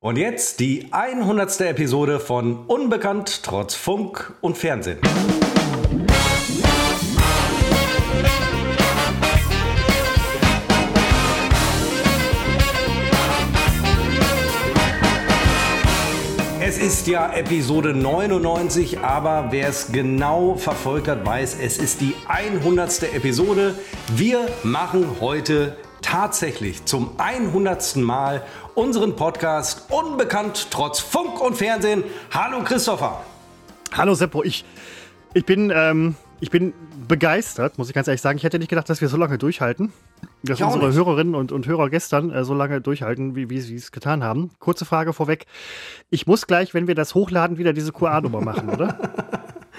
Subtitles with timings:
[0.00, 1.60] Und jetzt die 100.
[1.62, 5.00] Episode von Unbekannt trotz Funk und Fernsehen.
[16.60, 22.14] Es ist ja Episode 99, aber wer es genau verfolgt hat, weiß, es ist die
[22.28, 23.14] 100.
[23.14, 23.74] Episode.
[24.14, 25.76] Wir machen heute
[26.10, 27.96] tatsächlich zum 100.
[27.96, 28.42] Mal
[28.74, 32.02] unseren Podcast Unbekannt trotz Funk und Fernsehen.
[32.32, 33.20] Hallo Christopher.
[33.92, 34.64] Hallo Seppo, ich,
[35.34, 36.72] ich, bin, ähm, ich bin
[37.06, 38.38] begeistert, muss ich ganz ehrlich sagen.
[38.38, 39.92] Ich hätte nicht gedacht, dass wir so lange durchhalten.
[40.42, 40.96] Dass unsere nicht.
[40.96, 44.50] Hörerinnen und, und Hörer gestern äh, so lange durchhalten, wie, wie sie es getan haben.
[44.60, 45.44] Kurze Frage vorweg.
[46.08, 48.98] Ich muss gleich, wenn wir das hochladen, wieder diese QA-Nummer machen, oder?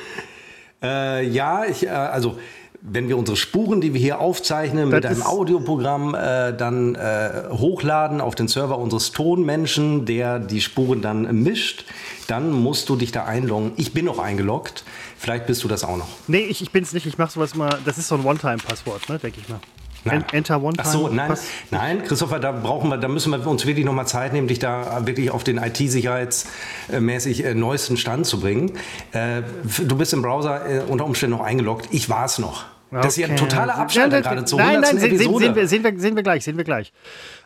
[0.84, 2.38] äh, ja, ich, äh, also
[2.82, 7.44] wenn wir unsere Spuren, die wir hier aufzeichnen, das mit einem Audioprogramm äh, dann äh,
[7.52, 11.86] hochladen auf den Server unseres Tonmenschen, der die Spuren dann mischt,
[12.28, 13.74] dann musst du dich da einloggen.
[13.76, 14.84] Ich bin noch eingeloggt.
[15.18, 16.08] Vielleicht bist du das auch noch.
[16.28, 17.06] Nee, ich, ich bin's nicht.
[17.06, 17.80] Ich mache sowas mal.
[17.86, 19.60] Das ist so ein One-Time-Passwort, ne, denke ich mal.
[20.04, 20.24] Nein.
[20.32, 20.88] Enter One Time.
[20.88, 21.34] Ach so, nein,
[21.72, 25.06] nein, Christopher, da brauchen wir, da müssen wir uns wirklich nochmal Zeit nehmen, dich da
[25.06, 28.72] wirklich auf den IT-sicherheitsmäßig äh, neuesten Stand zu bringen.
[29.12, 29.42] Äh,
[29.80, 31.90] du bist im Browser äh, unter Umständen noch eingeloggt.
[31.92, 32.66] Ich war es noch.
[32.92, 33.02] Okay.
[33.04, 35.84] Das ist ja ein totaler Abstand ja, gerade zur Nein, nein, sehen, sehen, wir, sehen,
[35.84, 36.92] wir, sehen wir gleich, sehen wir gleich.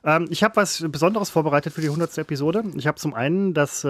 [0.05, 2.17] Ähm, ich habe was Besonderes vorbereitet für die 100.
[2.19, 2.63] Episode.
[2.77, 3.85] Ich habe zum einen das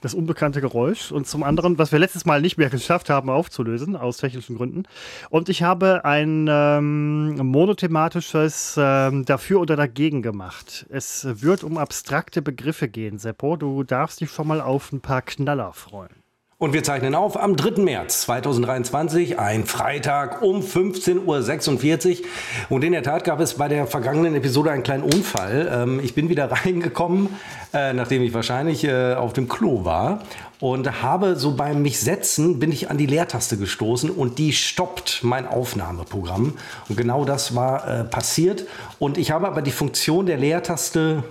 [0.00, 3.96] das unbekannte Geräusch und zum anderen, was wir letztes Mal nicht mehr geschafft haben aufzulösen,
[3.96, 4.84] aus technischen Gründen.
[5.30, 10.86] Und ich habe ein ähm, monothematisches ähm, Dafür oder Dagegen gemacht.
[10.90, 13.56] Es wird um abstrakte Begriffe gehen, Seppo.
[13.56, 16.17] Du darfst dich schon mal auf ein paar Knaller freuen.
[16.60, 17.80] Und wir zeichnen auf am 3.
[17.82, 22.26] März 2023, ein Freitag um 15.46 Uhr.
[22.68, 25.70] Und in der Tat gab es bei der vergangenen Episode einen kleinen Unfall.
[25.72, 27.28] Ähm, ich bin wieder reingekommen,
[27.72, 30.24] äh, nachdem ich wahrscheinlich äh, auf dem Klo war.
[30.58, 35.20] Und habe so beim mich setzen, bin ich an die Leertaste gestoßen und die stoppt
[35.22, 36.54] mein Aufnahmeprogramm.
[36.88, 38.66] Und genau das war äh, passiert.
[38.98, 41.22] Und ich habe aber die Funktion der Leertaste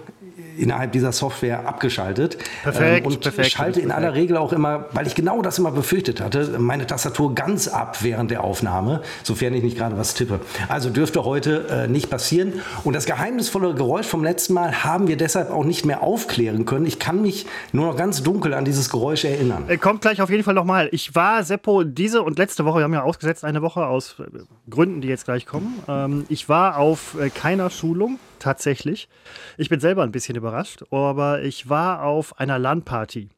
[0.57, 2.37] innerhalb dieser Software abgeschaltet.
[2.63, 5.71] Perfekt, ähm, und perfekt, schalte in aller Regel auch immer, weil ich genau das immer
[5.71, 10.39] befürchtet hatte, meine Tastatur ganz ab während der Aufnahme, sofern ich nicht gerade was tippe.
[10.67, 12.53] Also dürfte heute äh, nicht passieren.
[12.83, 16.85] Und das geheimnisvolle Geräusch vom letzten Mal haben wir deshalb auch nicht mehr aufklären können.
[16.85, 19.65] Ich kann mich nur noch ganz dunkel an dieses Geräusch erinnern.
[19.67, 20.89] Äh, kommt gleich auf jeden Fall nochmal.
[20.91, 24.23] Ich war, Seppo, diese und letzte Woche, wir haben ja ausgesetzt eine Woche aus äh,
[24.69, 25.81] Gründen, die jetzt gleich kommen.
[25.87, 29.09] Ähm, ich war auf äh, keiner Schulung tatsächlich.
[29.57, 33.29] Ich bin selber ein bisschen überrascht, aber ich war auf einer LAN-Party.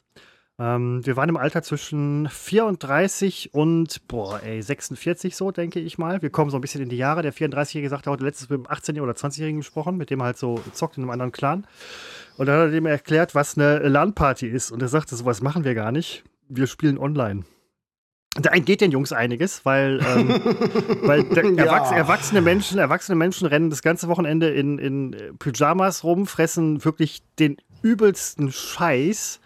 [0.60, 6.22] Ähm, wir waren im Alter zwischen 34 und, boah, ey, 46 so, denke ich mal.
[6.22, 7.22] Wir kommen so ein bisschen in die Jahre.
[7.22, 10.38] Der 34-Jährige sagte heute letztes mit dem 18- oder 20-Jährigen gesprochen, mit dem er halt
[10.38, 11.66] so zockt in einem anderen Clan.
[12.38, 14.72] Und dann hat er ihm erklärt, was eine LAN-Party ist.
[14.72, 16.24] Und er sagte, sowas machen wir gar nicht.
[16.50, 17.46] Wir spielen online.
[18.42, 20.30] Da entgeht den Jungs einiges, weil, ähm,
[21.04, 21.64] weil ja.
[21.64, 27.22] erwachs erwachsene, Menschen, erwachsene Menschen rennen das ganze Wochenende in, in Pyjamas rum, fressen wirklich
[27.40, 29.40] den übelsten Scheiß,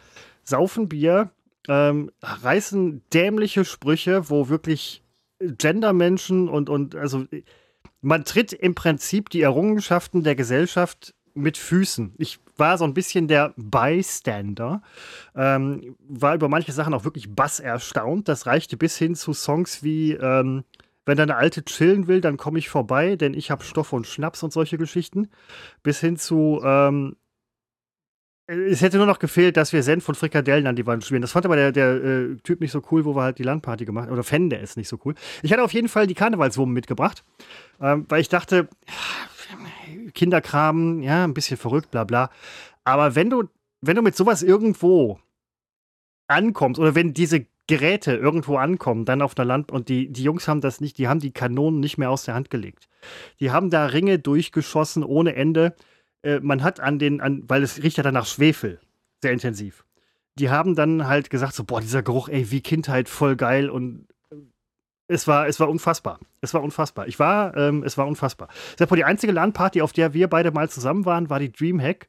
[0.43, 1.31] saufen Bier,
[1.67, 5.03] ähm, reißen dämliche Sprüche, wo wirklich
[5.39, 7.25] Gendermenschen und, und also
[8.01, 12.13] man tritt im Prinzip die Errungenschaften der Gesellschaft mit Füßen.
[12.17, 14.81] Ich war so ein bisschen der Bystander,
[15.35, 18.27] ähm, war über manche Sachen auch wirklich bass erstaunt.
[18.27, 20.63] Das reichte bis hin zu Songs wie ähm,
[21.05, 24.41] wenn deine Alte chillen will, dann komme ich vorbei, denn ich habe Stoff und Schnaps
[24.41, 25.29] und solche Geschichten.
[25.81, 27.17] Bis hin zu ähm,
[28.45, 31.21] es hätte nur noch gefehlt, dass wir Senf und Frikadellen an die Wand spielen.
[31.21, 33.85] Das fand aber der, der äh, Typ nicht so cool, wo wir halt die Landparty
[33.85, 34.13] gemacht haben.
[34.13, 35.15] Oder fände es nicht so cool.
[35.43, 37.23] Ich hatte auf jeden Fall die Karnevalswummen mitgebracht,
[37.79, 38.67] ähm, weil ich dachte,
[40.13, 42.29] Kinderkram, ja, ein bisschen verrückt, bla bla.
[42.83, 43.43] Aber wenn du,
[43.81, 45.19] wenn du mit sowas irgendwo
[46.27, 50.47] ankommst oder wenn diese Geräte irgendwo ankommen, dann auf einer Land und die, die Jungs
[50.47, 52.89] haben das nicht, die haben die Kanonen nicht mehr aus der Hand gelegt.
[53.39, 55.75] Die haben da Ringe durchgeschossen ohne Ende.
[56.23, 58.81] Äh, man hat an den, an, weil es riecht ja dann nach Schwefel,
[59.21, 59.85] sehr intensiv.
[60.35, 64.07] Die haben dann halt gesagt, so, boah, dieser Geruch, ey, wie Kindheit, voll geil und
[65.07, 66.19] es war, es war unfassbar.
[66.41, 67.07] Es war unfassbar.
[67.07, 68.47] Ich war, ähm, es war unfassbar.
[68.77, 72.07] Seppo, die einzige LAN-Party, auf der wir beide mal zusammen waren, war die Dreamhack.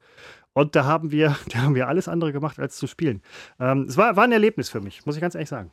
[0.52, 3.23] Und da haben wir, da haben wir alles andere gemacht, als zu spielen.
[3.61, 5.70] Ähm, es war, war ein Erlebnis für mich, muss ich ganz ehrlich sagen.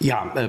[0.00, 0.48] Ja, äh,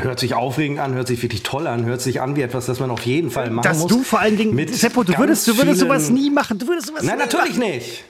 [0.00, 2.80] hört sich aufregend an, hört sich wirklich toll an, hört sich an wie etwas, das
[2.80, 3.88] man auf jeden Fall machen Dass muss.
[3.88, 6.58] Dass du vor allen Dingen, mit Seppo, du würdest, du würdest sowas nie machen.
[6.58, 7.70] Du würdest sowas Nein, natürlich machen.
[7.70, 8.04] nicht.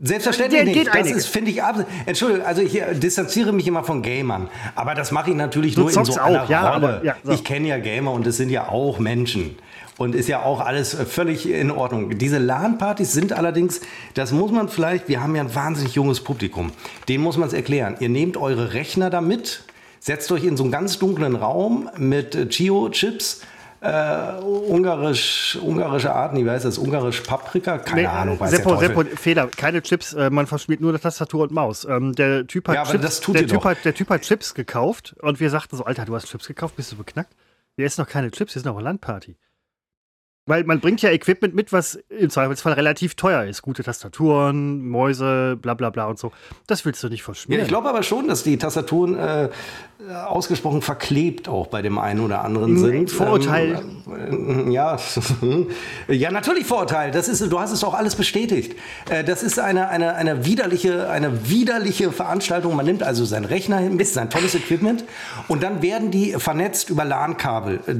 [0.00, 0.86] Selbstverständlich nicht.
[0.86, 1.24] Das einiges.
[1.24, 1.88] ist, finde ich, absolut.
[2.06, 4.48] Entschuldigung, also ich äh, distanziere mich immer von Gamern.
[4.76, 6.88] Aber das mache ich natürlich du nur in so einer auch, ja, Rolle.
[6.88, 7.32] Aber, ja, so.
[7.32, 9.56] Ich kenne ja Gamer und es sind ja auch Menschen.
[9.96, 12.16] Und ist ja auch alles völlig in Ordnung.
[12.16, 13.80] Diese LAN-Partys sind allerdings,
[14.14, 16.70] das muss man vielleicht, wir haben ja ein wahnsinnig junges Publikum,
[17.08, 17.96] dem muss man es erklären.
[17.98, 19.64] Ihr nehmt eure Rechner da mit,
[19.98, 23.40] setzt euch in so einen ganz dunklen Raum mit Chio-Chips,
[23.80, 26.78] äh, ungarisch, ungarische Arten, wie heißt das?
[26.78, 27.78] Ungarisch Paprika?
[27.78, 28.40] Keine nee, Ahnung.
[28.40, 31.84] Weiß Seppo, Seppo, Fehler, keine Chips, äh, man verspielt nur Tastatur und Maus.
[31.84, 35.38] Ähm, der, typ hat ja, Chips, der, typ hat, der Typ hat Chips gekauft und
[35.38, 37.34] wir sagten so, Alter, du hast Chips gekauft, bist du beknackt?
[37.76, 39.36] Hier ist noch keine Chips, hier ist noch eine Landparty.
[40.48, 43.60] Weil man bringt ja Equipment mit, was im Zweifelsfall relativ teuer ist.
[43.60, 46.32] Gute Tastaturen, Mäuse, bla bla bla und so.
[46.66, 47.60] Das willst du nicht verschmieren.
[47.60, 49.50] Ja, ich glaube aber schon, dass die Tastaturen äh,
[50.10, 53.10] ausgesprochen verklebt auch bei dem einen oder anderen sind.
[53.10, 53.82] Vorurteil.
[54.06, 54.96] Ähm, ja,
[56.08, 57.10] ja, natürlich Vorurteil.
[57.10, 58.76] Das ist, du hast es auch alles bestätigt.
[59.10, 62.76] Äh, das ist eine, eine, eine, widerliche, eine widerliche Veranstaltung.
[62.76, 65.04] Man nimmt also seinen Rechner mit, sein tolles Equipment
[65.48, 67.80] und dann werden die vernetzt über LAN-Kabel.
[67.86, 67.94] Äh, äh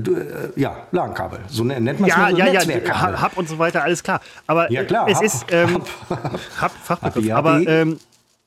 [0.54, 1.40] ja, LAN-Kabel.
[1.48, 2.16] So nennt man es.
[2.16, 4.20] Ja, so ja, ja, Hub und so weiter, alles klar.
[4.46, 5.24] Aber ja, klar, es Hub.
[5.24, 5.82] ist ähm,
[6.60, 7.32] Hub, Fachbegriff.
[7.32, 7.98] Aber ähm,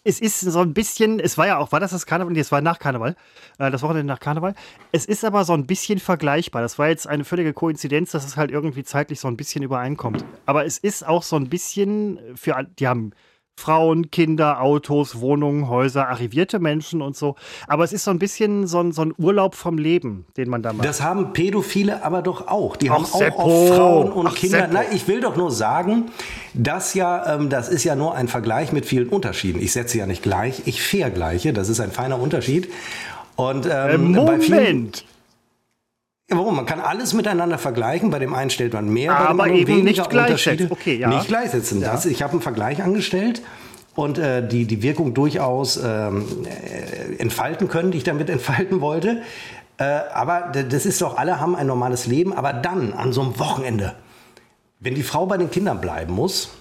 [0.03, 2.33] es ist so ein bisschen, es war ja auch, war das das Karneval?
[2.33, 3.15] Nee, es war nach Karneval,
[3.59, 4.55] äh, das Wochenende nach Karneval.
[4.91, 6.61] Es ist aber so ein bisschen vergleichbar.
[6.61, 10.25] Das war jetzt eine völlige Koinzidenz, dass es halt irgendwie zeitlich so ein bisschen übereinkommt.
[10.45, 13.11] Aber es ist auch so ein bisschen für, die haben
[13.57, 17.35] Frauen, Kinder, Autos, Wohnungen, Häuser, arrivierte Menschen und so.
[17.67, 20.63] Aber es ist so ein bisschen so ein, so ein Urlaub vom Leben, den man
[20.63, 20.87] da macht.
[20.87, 22.75] Das haben Pädophile aber doch auch.
[22.75, 24.67] Die Ach, haben auch auf Frauen und Ach, Kinder.
[24.67, 26.05] Nein, ich will doch nur sagen,
[26.53, 29.61] dass ja, ähm, das ist ja nur ein Vergleich mit vielen Unterschieden.
[29.61, 31.53] Ich setze ja nicht gleich, ich vergleiche.
[31.53, 32.71] Das ist ein feiner Unterschied.
[33.35, 34.25] Und ähm, Moment.
[34.25, 34.91] Bei vielen,
[36.31, 36.55] Warum?
[36.55, 38.09] Man kann alles miteinander vergleichen.
[38.09, 40.71] Bei dem einen stellt man mehr, Aber bei dem anderen eben nicht gleichsetzen.
[40.71, 41.09] Okay, ja.
[41.09, 41.81] Nicht gleichsetzen.
[41.81, 41.91] Ja.
[41.91, 43.41] Das, ich habe einen Vergleich angestellt
[43.95, 49.21] und äh, die, die Wirkung durchaus ähm, äh, entfalten können, die ich damit entfalten wollte.
[49.77, 49.83] Äh,
[50.13, 52.33] aber das ist doch, alle haben ein normales Leben.
[52.33, 53.95] Aber dann, an so einem Wochenende,
[54.79, 56.51] wenn die Frau bei den Kindern bleiben muss,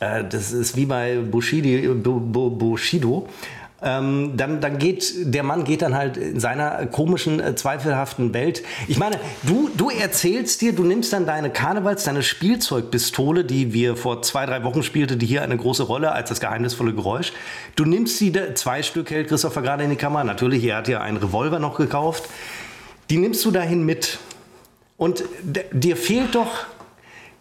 [0.00, 3.28] äh, das ist wie bei Bushidi, Bushido,
[3.82, 8.62] ähm, dann, dann geht der Mann geht dann halt in seiner komischen, äh, zweifelhaften Welt.
[8.88, 13.96] Ich meine, du, du erzählst dir, du nimmst dann deine Karnevals, deine Spielzeugpistole, die wir
[13.96, 17.32] vor zwei, drei Wochen spielte, die hier eine große Rolle als das geheimnisvolle Geräusch.
[17.76, 20.24] Du nimmst sie, zwei Stück hält Christopher gerade in die Kamera.
[20.24, 22.28] Natürlich, er hat ja einen Revolver noch gekauft.
[23.10, 24.18] Die nimmst du dahin mit.
[24.96, 25.24] Und
[25.72, 26.66] dir fehlt doch,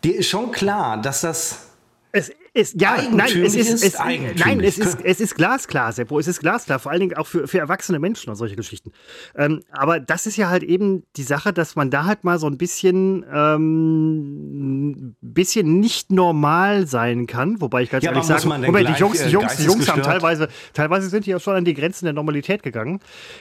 [0.03, 1.67] dir ist schon klar, dass das
[2.11, 6.27] es ist, ja, nein, es ist, es, nein, es ist, es ist glasklar, Seppo, es
[6.27, 8.91] ist glasklar, vor allen Dingen auch für, für erwachsene Menschen und solche Geschichten.
[9.35, 12.47] Ähm, aber das ist ja halt eben die Sache, dass man da halt mal so
[12.47, 18.89] ein bisschen, ähm, bisschen nicht normal sein kann, wobei ich ganz ja, ehrlich sage, Moment,
[18.89, 21.63] die Jungs, die äh, Jungs, die Jungs haben teilweise, teilweise sind die ja schon an
[21.63, 22.99] die Grenzen der Normalität gegangen,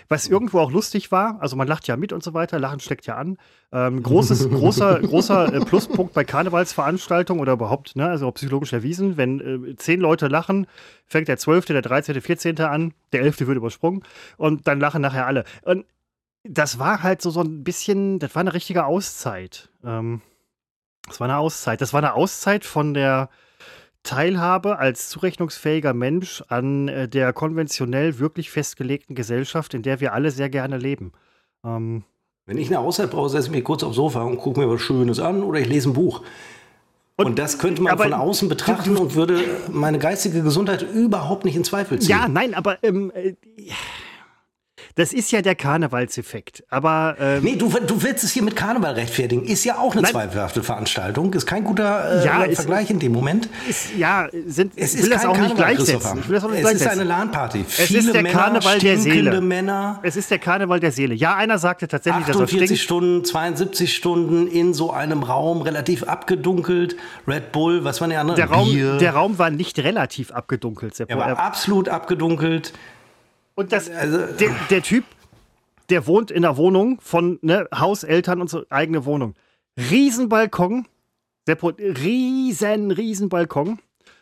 [0.08, 3.06] was irgendwo auch lustig war, also man lacht ja mit und so weiter, Lachen steckt
[3.06, 3.38] ja an.
[3.72, 9.70] Ähm, großes, großer, großer äh, Pluspunkt bei Karnevalsveranstaltungen oder überhaupt, ne, also psychologisch erwiesen, wenn
[9.70, 10.66] äh, zehn Leute lachen,
[11.06, 12.60] fängt der 12., der 13., 14.
[12.62, 13.46] an, der 11.
[13.46, 14.02] wird übersprungen
[14.36, 15.44] und dann lachen nachher alle.
[15.62, 15.84] Und
[16.42, 19.68] das war halt so, so ein bisschen, das war eine richtige Auszeit.
[19.84, 20.20] Ähm,
[21.06, 21.80] das war eine Auszeit.
[21.80, 23.28] Das war eine Auszeit von der
[24.02, 30.30] Teilhabe als zurechnungsfähiger Mensch an äh, der konventionell wirklich festgelegten Gesellschaft, in der wir alle
[30.30, 31.12] sehr gerne leben.
[31.64, 32.04] Ähm,
[32.50, 34.80] wenn ich eine Auszeit brauche, setze ich mich kurz aufs Sofa und gucke mir was
[34.80, 36.22] Schönes an oder ich lese ein Buch.
[37.14, 41.54] Und, und das könnte man von außen betrachten und würde meine geistige Gesundheit überhaupt nicht
[41.54, 42.10] in Zweifel ziehen.
[42.10, 43.34] Ja, nein, aber ähm, äh,
[45.00, 46.62] das ist ja der Karnevalseffekt.
[46.68, 49.44] Aber ähm, nee, du, du willst es hier mit Karneval rechtfertigen.
[49.44, 51.32] Ist ja auch eine nein, zweifelhafte Veranstaltung.
[51.32, 53.48] Ist kein guter äh, ja, Vergleich ist, in dem Moment.
[53.66, 56.18] Ist, ja, sind, es ist will das auch nicht gleichsetzen.
[56.18, 57.64] Ich will das auch nicht es ist eine LAN-Party.
[57.66, 59.40] Es ist der Männer, Karneval der Seele.
[59.40, 60.00] Männer.
[60.02, 61.14] Es ist der Karneval der Seele.
[61.14, 66.02] Ja, einer sagte tatsächlich, 48 dass er Stunden, 72 Stunden in so einem Raum, relativ
[66.02, 66.96] abgedunkelt.
[67.26, 68.36] Red Bull, was war der andere?
[68.36, 71.00] Der Raum, der Raum war nicht relativ abgedunkelt.
[71.00, 72.74] Er war absolut abgedunkelt.
[73.60, 75.04] Und das, also, der, der, Typ,
[75.90, 79.34] der wohnt in der Wohnung von ne, Haus, Eltern und so, eigene Wohnung.
[79.76, 80.86] Riesenbalkon.
[81.46, 83.78] Seppo, riesen, riesen Balkon.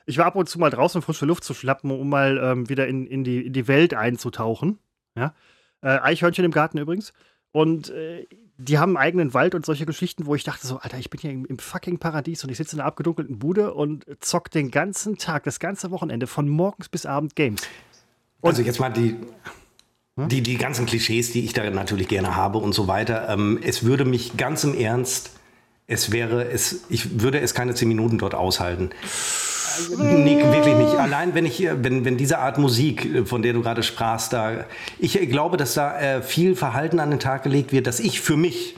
[0.06, 2.88] Ich war ab und zu mal draußen, frische Luft zu schlappen, um mal ähm, wieder
[2.88, 4.80] in, in, die, in die Welt einzutauchen.
[5.16, 5.34] Ja?
[5.82, 7.12] Äh, Eichhörnchen im Garten übrigens.
[7.52, 8.26] Und äh,
[8.56, 11.20] die haben einen eigenen Wald und solche Geschichten, wo ich dachte so, Alter, ich bin
[11.20, 14.72] hier im, im, fucking Paradies und ich sitze in einer abgedunkelten Bude und zock den
[14.72, 17.62] ganzen Tag, das ganze Wochenende, von morgens bis abend Games.
[18.42, 19.16] Also jetzt mal die,
[20.16, 23.28] die, die ganzen Klischees, die ich da natürlich gerne habe und so weiter.
[23.28, 25.32] Ähm, es würde mich ganz im Ernst,
[25.86, 28.90] es wäre, es, ich würde es keine zehn Minuten dort aushalten.
[29.96, 30.94] Nee, wirklich nicht.
[30.96, 34.64] Allein wenn ich, wenn, wenn diese Art Musik, von der du gerade sprachst, da,
[34.98, 38.36] ich glaube, dass da äh, viel Verhalten an den Tag gelegt wird, dass ich für
[38.36, 38.76] mich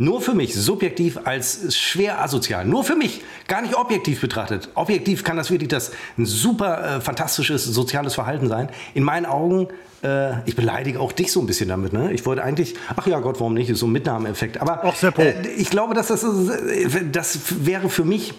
[0.00, 2.64] nur für mich, subjektiv als schwer asozial.
[2.64, 4.70] Nur für mich, gar nicht objektiv betrachtet.
[4.74, 8.70] Objektiv kann das wirklich das ein super äh, fantastisches soziales Verhalten sein.
[8.94, 9.68] In meinen Augen,
[10.02, 11.92] äh, ich beleidige auch dich so ein bisschen damit.
[11.92, 12.14] Ne?
[12.14, 14.58] Ich wollte eigentlich, ach ja Gott, warum nicht, ist so ein Mitnahmeeffekt.
[14.62, 18.32] Aber äh, ich glaube, dass das, äh, das wäre für mich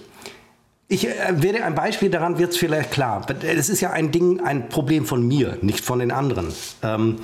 [0.87, 3.25] ich äh, werde ein Beispiel daran wird es vielleicht klar.
[3.43, 6.47] Es ist ja ein Ding, ein Problem von mir, nicht von den anderen.
[6.81, 7.19] Ähm,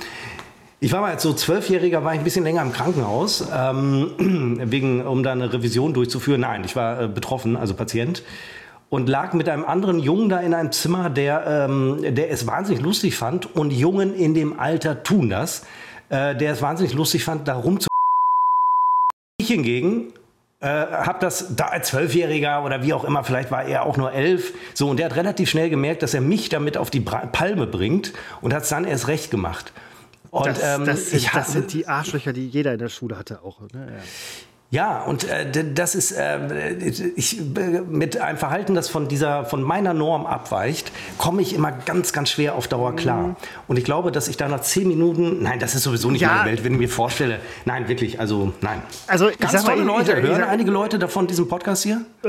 [0.80, 4.12] ich war mal als so Zwölfjähriger, war ich ein bisschen länger im Krankenhaus, ähm,
[4.64, 6.42] wegen, um da eine Revision durchzuführen.
[6.42, 8.22] Nein, ich war äh, betroffen, also Patient.
[8.90, 12.82] Und lag mit einem anderen Jungen da in einem Zimmer, der, ähm, der es wahnsinnig
[12.82, 13.54] lustig fand.
[13.54, 15.66] Und Jungen in dem Alter tun das.
[16.10, 17.88] Äh, der es wahnsinnig lustig fand, da rum zu.
[19.40, 20.14] Ich hingegen
[20.60, 24.12] äh, habe das da als Zwölfjähriger oder wie auch immer, vielleicht war er auch nur
[24.12, 27.66] elf, so und der hat relativ schnell gemerkt, dass er mich damit auf die Palme
[27.66, 29.72] bringt und hat es dann erst recht gemacht.
[30.30, 33.40] Und Das, ähm, das, sind, das sind die Arschlöcher, die jeder in der Schule hatte
[33.42, 33.60] auch.
[33.72, 33.88] Ne?
[34.70, 34.98] Ja.
[34.98, 36.76] ja, und äh, das ist äh,
[37.16, 37.40] ich,
[37.88, 42.28] mit einem Verhalten, das von dieser von meiner Norm abweicht, komme ich immer ganz, ganz
[42.30, 43.36] schwer auf Dauer klar.
[43.66, 46.28] Und ich glaube, dass ich da nach zehn Minuten, nein, das ist sowieso nicht Ja.
[46.34, 48.82] meine Welt, wenn ich mir vorstelle, nein, wirklich, also nein.
[49.06, 50.12] Also, Ganz mal, tolle ich- Leute.
[50.12, 52.02] ich- ich Hören einige Leute davon diesen Podcast hier?
[52.22, 52.28] Äh,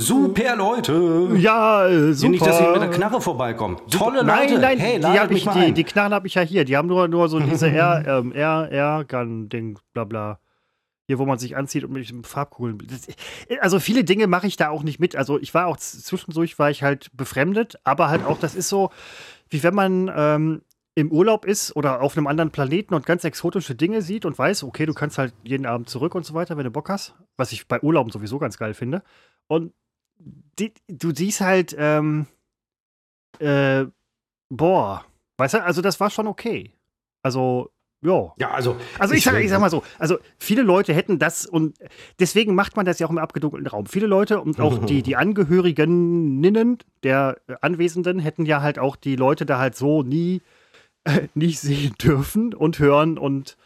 [0.00, 1.30] Super Leute.
[1.38, 2.30] ja, äh, super.
[2.30, 3.78] Nicht, dass sie mit der Knarre vorbeikommen.
[3.90, 4.60] Tolle Nein, Leute.
[4.60, 6.64] nein, hey, die, ich, die, die Knarren habe ich ja hier.
[6.64, 10.38] Die haben nur, nur so diese R, ähm, R, R-Gun-Ding, bla bla.
[11.08, 12.78] Hier, wo man sich anzieht und mit Farbkugeln.
[12.88, 13.08] Das,
[13.60, 15.16] also viele Dinge mache ich da auch nicht mit.
[15.16, 18.90] Also ich war auch zwischendurch, war ich halt befremdet, aber halt auch, das ist so,
[19.50, 20.62] wie wenn man ähm,
[20.94, 24.62] im Urlaub ist oder auf einem anderen Planeten und ganz exotische Dinge sieht und weiß,
[24.62, 27.14] okay, du kannst halt jeden Abend zurück und so weiter, wenn du Bock hast.
[27.36, 29.02] Was ich bei Urlauben sowieso ganz geil finde.
[29.48, 29.72] Und
[30.18, 32.26] die, du siehst halt, ähm,
[33.38, 33.86] äh,
[34.48, 35.04] boah,
[35.36, 36.72] weißt du, also das war schon okay.
[37.22, 37.70] Also,
[38.00, 38.32] ja.
[38.38, 41.76] ja, also, Also ich, sag, ich sag mal so, also viele Leute hätten das und
[42.20, 43.86] deswegen macht man das ja auch im abgedunkelten Raum.
[43.86, 49.16] Viele Leute und auch die, die Angehörigeninnen der äh, Anwesenden hätten ja halt auch die
[49.16, 50.42] Leute da halt so nie
[51.04, 53.56] äh, nicht sehen dürfen und hören und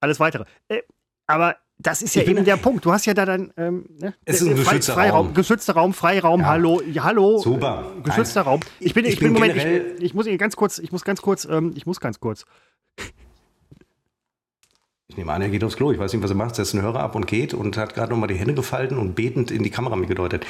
[0.00, 0.44] alles weitere.
[0.68, 0.82] Äh,
[1.26, 2.84] aber das ist ja eben der Punkt.
[2.84, 4.14] Du hast ja da dann ähm, ne?
[4.24, 5.34] Es ist ein geschützter Freiraum, Raum.
[5.34, 6.46] geschützter Raum, Freiraum, Ja.
[6.48, 7.84] hallo, ja, hallo, Super.
[7.98, 8.48] äh, geschützter Nein.
[8.48, 8.60] Raum.
[8.80, 9.56] Ich bin, Ich ich, bin, bin Moment,
[9.98, 12.44] ich, ich muss Ihnen ganz kurz, ich muss ganz kurz, ähm, ich muss ganz kurz.
[15.10, 15.90] Ich nehme an, er geht aufs Klo.
[15.90, 16.54] Ich weiß nicht, was er macht.
[16.54, 19.50] Setzt einen Hörer ab und geht und hat gerade nochmal die Hände gefalten und betend
[19.50, 20.46] in die Kamera mir gedeutet.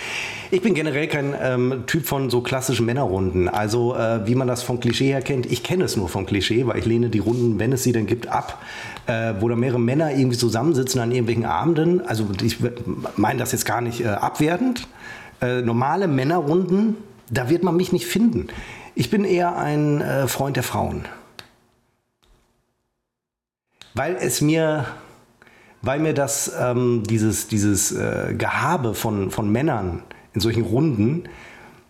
[0.51, 3.49] Ich bin generell kein ähm, Typ von so klassischen Männerrunden.
[3.49, 5.51] Also, äh, wie man das vom Klischee her kennt.
[5.51, 8.05] Ich kenne es nur vom Klischee, weil ich lehne die Runden, wenn es sie denn
[8.05, 8.61] gibt, ab.
[9.07, 12.03] Äh, wo da mehrere Männer irgendwie zusammensitzen an irgendwelchen Abenden.
[12.07, 12.59] Also, ich
[13.17, 14.89] meine das jetzt gar nicht äh, abwertend.
[15.41, 16.99] Äh, normale Männerrunden,
[17.31, 18.49] da wird man mich nicht finden.
[18.95, 21.07] Ich bin eher ein äh, Freund der Frauen.
[23.95, 24.87] Weil es mir,
[25.83, 31.25] weil mir das, ähm, dieses, dieses äh, Gehabe von, von Männern in solchen Runden,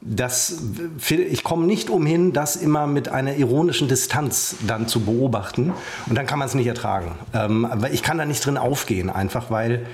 [0.03, 0.63] das,
[1.11, 5.73] ich komme nicht umhin, das immer mit einer ironischen Distanz dann zu beobachten.
[6.07, 7.13] Und dann kann man es nicht ertragen.
[7.35, 9.87] Ähm, aber ich kann da nicht drin aufgehen, einfach weil,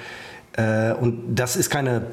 [0.57, 2.07] äh, und das ist keine,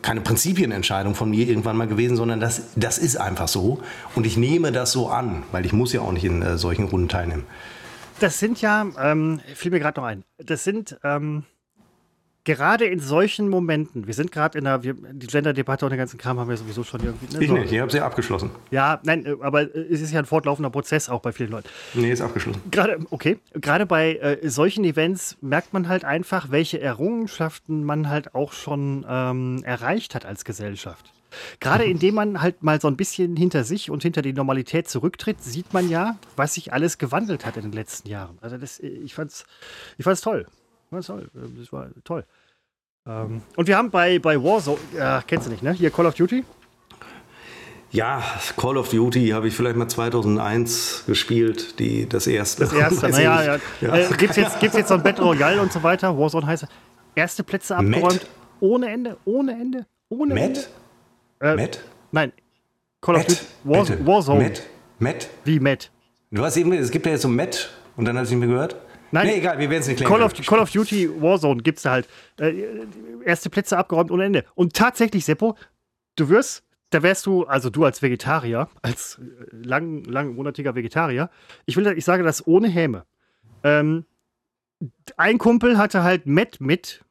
[0.00, 3.80] keine Prinzipienentscheidung von mir irgendwann mal gewesen, sondern das, das ist einfach so.
[4.14, 6.84] Und ich nehme das so an, weil ich muss ja auch nicht in äh, solchen
[6.84, 7.44] Runden teilnehmen.
[8.22, 11.42] Das sind ja, ähm, fiel mir gerade noch ein, das sind ähm,
[12.44, 16.18] gerade in solchen Momenten, wir sind gerade in der, wir, die Gender-Debatte und den ganzen
[16.18, 17.34] Kram haben wir sowieso schon irgendwie.
[17.34, 17.54] ne, Ich so.
[17.54, 18.50] nicht, ich habe sie abgeschlossen.
[18.70, 21.68] Ja, nein, äh, aber äh, es ist ja ein fortlaufender Prozess auch bei vielen Leuten.
[21.94, 22.62] Nee, ist abgeschlossen.
[22.70, 28.36] Gerade, okay, gerade bei äh, solchen Events merkt man halt einfach, welche Errungenschaften man halt
[28.36, 31.12] auch schon ähm, erreicht hat als Gesellschaft.
[31.60, 35.42] Gerade indem man halt mal so ein bisschen hinter sich und hinter die Normalität zurücktritt,
[35.42, 38.38] sieht man ja, was sich alles gewandelt hat in den letzten Jahren.
[38.40, 39.44] Also das, äh, ich fand's,
[39.98, 40.46] ich fand's toll.
[40.84, 41.30] Ich fand's toll.
[41.34, 42.24] Äh, Das war toll.
[43.06, 45.72] Ähm, und wir haben bei, bei Warzone, ja, kennst du nicht, ne?
[45.72, 46.44] Hier Call of Duty.
[47.90, 48.22] Ja,
[48.56, 52.62] Call of Duty habe ich vielleicht mal 2001 gespielt, die, das erste.
[52.64, 53.58] Das erste, naja, ja.
[53.82, 53.96] ja.
[53.96, 56.16] Äh, gibt's, jetzt, gibt's jetzt so ein Battle Royale und so weiter?
[56.16, 56.66] Warzone heißt
[57.14, 57.84] erste Plätze Matt?
[57.84, 58.26] abgeräumt.
[58.60, 60.60] Ohne Ende, ohne Ende, ohne Ende.
[61.42, 61.84] Äh, Matt?
[62.12, 62.32] Nein.
[63.00, 63.30] Call of Matt?
[63.64, 64.06] Duty War.
[64.14, 64.42] Warzone.
[64.44, 64.62] Matt?
[65.00, 65.30] Matt?
[65.44, 65.90] Wie Matt?
[66.30, 68.54] Du hast eben, es gibt ja jetzt so Matt und dann hast du nicht mehr
[68.54, 68.76] gehört?
[69.10, 69.26] Nein.
[69.26, 70.10] Nee, egal, wir werden es nicht klären.
[70.10, 70.32] Call of.
[70.34, 72.08] Call of Duty Warzone gibt's da halt.
[72.40, 72.86] Äh,
[73.24, 74.44] erste Plätze abgeräumt ohne Ende.
[74.54, 75.56] Und tatsächlich, Seppo,
[76.16, 81.28] du wirst, da wärst du, also du als Vegetarier, als äh, lang, langmonatiger Vegetarier,
[81.66, 83.04] ich will, ich sage das ohne Häme.
[83.64, 84.06] Ähm,
[85.16, 87.04] ein Kumpel hatte halt Matt mit.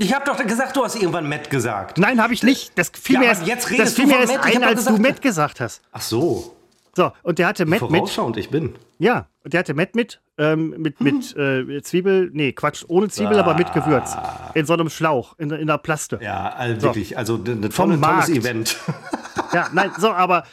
[0.00, 1.98] Ich habe doch gesagt, du hast irgendwann Matt gesagt.
[1.98, 2.70] Nein, habe ich nicht.
[2.78, 4.44] Das fiel Ja, mir erst, jetzt das redest fiel du mir erst Matt.
[4.46, 5.82] Ein, als du gesagt- Matt gesagt hast.
[5.90, 6.54] Ach so.
[6.94, 7.90] So, und der hatte Matt mit.
[7.90, 8.74] Vorausschauend ich bin.
[8.98, 13.38] Ja, und der hatte Matt mit, ähm, mit, mit äh, Zwiebel, nee, Quatsch, ohne Zwiebel,
[13.38, 14.16] aber mit Gewürz.
[14.54, 16.18] In so einem Schlauch, in, in einer Plaste.
[16.22, 16.86] Ja, also So.
[16.88, 18.28] wirklich, also ein Vom tolles Markt.
[18.30, 18.76] Event.
[19.52, 20.44] Ja, nein, so, aber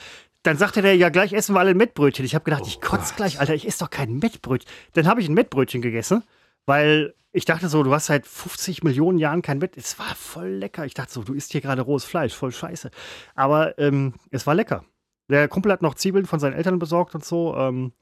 [0.43, 2.23] dann sagte der, ja, gleich essen wir alle ein Mettbrötchen.
[2.23, 4.71] Ich habe gedacht, ich kotze gleich, Alter, ich esse doch kein Mettbrötchen.
[4.93, 6.23] Dann habe ich ein Mettbrötchen gegessen,
[6.65, 9.75] weil ich dachte so, du hast seit 50 Millionen Jahren kein Mett.
[9.75, 10.85] Es war voll lecker.
[10.85, 12.91] Ich dachte so, du isst hier gerade rohes Fleisch, voll scheiße.
[13.35, 14.85] Aber ähm, es war lecker.
[15.27, 17.55] Der Kumpel hat noch Zwiebeln von seinen Eltern besorgt und so.
[17.58, 17.94] Ähm,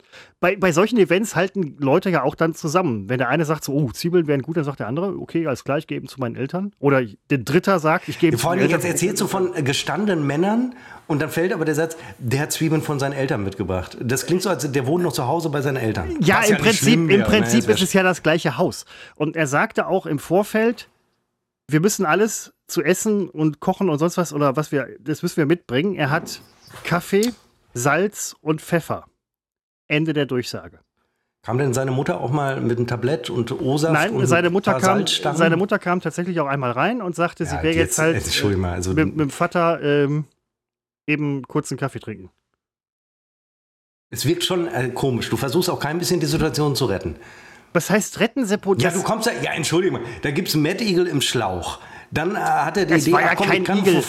[0.42, 3.08] bei, bei solchen Events halten Leute ja auch dann zusammen.
[3.08, 5.64] Wenn der eine sagt so, oh, Zwiebeln wären gut, dann sagt der andere, okay, alles
[5.64, 6.74] gleich, geben zu meinen Eltern.
[6.80, 8.82] Oder der Dritter sagt, ich gebe zu Vor meinen allem Eltern.
[8.82, 10.76] jetzt erzählst du von äh, gestandenen Männern
[11.08, 13.98] und dann fällt aber der Satz, der hat Zwiebeln von seinen Eltern mitgebracht.
[14.02, 16.18] Das klingt so, als der wohnt noch zu Hause bei seinen Eltern.
[16.20, 17.24] Ja, im nicht Prinzip, im ne?
[17.24, 18.86] Prinzip ist es ja das gleiche Haus.
[19.16, 20.90] Und er sagte auch im Vorfeld,
[21.70, 25.38] wir müssen alles zu essen und kochen und sonst was oder was wir, das müssen
[25.38, 25.96] wir mitbringen.
[25.96, 26.42] Er hat
[26.84, 27.34] Kaffee,
[27.74, 29.06] Salz und Pfeffer.
[29.88, 30.80] Ende der Durchsage.
[31.44, 34.54] Kam denn seine Mutter auch mal mit einem Tablett und O-Saft Nein, und seine ein
[34.54, 37.90] Mutter, kam, seine Mutter kam tatsächlich auch einmal rein und sagte, sie Ja, wäre jetzt,
[37.92, 40.26] jetzt- halt jetzt, Entschuldigung mal, also- mit, mit dem Vater ähm,
[41.06, 42.30] eben kurz einen Kaffee trinken.
[44.10, 45.30] Es wirkt schon äh, komisch.
[45.30, 47.18] Du versuchst auch kein bisschen die Situation zu retten.
[47.74, 48.76] Was heißt retten, Seppo?
[48.76, 51.80] Ja, du kommst da, ja, entschuldige mal, da gibt's einen Mad Eagle im Schlauch.
[52.12, 54.04] Dann äh, hat er die Es Idee, war ja ach komm, kein ich kann Igel.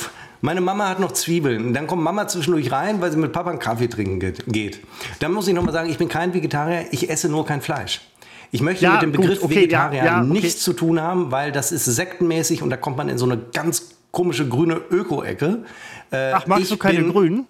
[0.45, 1.73] Meine Mama hat noch Zwiebeln.
[1.73, 4.79] Dann kommt Mama zwischendurch rein, weil sie mit Papa einen Kaffee trinken geht.
[5.21, 8.03] Dann muss ich noch mal sagen, ich bin kein Vegetarier, ich esse nur kein Fleisch.
[8.51, 10.29] Ich möchte Ja, mit dem gut, Begriff okay, Vegetarier ja, ja, okay.
[10.31, 13.39] nichts zu tun haben, weil das ist sektenmäßig und da kommt man in so eine
[13.55, 15.65] ganz komische grüne Öko-Ecke.
[16.11, 17.47] Äh, Ach, magst du keine bin- Grünen?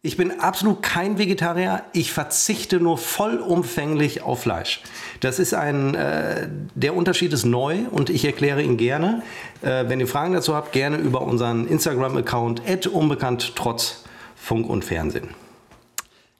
[0.00, 1.82] Ich bin absolut kein Vegetarier.
[1.92, 4.80] Ich verzichte nur vollumfänglich auf Fleisch.
[5.20, 9.22] Das ist ein, äh, der Unterschied ist neu und ich erkläre ihn gerne.
[9.60, 12.62] Äh, wenn ihr Fragen dazu habt, gerne über unseren Instagram-Account
[12.92, 14.04] unbekannt trotz
[14.36, 15.28] Funk und Fernsehen.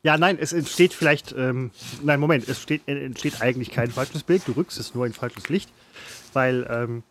[0.05, 1.73] Ja, nein, es entsteht vielleicht, ähm,
[2.05, 5.13] nein, Moment, es steht, äh, entsteht eigentlich kein falsches Bild, du rückst es nur in
[5.13, 5.69] falsches Licht,
[6.33, 7.03] weil, ähm,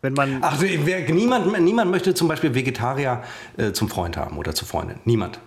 [0.00, 3.24] wenn man, Ach, wer, niemand, niemand möchte zum Beispiel Vegetarier
[3.56, 5.00] äh, zum Freund haben oder zur Freundin.
[5.04, 5.40] Niemand.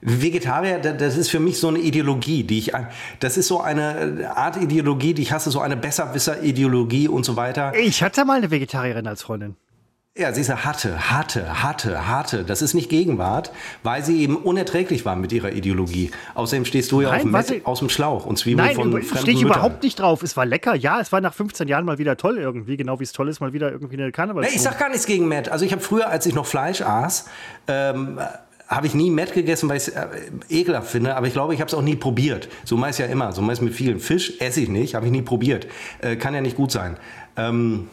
[0.00, 2.72] Vegetarier, da- das ist für mich so eine Ideologie, die ich,
[3.20, 7.72] das ist so eine Art Ideologie, die ich hasse, so eine Besserwisser-Ideologie und so weiter.
[7.76, 9.56] ich hatte mal eine Vegetarierin als Freundin.
[10.18, 12.42] Ja, sie ist hatte, hatte, hatte, hatte.
[12.44, 16.10] Das ist nicht Gegenwart, weil sie eben unerträglich war mit ihrer Ideologie.
[16.34, 19.02] Außerdem stehst du ja Nein, auf ich- aus dem Schlauch und Zwiebeln Nein, von stehe
[19.04, 19.48] fremden ich Müttern.
[19.58, 20.22] überhaupt nicht drauf.
[20.22, 23.04] Es war lecker, ja, es war nach 15 Jahren mal wieder toll irgendwie, genau wie
[23.04, 24.42] es toll ist, mal wieder irgendwie eine Karneval.
[24.44, 25.50] Nee, ich sag gar nichts gegen Matt.
[25.50, 27.26] Also ich habe früher, als ich noch Fleisch aß,
[27.68, 28.18] ähm,
[28.68, 30.06] habe ich nie Matt gegessen, weil ich es äh,
[30.48, 31.16] ekelhaft finde.
[31.16, 32.48] Aber ich glaube, ich habe es auch nie probiert.
[32.64, 33.32] So meist ja immer.
[33.32, 35.66] So meist mit vielen Fisch esse ich nicht, habe ich nie probiert.
[36.00, 36.96] Äh, kann ja nicht gut sein.
[37.36, 37.88] Ähm,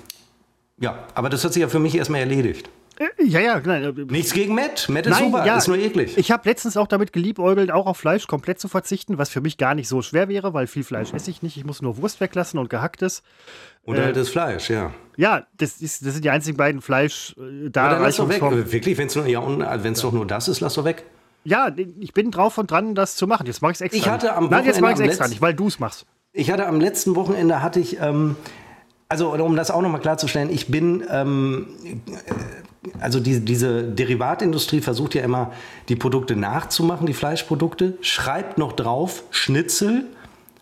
[0.80, 2.70] ja, aber das hat sich ja für mich erstmal erledigt.
[3.00, 4.88] Äh, ja, ja, nein, äh, Nichts gegen Matt.
[4.90, 6.18] Matt ist Nein, super, ja, ist nur eklig.
[6.18, 9.58] Ich habe letztens auch damit geliebäugelt, auch auf Fleisch komplett zu verzichten, was für mich
[9.58, 11.58] gar nicht so schwer wäre, weil viel Fleisch esse ich nicht.
[11.58, 13.24] Ich muss nur Wurst weglassen und gehacktes.
[13.84, 14.94] Und halt das Fleisch, ja.
[15.18, 17.84] Ja, das, ist, das sind die einzigen beiden Fleisch äh, da.
[17.84, 18.42] Aber dann lass doch weg.
[18.42, 21.04] Wirklich, wenn es nur, ja, und, äh, doch nur das ist, lass doch weg.
[21.44, 23.46] Ja, ich bin drauf und dran, das zu machen.
[23.46, 24.00] Jetzt mache ich es extra.
[24.00, 24.52] Ich hatte am nicht.
[24.52, 26.06] Nein, jetzt mache ich es Wochenende extra nicht, weil du es machst.
[26.32, 28.36] Ich hatte am letzten Wochenende hatte ich, ähm,
[29.14, 31.68] also um das auch nochmal klarzustellen, ich bin, ähm,
[32.08, 35.52] äh, also die, diese Derivatindustrie versucht ja immer,
[35.88, 40.06] die Produkte nachzumachen, die Fleischprodukte, schreibt noch drauf Schnitzel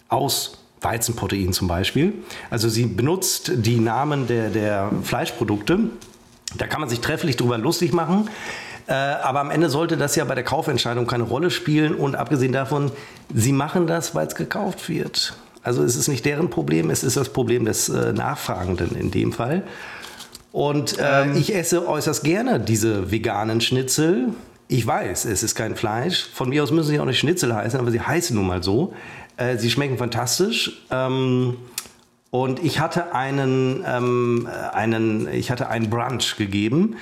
[0.10, 2.12] aus Weizenprotein zum Beispiel.
[2.50, 5.80] Also sie benutzt die Namen der, der Fleischprodukte.
[6.58, 8.30] Da kann man sich trefflich drüber lustig machen.
[8.88, 11.96] Äh, aber am Ende sollte das ja bei der Kaufentscheidung keine Rolle spielen.
[11.96, 12.92] Und abgesehen davon,
[13.34, 15.38] sie machen das, weil es gekauft wird.
[15.64, 19.32] Also es ist nicht deren Problem, es ist das Problem des äh, Nachfragenden in dem
[19.32, 19.64] Fall.
[20.52, 24.30] Und äh, ich esse äußerst gerne diese veganen Schnitzel.
[24.68, 26.28] Ich weiß, es ist kein Fleisch.
[26.34, 28.94] Von mir aus müssen sie auch nicht Schnitzel heißen, aber sie heißen nun mal so.
[29.38, 30.84] Äh, sie schmecken fantastisch.
[30.90, 31.58] Ähm,
[32.32, 36.96] und ich hatte einen, ähm, einen, ich hatte einen Brunch gegeben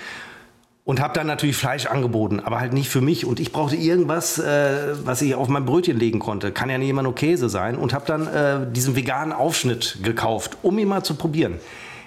[0.90, 3.24] und habe dann natürlich Fleisch angeboten, aber halt nicht für mich.
[3.24, 6.52] Und ich brauchte irgendwas, äh, was ich auf mein Brötchen legen konnte.
[6.52, 7.76] Kann ja nicht immer nur Käse sein.
[7.76, 11.60] Und habe dann äh, diesen veganen Aufschnitt gekauft, um ihn mal zu probieren.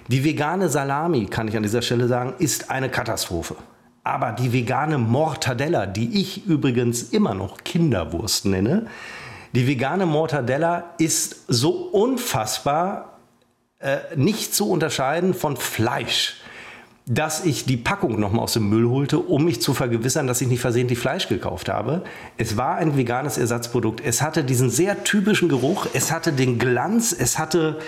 [0.09, 3.55] Die vegane Salami, kann ich an dieser Stelle sagen, ist eine Katastrophe.
[4.03, 8.87] Aber die vegane Mortadella, die ich übrigens immer noch Kinderwurst nenne,
[9.53, 13.19] die vegane Mortadella ist so unfassbar
[13.79, 16.42] äh, nicht zu unterscheiden von Fleisch,
[17.05, 20.47] dass ich die Packung nochmal aus dem Müll holte, um mich zu vergewissern, dass ich
[20.47, 22.03] nicht versehentlich Fleisch gekauft habe.
[22.37, 24.01] Es war ein veganes Ersatzprodukt.
[24.03, 27.79] Es hatte diesen sehr typischen Geruch, es hatte den Glanz, es hatte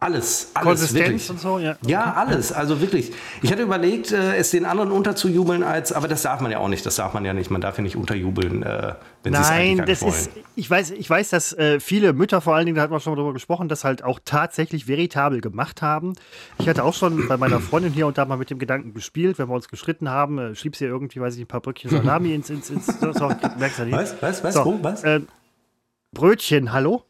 [0.00, 0.64] Alles, alles.
[0.64, 1.30] Konsistenz wirklich.
[1.30, 1.76] und so, ja.
[1.84, 2.52] Ja, alles.
[2.52, 3.10] Also wirklich.
[3.42, 6.68] Ich hatte überlegt, äh, es den anderen unterzujubeln als, aber das darf man ja auch
[6.68, 6.86] nicht.
[6.86, 7.50] Das darf man ja nicht.
[7.50, 10.44] Man darf ja nicht unterjubeln, äh, wenn sie es Nein, das nicht ist, wollen.
[10.54, 13.12] ich weiß, ich weiß, dass äh, viele Mütter vor allen Dingen, da hat man schon
[13.12, 16.12] mal drüber gesprochen, das halt auch tatsächlich veritabel gemacht haben.
[16.60, 19.40] Ich hatte auch schon bei meiner Freundin hier und da mal mit dem Gedanken gespielt,
[19.40, 21.90] wenn wir uns gestritten haben, äh, schiebst ihr irgendwie, weiß ich, nicht, ein paar Brötchen
[21.90, 23.96] Salami ins, ins, ins so, so, merkst du nicht?
[23.96, 24.14] Was?
[24.22, 24.44] Was?
[24.44, 24.54] Was?
[24.54, 24.78] So, Wo?
[24.80, 25.02] Was?
[25.02, 25.22] Äh,
[26.12, 27.02] Brötchen, hallo?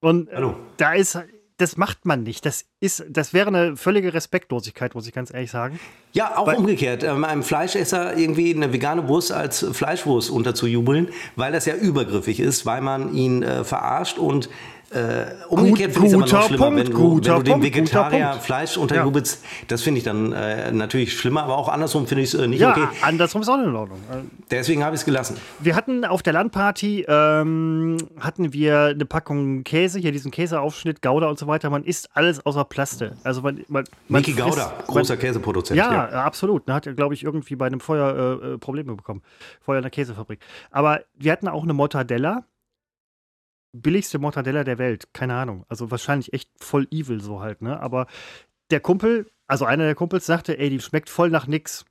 [0.00, 0.56] Und äh, Hallo.
[0.76, 1.18] da ist,
[1.58, 2.44] das macht man nicht.
[2.44, 5.80] Das ist, das wäre eine völlige Respektlosigkeit, muss ich ganz ehrlich sagen.
[6.12, 7.02] Ja, auch Weil- umgekehrt.
[7.02, 12.66] Ähm, einem Fleischesser irgendwie eine vegane Wurst als Fleischwurst unterzujubeln, weil das ja übergriffig ist,
[12.66, 14.48] weil man ihn äh, verarscht und
[14.96, 17.52] äh, umgekehrt finde ich es aber noch schlimmer, Punkt, wenn du, guter wenn du dem
[17.52, 18.32] Punkt, Vegetarier.
[18.40, 19.44] Fleisch unterjubelst.
[19.68, 22.60] Das finde ich dann äh, natürlich schlimmer, aber auch andersrum finde ich es äh, nicht
[22.60, 22.86] Ja, okay.
[23.02, 23.98] andersrum ist auch in Ordnung.
[24.10, 25.36] Äh, Deswegen habe ich es gelassen.
[25.60, 31.28] Wir hatten auf der Landparty ähm, hatten wir eine Packung Käse, hier diesen Käseaufschnitt, Gouda
[31.28, 31.70] und so weiter.
[31.70, 33.16] Man isst alles außer Plaste.
[33.24, 35.76] Also man, man, man Niki Gauda, großer Käseproduzent.
[35.76, 36.68] Ja, absolut.
[36.68, 39.22] Da hat er, glaube ich, irgendwie bei einem Feuer äh, äh, Probleme bekommen.
[39.60, 40.40] Feuer in der Käsefabrik.
[40.70, 42.44] Aber wir hatten auch eine Mortadella.
[43.82, 45.12] Billigste Mortadella der Welt.
[45.12, 45.64] Keine Ahnung.
[45.68, 47.80] Also wahrscheinlich echt voll evil so halt, ne?
[47.80, 48.06] Aber
[48.70, 51.84] der Kumpel, also einer der Kumpels sagte, ey, die schmeckt voll nach nix.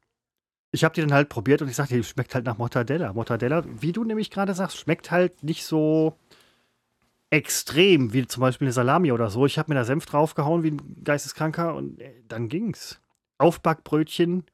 [0.72, 3.14] Ich habe die dann halt probiert und ich sagte, die schmeckt halt nach Mortadella.
[3.14, 6.18] Mortadella, wie du nämlich gerade sagst, schmeckt halt nicht so
[7.30, 9.46] extrem wie zum Beispiel eine Salami oder so.
[9.46, 13.02] Ich habe mir da Senf draufgehauen wie ein Geisteskranker und äh, dann ging's.
[13.38, 14.46] Aufbackbrötchen.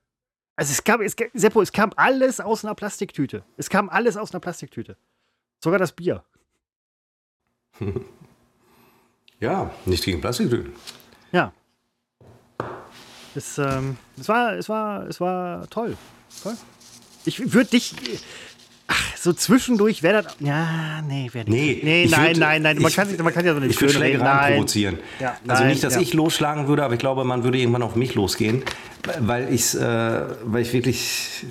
[0.56, 3.44] Also es kam, es, Seppo, es kam alles aus einer Plastiktüte.
[3.58, 4.98] Es kam alles aus einer Plastiktüte.
[5.64, 6.24] Sogar das Bier.
[9.40, 10.72] Ja, nicht gegen Plastiktüten.
[11.32, 11.52] Ja.
[13.34, 15.98] Es, ähm, es, war, es, war, es war toll.
[16.44, 16.54] toll.
[17.26, 17.96] Ich würde dich.
[18.88, 20.36] Ach, so zwischendurch wäre das.
[20.40, 21.84] Ja, nee, wäre nicht.
[21.84, 22.78] Nee, nee nein, würd- nein, nein.
[22.78, 23.94] Man, ich- kann, sich- man kann ja so nicht Ich würde.
[23.94, 25.00] Schlägereien provozieren.
[25.20, 26.02] Ja, also nein, nicht, dass ja.
[26.02, 28.64] ich losschlagen würde, aber ich glaube, man würde irgendwann auf mich losgehen,
[29.22, 31.46] weil, ich's, äh, weil ich wirklich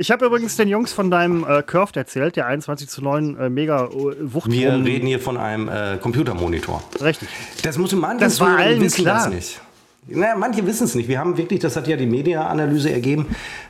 [0.00, 3.50] Ich habe übrigens den Jungs von deinem äh, Curved erzählt, der 21 zu 9 äh,
[3.50, 3.90] mega äh,
[4.32, 4.50] Wucht.
[4.50, 6.82] Wir reden hier von einem äh, Computermonitor.
[7.02, 7.28] Richtig.
[7.62, 9.24] Das muss manche Das war allen wissen klar.
[9.26, 9.60] das nicht.
[10.06, 11.06] Naja, manche wissen es nicht.
[11.06, 13.26] Wir haben wirklich, das hat ja die Media-Analyse ergeben,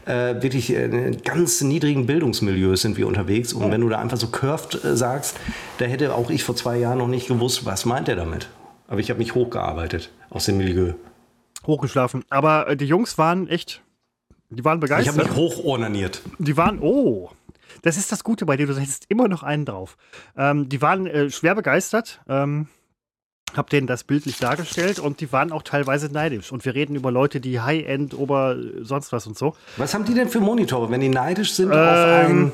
[0.06, 3.52] äh, wirklich äh, in ganz niedrigen Bildungsmilieus sind wir unterwegs.
[3.52, 5.36] Und wenn du da einfach so curved äh, sagst,
[5.78, 8.48] da hätte auch ich vor zwei Jahren noch nicht gewusst, was meint er damit.
[8.86, 10.92] Aber ich habe mich hochgearbeitet aus dem Milieu.
[11.66, 12.22] Hochgeschlafen.
[12.30, 13.82] Aber äh, die Jungs waren echt.
[14.50, 15.16] Die waren Ich habe begeistert.
[15.28, 16.22] mich hochornaniert.
[16.38, 17.30] Die waren, oh,
[17.82, 19.96] das ist das Gute bei dir, du hättest immer noch einen drauf.
[20.36, 22.66] Ähm, die waren äh, schwer begeistert, ähm,
[23.56, 26.52] hab denen das bildlich dargestellt und die waren auch teilweise neidisch.
[26.52, 29.54] Und wir reden über Leute, die High-End, Ober, sonst was und so.
[29.76, 32.52] Was haben die denn für Monitore, wenn die neidisch sind auf Ähm,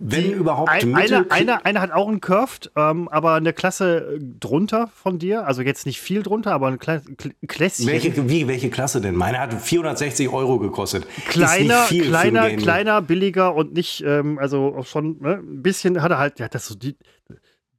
[0.00, 4.16] wenn überhaupt, Ein, Mittel einer, einer, einer hat auch einen Curved, ähm, aber eine Klasse
[4.16, 5.46] äh, drunter von dir.
[5.46, 7.86] Also jetzt nicht viel drunter, aber ein Kle Kl Klässchen.
[7.86, 9.14] welche, wie, welche Klasse denn?
[9.16, 11.06] Meine hat 460 Euro gekostet.
[11.28, 16.38] Kleiner, kleiner, kleiner, billiger und nicht, ähm, also schon ne, ein bisschen hat er halt,
[16.38, 16.96] ja, das so, die,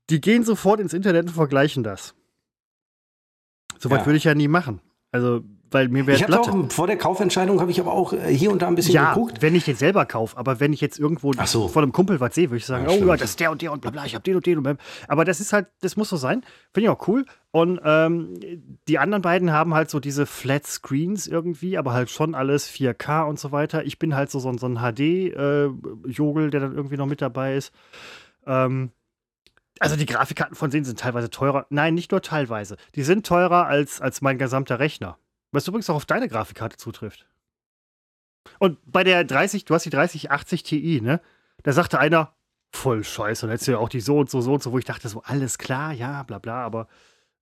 [0.09, 2.15] die gehen sofort ins Internet und vergleichen das.
[3.77, 4.05] Soweit Ja.
[4.07, 4.81] würde ich ja nie machen.
[5.11, 8.33] Also, weil mir wäre Ich habe auch vor der Kaufentscheidung habe ich aber auch äh,
[8.33, 9.41] hier und da ein bisschen ja, geguckt.
[9.41, 11.67] wenn ich den selber kaufe, aber wenn ich jetzt irgendwo so.
[11.67, 13.61] von einem Kumpel was sehe, würde ich sagen, Ja, oh ja, das ist der und
[13.61, 14.75] der und bla bla, ich habe den und den und bla.
[15.07, 16.41] Aber das ist halt, das muss so sein.
[16.73, 17.25] Finde ich auch cool.
[17.51, 18.35] Und ähm,
[18.87, 23.23] die anderen beiden haben halt so diese Flat Screens irgendwie, aber halt schon alles 4K
[23.27, 23.83] und so weiter.
[23.85, 27.55] Ich bin halt so, so, ein- so ein HD-Jogel, der dann irgendwie noch mit dabei
[27.55, 27.71] ist.
[28.45, 28.91] Ähm,
[29.79, 31.65] also die Grafikkarten von denen sind teilweise teurer.
[31.69, 32.75] Nein, nicht nur teilweise.
[32.95, 35.17] Die sind teurer als, als mein gesamter Rechner.
[35.51, 37.25] Was übrigens auch auf deine Grafikkarte zutrifft.
[38.59, 41.21] Und bei der 30, du hast die 3080 Ti, ne?
[41.63, 42.33] Da sagte einer,
[42.71, 44.77] voll scheiße, dann hättest du ja auch die so und so, so und so, wo
[44.77, 46.87] ich dachte, so alles klar, ja, bla bla, aber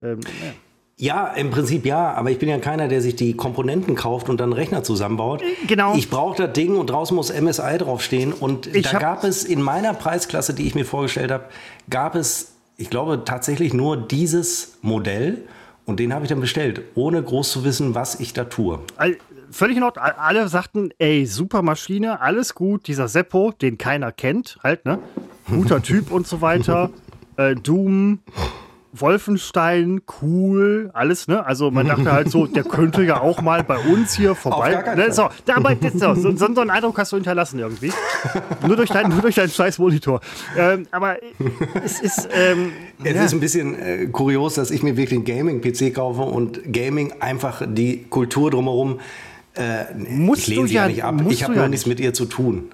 [0.01, 0.53] ähm, ja.
[0.99, 4.39] Ja, im Prinzip ja, aber ich bin ja keiner, der sich die Komponenten kauft und
[4.39, 5.43] dann einen Rechner zusammenbaut.
[5.67, 5.95] Genau.
[5.95, 8.33] Ich brauche das Ding und draußen muss MSI draufstehen.
[8.33, 11.45] Und Ich da gab es in meiner Preisklasse, die ich mir vorgestellt habe,
[11.91, 15.47] gab es, ich glaube, tatsächlich nur dieses Modell.
[15.87, 18.79] Und den habe ich dann bestellt, ohne groß zu wissen, was ich da tue.
[18.97, 19.17] All,
[19.49, 20.03] völlig in Ordnung.
[20.05, 22.87] All- Alle sagten, ey, super Maschine, alles gut.
[22.87, 24.99] Dieser Seppo, den keiner kennt, halt, ne?
[25.49, 26.91] Guter Typ und so weiter.
[27.39, 28.17] Äh, Doom,
[29.01, 31.45] Wolfenstein, cool, alles, ne?
[31.45, 34.95] Also man dachte halt so, der könnte ja auch mal bei uns hier vorbei.
[34.95, 35.11] Ne?
[35.13, 37.91] So, da, aber so, so, so einen Eindruck hast du hinterlassen irgendwie.
[38.65, 40.21] nur, durch dein, nur durch deinen scheiß Monitor.
[40.57, 41.17] Ähm, aber
[41.83, 42.29] es ist.
[42.33, 42.71] Ähm,
[43.03, 43.23] Es ja.
[43.25, 47.61] ist ein bisschen äh, kurios, dass ich mir wirklich einen Gaming-PC kaufe und Gaming einfach
[47.67, 48.99] die Kultur drumherum.
[49.55, 51.15] Äh, Musst ich lehne sie ja- ja nicht ab.
[51.29, 52.69] Ich habe du ja nur nichts mit ihr zu tun.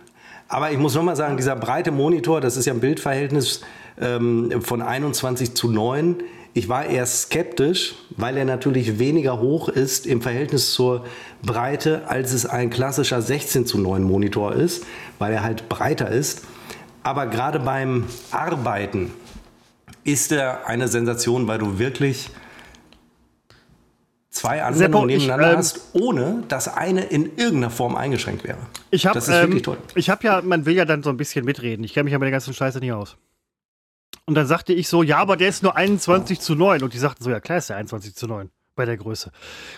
[0.47, 3.61] Aber ich muss nochmal sagen, dieser breite Monitor, das ist ja ein Bildverhältnis
[3.99, 6.17] ähm, von 21 zu 9,
[6.55, 11.03] Ich war eher skeptisch, weil er natürlich weniger hoch ist im Verhältnis zur
[11.41, 14.85] Breite, als es ein klassischer 16 zu 9 Monitor ist,
[15.17, 16.43] weil er halt breiter ist.
[17.01, 19.11] Aber gerade beim Arbeiten
[20.03, 22.29] ist er eine Sensation, weil du wirklich
[24.33, 28.57] zwei Anwendungen Seppo, ich, nebeneinander ähm, hast, ohne dass eine in irgendeiner Form eingeschränkt wäre.
[28.91, 29.77] Ich habe das ist wirklich toll.
[29.95, 31.85] ich habe ja, man will ja dann so ein bisschen mitreden.
[31.85, 33.15] Ich kenne mich ja mit der ganzen Scheiße nicht aus.
[34.25, 36.81] Und dann sagte ich so, ja, aber der ist nur 21 zu 9.
[36.81, 39.31] Und die sagten so, ja klar ist der 21 zu 9 bei der Größe.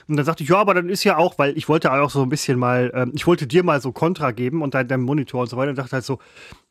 [0.08, 2.22] Und dann sagte ich, ja, aber dann ist ja auch, weil ich wollte auch so
[2.22, 5.42] ein bisschen mal, ähm, ich wollte dir mal so Kontra geben und dein, deinem Monitor
[5.42, 6.20] und so weiter und dachte halt so,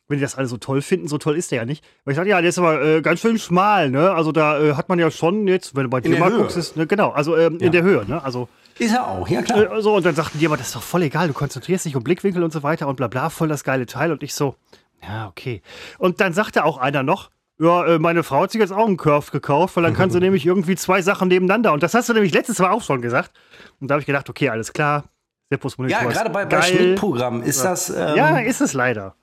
[0.07, 1.83] wenn die das alle so toll finden, so toll ist der ja nicht.
[2.03, 4.11] Weil ich sagte, ja, der ist aber äh, ganz schön schmal, ne?
[4.11, 6.39] Also da äh, hat man ja schon jetzt, wenn du bei dir mal Höhe.
[6.39, 7.65] guckst, ist, ne, genau, also ähm, Ja.
[7.67, 8.23] in der Höhe, ne?
[8.23, 9.71] Also Ist er auch, ja klar.
[9.77, 11.95] äh, so, und dann sagten die, aber das ist doch voll egal, du konzentrierst dich
[11.95, 14.11] um Blickwinkel und so weiter und bla bla, voll das geile Teil.
[14.11, 14.55] Und ich so,
[15.01, 15.61] ja, okay.
[15.97, 18.97] Und dann sagte auch einer noch, ja, äh, meine Frau hat sich jetzt auch einen
[18.97, 21.73] Curve gekauft, weil dann kann sie nämlich irgendwie zwei Sachen nebeneinander.
[21.73, 23.31] Und das hast du nämlich letztes Mal auch schon gesagt.
[23.79, 25.05] Und da habe ich gedacht, okay, alles klar.
[25.49, 26.61] Seppos Monitor ja, gerade bei, bei.
[26.63, 29.15] Schnittprogrammen ist das, ähm, Ja, ist es leider.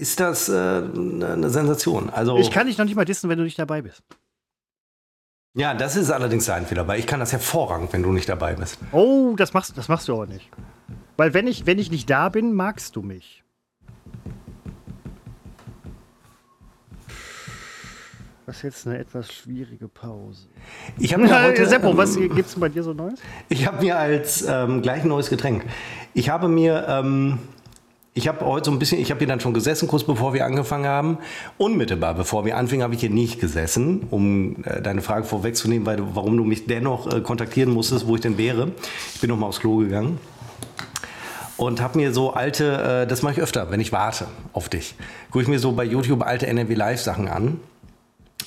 [0.00, 2.10] Ist das äh, eine Sensation.
[2.10, 4.02] Also, Ich kann dich noch nicht mal dissen, wenn du nicht dabei bist.
[5.54, 8.54] ja, das ist allerdings sein Fehler, weil ich kann das hervorragend, wenn du nicht dabei
[8.54, 8.78] bist.
[8.92, 10.48] Oh, das machst, das machst du aber nicht.
[11.16, 13.44] Weil wenn ich, wenn ich nicht da bin, magst du mich.
[18.46, 20.48] Das ist jetzt eine etwas schwierige Pause.
[20.98, 23.20] Ich habe mir heute, Seppo, ähm, was gibt's denn bei dir so Neues?
[23.48, 25.64] Ich habe mir als ähm, gleich ein neues Getränk.
[26.14, 27.38] Ich habe mir, ähm,
[28.20, 30.44] ich habe heute so ein bisschen, ich habe hier dann schon gesessen, kurz bevor wir
[30.44, 31.18] angefangen haben.
[31.56, 35.98] Unmittelbar bevor wir anfingen, habe ich hier nicht gesessen, um äh, deine Frage vorwegzunehmen, weil
[36.14, 38.72] warum du mich dennoch äh, kontaktieren musstest, wo ich denn wäre.
[39.14, 40.18] Ich bin noch mal aufs Klo gegangen
[41.56, 44.94] und habe mir so alte, äh, das mache ich öfter, wenn ich warte auf dich,
[45.30, 47.58] gucke ich mir so bei YouTube alte NRW Live Sachen an.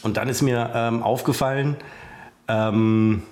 [0.03, 1.77] Und dann ist mir ähm, aufgefallen,
[2.47, 3.23] ähm,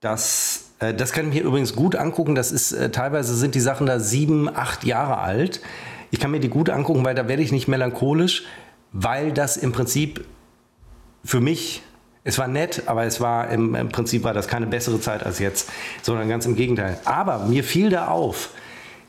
[0.00, 2.34] das, äh, das kann ich mir übrigens gut angucken.
[2.34, 5.60] Das ist äh, teilweise sind die Sachen da sieben, acht Jahre alt.
[6.10, 8.44] Ich kann mir die gut angucken, weil da werde ich nicht melancholisch,
[8.92, 10.24] weil das im Prinzip
[11.24, 11.82] für mich,
[12.24, 15.38] es war nett, aber es war im, im Prinzip war das keine bessere Zeit als
[15.38, 15.70] jetzt,
[16.02, 16.98] sondern ganz im Gegenteil.
[17.04, 18.50] Aber mir fiel da auf,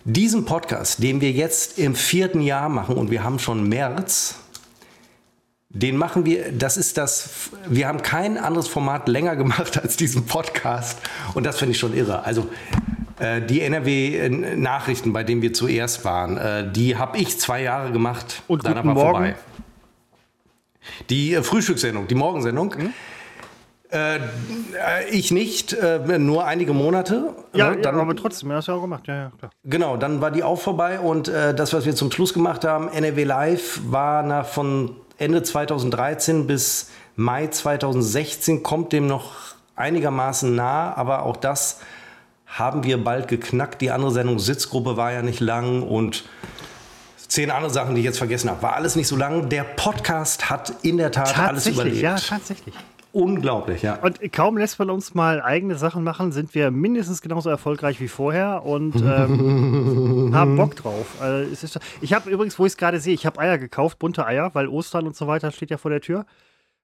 [0.03, 4.40] diesen Podcast, den wir jetzt im vierten Jahr machen und wir haben schon März,
[5.73, 10.25] den machen wir, das ist das, wir haben kein anderes Format länger gemacht als diesen
[10.25, 10.99] Podcast.
[11.34, 12.25] Und das finde ich schon irre.
[12.25, 12.47] Also
[13.19, 18.43] äh, die NRW-Nachrichten, bei denen wir zuerst waren, äh, die habe ich zwei Jahre gemacht.
[18.47, 18.99] Und Guten war Morgen.
[18.99, 19.36] vorbei.
[21.10, 22.75] Die äh, Frühstückssendung, die Morgensendung.
[22.75, 22.93] Hm?
[23.91, 24.19] Äh,
[25.10, 27.36] ich nicht, äh, nur einige Monate.
[27.53, 29.03] Ja, Ne, ja, aber trotzdem, ja, hast du ja auch gemacht.
[29.07, 29.51] Ja, ja, klar.
[29.65, 32.88] Genau, dann war die auch vorbei und äh, das, was wir zum Schluss gemacht haben,
[32.89, 39.34] NRW Live, war nach von Ende 2013 bis Mai 2016, kommt dem noch
[39.75, 41.79] einigermaßen nah, aber auch das
[42.47, 43.81] haben wir bald geknackt.
[43.81, 46.23] Die andere Sendung Sitzgruppe war ja nicht lang und
[47.27, 48.63] zehn andere Sachen, die ich jetzt vergessen habe.
[48.63, 49.47] War alles nicht so lang.
[49.49, 51.97] Der Podcast hat in der Tat alles überlebt.
[51.97, 52.73] ja, tatsächlich.
[53.13, 53.95] Unglaublich, ja.
[53.95, 58.08] Und kaum lässt man uns mal eigene Sachen machen, sind wir mindestens genauso erfolgreich wie
[58.08, 61.17] vorher und ähm, haben Bock drauf.
[61.19, 64.26] Also, ist, ich habe übrigens, wo ich es gerade sehe, ich habe Eier gekauft, bunte
[64.26, 66.26] Eier, weil Ostern und so weiter steht ja vor der Tür.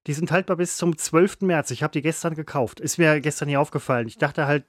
[0.06, 1.42] Die sind haltbar bis zum 12.
[1.42, 1.72] März.
[1.72, 2.80] Ich habe die gestern gekauft.
[2.80, 4.08] Ist mir gestern nicht aufgefallen.
[4.08, 4.64] Ich dachte halt,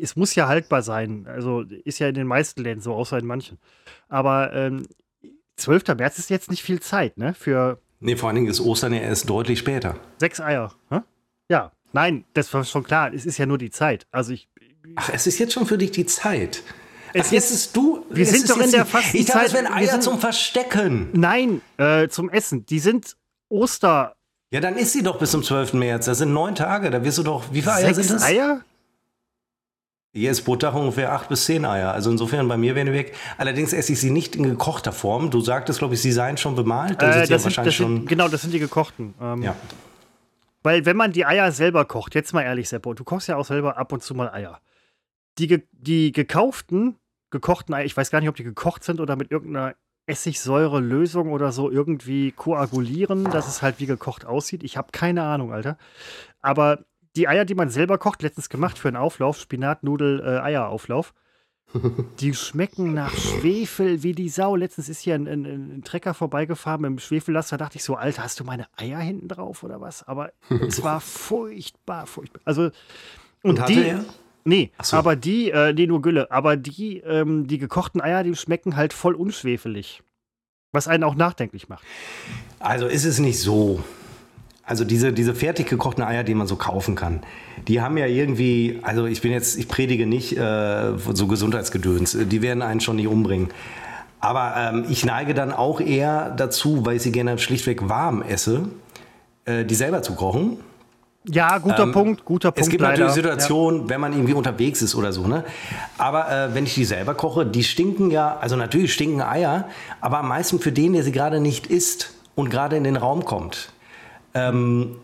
[0.00, 1.26] es muss ja haltbar sein.
[1.28, 3.58] Also ist ja in den meisten Läden so, außer in manchen.
[4.08, 4.86] Aber ähm,
[5.56, 5.96] 12.
[5.96, 7.34] März ist jetzt nicht viel Zeit, ne?
[7.34, 9.96] Für Nee, vor allen Dingen ist Ostern ja erst deutlich später.
[10.18, 10.72] Sechs Eier.
[10.90, 11.00] Hä?
[11.50, 13.12] Ja, nein, das war schon klar.
[13.12, 14.06] Es ist ja nur die Zeit.
[14.10, 14.48] Also ich.
[14.96, 16.62] Ach, es ist jetzt schon für dich die Zeit.
[17.12, 18.04] Es Ach, jetzt ist du.
[18.08, 19.20] Wir sind ist doch in der Fastenzeit.
[19.20, 21.10] Ich dachte, es wären Eier sind- zum Verstecken.
[21.12, 22.64] Nein, äh, zum Essen.
[22.66, 23.16] Die sind
[23.50, 24.14] Oster.
[24.52, 25.74] Ja, dann isst sie doch bis zum 12.
[25.74, 26.06] März.
[26.06, 26.90] Das sind neun Tage.
[26.90, 27.44] Da wirst du doch.
[27.52, 28.24] Wie viele Eier Sechs sind das?
[28.24, 28.62] Eier?
[30.12, 31.92] Hier ist pro Tag ungefähr acht bis zehn Eier.
[31.92, 33.14] Also insofern bei mir wären die weg.
[33.38, 35.30] Allerdings esse ich sie nicht in gekochter Form.
[35.30, 37.00] Du sagtest, glaube ich, sie seien schon bemalt.
[37.00, 38.06] Äh, sie ja das sind, wahrscheinlich das sind, schon.
[38.06, 39.14] genau, das sind die gekochten.
[39.20, 39.54] Ähm, Ja.
[40.62, 43.46] Weil wenn man die Eier selber kocht, jetzt mal ehrlich, Seppo, du kochst ja auch
[43.46, 44.60] selber ab und zu mal Eier.
[45.38, 46.96] Die, ge die gekauften,
[47.30, 49.74] gekochten Eier, ich weiß gar nicht, ob die gekocht sind oder mit irgendeiner
[50.06, 54.62] Essigsäure-Lösung oder so irgendwie koagulieren, dass es halt wie gekocht aussieht.
[54.62, 55.78] Ich habe keine Ahnung, Alter.
[56.42, 56.84] Aber
[57.16, 61.12] die Eier, die man selber kocht, letztens gemacht für einen Auflauf, Spinat, Nudel, äh, Eierauflauf,
[62.20, 64.56] die schmecken nach Schwefel wie die Sau.
[64.56, 67.58] Letztens ist hier ein, ein, ein Trecker vorbeigefahren mit dem Schwefellaster.
[67.58, 70.06] Da dachte ich so, Alter, hast du meine Eier hinten drauf oder was?
[70.06, 70.32] Aber
[70.66, 72.40] es war furchtbar, furchtbar.
[72.44, 72.70] Also,
[73.42, 73.82] und, hatte die.
[73.82, 74.04] er?
[74.44, 74.96] Nee, so.
[74.96, 76.30] aber die, äh, nee, nur Gülle.
[76.30, 80.02] Aber die, ähm, die gekochten Eier, die schmecken halt voll unschwefelig.
[80.72, 81.84] Was einen auch nachdenklich macht.
[82.58, 83.82] Also ist es nicht so.
[84.70, 87.22] Also diese, diese fertig gekochten Eier, die man so kaufen kann,
[87.66, 92.40] die haben ja irgendwie, also ich bin jetzt, ich predige nicht äh, so Gesundheitsgedöns, die
[92.40, 93.48] werden einen schon nicht umbringen.
[94.20, 98.68] Aber ähm, ich neige dann auch eher dazu, weil ich sie gerne schlichtweg warm esse,
[99.44, 100.58] äh, die selber zu kochen.
[101.24, 102.60] Ja, guter ähm, Punkt, guter Punkt.
[102.60, 102.92] Es gibt leider.
[102.92, 103.88] natürlich Situationen, ja.
[103.88, 105.42] wenn man irgendwie unterwegs ist oder so, ne?
[105.98, 109.66] Aber äh, wenn ich die selber koche, die stinken ja, also natürlich stinken Eier,
[110.00, 113.24] aber am meisten für den, der sie gerade nicht isst und gerade in den Raum
[113.24, 113.72] kommt.
[114.34, 114.96] Ähm,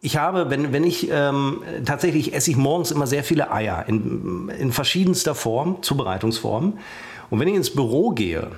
[0.00, 4.48] ich habe, wenn, wenn ich ähm, tatsächlich esse ich morgens immer sehr viele Eier in,
[4.48, 6.78] in verschiedenster Form, Zubereitungsform.
[7.30, 8.50] Und wenn ich ins Büro gehe,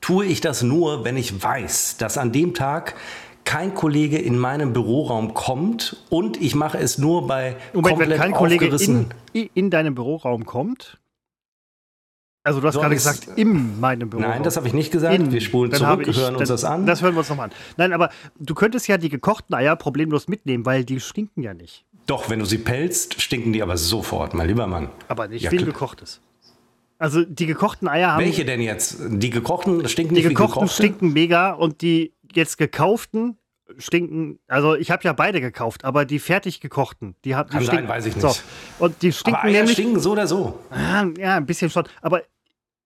[0.00, 2.94] tue ich das nur, wenn ich weiß, dass an dem Tag
[3.44, 8.18] kein Kollege in meinem Büroraum kommt und ich mache es nur bei Moment, komplett wenn
[8.18, 8.66] kein Kollege
[9.32, 10.98] in, in deinem Büroraum kommt,
[12.44, 14.22] also du hast so gerade gesagt, in meinem Büro.
[14.22, 15.14] Nein, das habe ich nicht gesagt.
[15.14, 16.86] In, wir spulen zurück, ich, hören uns dann, das an.
[16.86, 17.54] Das hören wir uns nochmal an.
[17.76, 21.84] Nein, aber du könntest ja die gekochten Eier problemlos mitnehmen, weil die stinken ja nicht.
[22.06, 24.88] Doch, wenn du sie pelzt, stinken die aber sofort, mein lieber Mann.
[25.06, 26.20] Aber nicht ja, viel gekochtes.
[26.98, 28.24] Also die gekochten Eier haben.
[28.24, 28.98] Welche denn jetzt?
[29.08, 33.36] Die gekochten stinken die nicht Die gekochten stinken mega und die jetzt gekauften
[33.78, 34.38] stinken.
[34.48, 37.86] Also ich habe ja beide gekauft, aber die fertig gekochten, die, haben, Kann stinken.
[37.86, 38.28] Sein, weiß ich nicht.
[38.28, 38.84] So.
[38.84, 40.58] Und die stinken aber Eier nämlich, stinken so oder so.
[40.70, 41.84] Ah, ja, ein bisschen schon.
[42.00, 42.22] Aber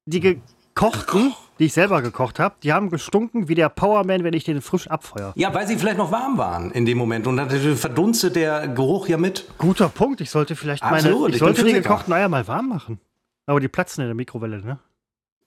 [0.05, 4.45] die gekochten, die ich selber gekocht habe, die haben gestunken wie der Powerman, wenn ich
[4.45, 5.33] den frisch abfeuere.
[5.37, 9.09] Ja, weil sie vielleicht noch warm waren in dem Moment und dann verdunstet der Geruch
[9.09, 9.47] ja mit.
[9.59, 10.21] Guter Punkt.
[10.21, 13.01] Ich sollte vielleicht Absolut, meine, ich, ich sollte die gekochten Eier mal warm machen.
[13.47, 14.79] Aber die platzen in der Mikrowelle, ne?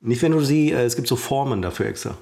[0.02, 2.16] Nicht, wenn du sie, äh, es gibt so Formen dafür extra.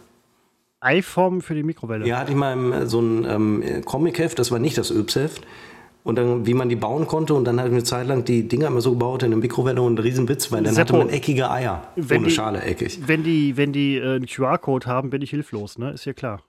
[0.80, 2.06] Eiformen für die Mikrowelle?
[2.06, 5.46] Ja, hatte ich mal im, äh, so ein ähm, Comic-Heft, das war nicht das Öbsheft
[6.08, 7.34] und dann, wie man die bauen konnte.
[7.34, 9.82] Und dann habe ich eine Zeit lang die Dinger immer so gebaut in der Mikrowelle
[9.82, 11.92] und ein Riesenwitz, weil dann Seppo, hatte man eckige Eier.
[11.98, 13.00] Ohne die, Schale eckig.
[13.06, 15.92] Wenn die, wenn die äh, einen QR-Code haben, bin ich hilflos, ne?
[15.92, 16.42] Ist ja klar.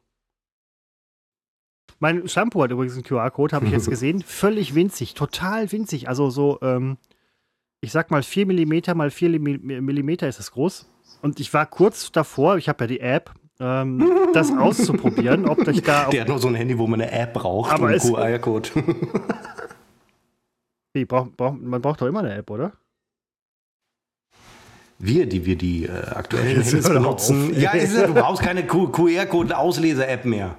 [1.99, 4.23] Mein Shampoo hat übrigens einen QR-Code, habe ich jetzt gesehen.
[4.23, 6.09] Völlig winzig, total winzig.
[6.09, 6.97] Also so, ähm,
[7.81, 10.88] ich sag mal 4 mm mal 4 mm ist das groß.
[11.21, 15.83] Und ich war kurz davor, ich habe ja die App, ähm, das auszuprobieren, ob ich
[15.83, 16.09] da.
[16.11, 18.68] Der hat nur so ein Handy, wo man eine App braucht aber und QR-Code.
[21.09, 22.73] brauch, brauch, man braucht doch immer eine App, oder?
[24.99, 27.59] Wir, die wir die äh, aktuellen Handys benutzen.
[27.59, 30.57] Ja, ist, du brauchst keine QR-Code-Auslese-App mehr.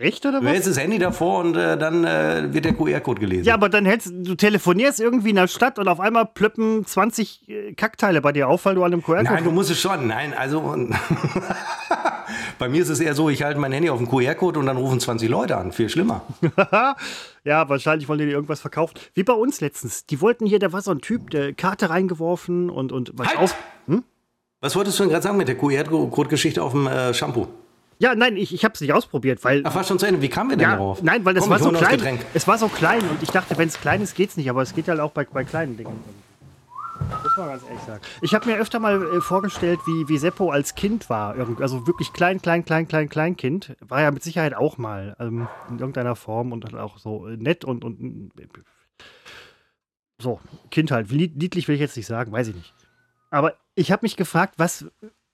[0.00, 0.42] Echt oder was?
[0.42, 3.44] Du hältst das Handy davor und äh, dann äh, wird der QR-Code gelesen.
[3.44, 7.48] Ja, aber dann hältst du telefonierst irgendwie in der Stadt und auf einmal plöppen 20
[7.48, 9.24] äh, Kackteile bei dir auf, weil du an dem QR-Code.
[9.24, 10.06] Nein, du musst es schon.
[10.06, 10.60] Nein, also
[12.60, 14.76] bei mir ist es eher so, ich halte mein Handy auf den QR-Code und dann
[14.76, 15.72] rufen 20 Leute an.
[15.72, 16.22] Viel schlimmer.
[17.44, 18.94] ja, wahrscheinlich wollen die dir irgendwas verkaufen.
[19.14, 20.06] Wie bei uns letztens.
[20.06, 23.38] Die wollten hier, da war so ein Typ, der Karte reingeworfen und und was halt!
[23.38, 23.56] auf.
[23.88, 24.04] Hm?
[24.60, 27.48] Was wolltest du denn gerade sagen mit der QR-Code-Geschichte auf dem äh, Shampoo?
[28.00, 29.62] Ja, nein, ich, ich habe es nicht ausprobiert, weil.
[29.64, 30.22] Ach, war schon zu Ende.
[30.22, 31.02] Wie kamen wir denn ja, darauf?
[31.02, 32.18] Nein, weil das Komm, war so klein.
[32.32, 34.48] Es war so klein und ich dachte, wenn es klein ist, geht's nicht.
[34.48, 35.98] Aber es geht halt auch bei, bei kleinen Dingen.
[37.22, 38.00] Muss man ganz ehrlich sagen.
[38.22, 41.34] Ich habe mir öfter mal äh, vorgestellt, wie, wie Seppo als Kind war.
[41.60, 43.76] Also wirklich klein, klein, klein, klein, klein Kind.
[43.80, 47.64] War ja mit Sicherheit auch mal ähm, in irgendeiner Form und auch so äh, nett
[47.64, 48.46] und, und äh,
[50.20, 51.10] so, Kind halt.
[51.10, 52.74] Niedlich will ich jetzt nicht sagen, weiß ich nicht.
[53.30, 54.86] Aber ich habe mich gefragt, was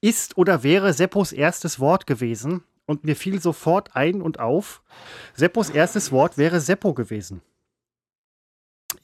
[0.05, 2.63] ist oder wäre Seppos erstes Wort gewesen.
[2.87, 4.83] Und mir fiel sofort ein und auf,
[5.35, 7.41] Seppos erstes Wort wäre Seppo gewesen.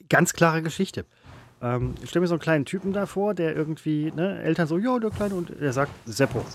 [0.07, 1.05] Ganz klare Geschichte.
[1.63, 4.77] Ähm, ich stelle mir so einen kleinen Typen da vor, der irgendwie, ne, Eltern so,
[4.77, 6.45] ja, der Kleine, und er sagt Seppo.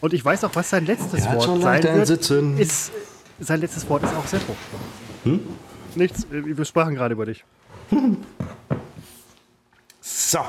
[0.00, 2.06] Und ich weiß auch, was sein letztes Wort schon sein wird.
[2.06, 2.56] Sitzen.
[2.56, 2.92] Ist,
[3.40, 4.54] sein letztes Wort ist auch Seppo.
[5.24, 5.40] Hm?
[5.96, 7.44] Nichts, wir sprachen gerade über dich.
[10.06, 10.40] So,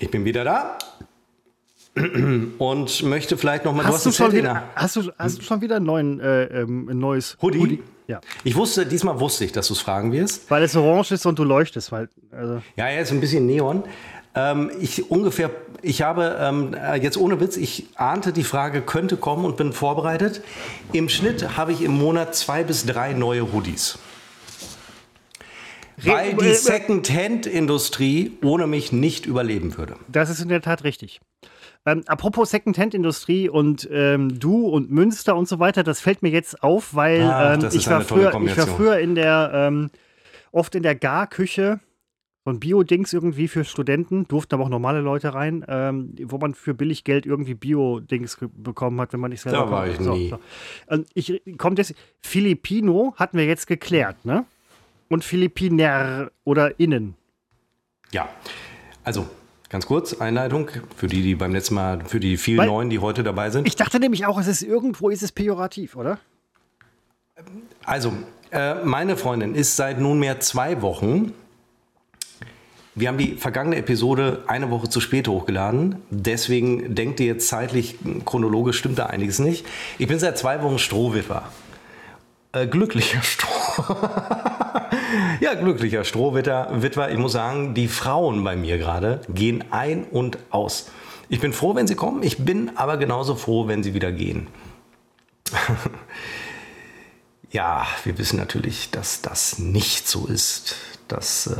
[0.00, 0.76] ich bin wieder da
[2.58, 3.84] und möchte vielleicht noch mal.
[3.84, 6.88] Hast du, du schon wieder, hast du, hast du schon wieder einen neuen, äh, ähm,
[6.88, 7.58] ein neues Hoodie?
[7.58, 7.82] Hoodie?
[8.06, 8.20] Ja.
[8.44, 10.50] Ich wusste, diesmal wusste ich, dass du es fragen wirst.
[10.50, 11.92] Weil es orange ist und du leuchtest.
[11.92, 12.62] Weil, also.
[12.76, 13.84] Ja, er ist ein bisschen Neon.
[14.34, 15.50] Ähm, ich ungefähr,
[15.82, 20.42] ich habe ähm, jetzt ohne Witz, ich ahnte, die Frage könnte kommen und bin vorbereitet.
[20.92, 23.98] Im Schnitt habe ich im Monat zwei bis drei neue Hoodies.
[25.96, 29.96] Weil die Second-Hand-Industrie ohne mich nicht überleben würde.
[30.08, 31.20] Das ist in der Tat richtig.
[31.86, 36.62] Ähm, apropos Secondhand-Industrie und ähm, du und Münster und so weiter, das fällt mir jetzt
[36.62, 39.90] auf, weil Ach, ähm, ich, war früher, ich war früher in der, ähm,
[40.52, 41.80] oft in der Garküche,
[42.44, 46.54] so ein Bio-Dings irgendwie für Studenten, durften aber auch normale Leute rein, ähm, wo man
[46.54, 50.14] für billig Geld irgendwie Bio-Dings bekommen hat, wenn man nicht selber Da war ich so,
[50.14, 50.30] nie.
[50.30, 50.38] So.
[50.88, 54.44] Und ich komme jetzt, Filipino hatten wir jetzt geklärt, ne?
[55.08, 57.14] Und Philippiner oder innen.
[58.12, 58.28] Ja,
[59.02, 59.26] also
[59.70, 62.98] Ganz kurz, Einleitung für die, die beim letzten Mal, für die vielen Weil, Neuen, die
[62.98, 63.68] heute dabei sind.
[63.68, 66.18] Ich dachte nämlich auch, es ist irgendwo ist es pejorativ, oder?
[67.84, 68.12] Also,
[68.50, 71.32] äh, meine Freundin ist seit nunmehr zwei Wochen.
[72.96, 76.02] Wir haben die vergangene Episode eine Woche zu spät hochgeladen.
[76.10, 79.64] Deswegen denkt ihr jetzt zeitlich, chronologisch stimmt da einiges nicht.
[79.98, 81.44] Ich bin seit zwei Wochen Strohwitwer.
[82.52, 83.84] Äh, glücklicher Stroh.
[85.40, 86.68] ja, glücklicher Strohwitwer.
[86.82, 87.10] Witwer.
[87.10, 90.90] Ich muss sagen, die Frauen bei mir gerade gehen ein und aus.
[91.28, 92.22] Ich bin froh, wenn sie kommen.
[92.22, 94.48] Ich bin aber genauso froh, wenn sie wieder gehen.
[97.50, 100.76] ja, wir wissen natürlich, dass das nicht so ist.
[101.08, 101.54] Dass äh,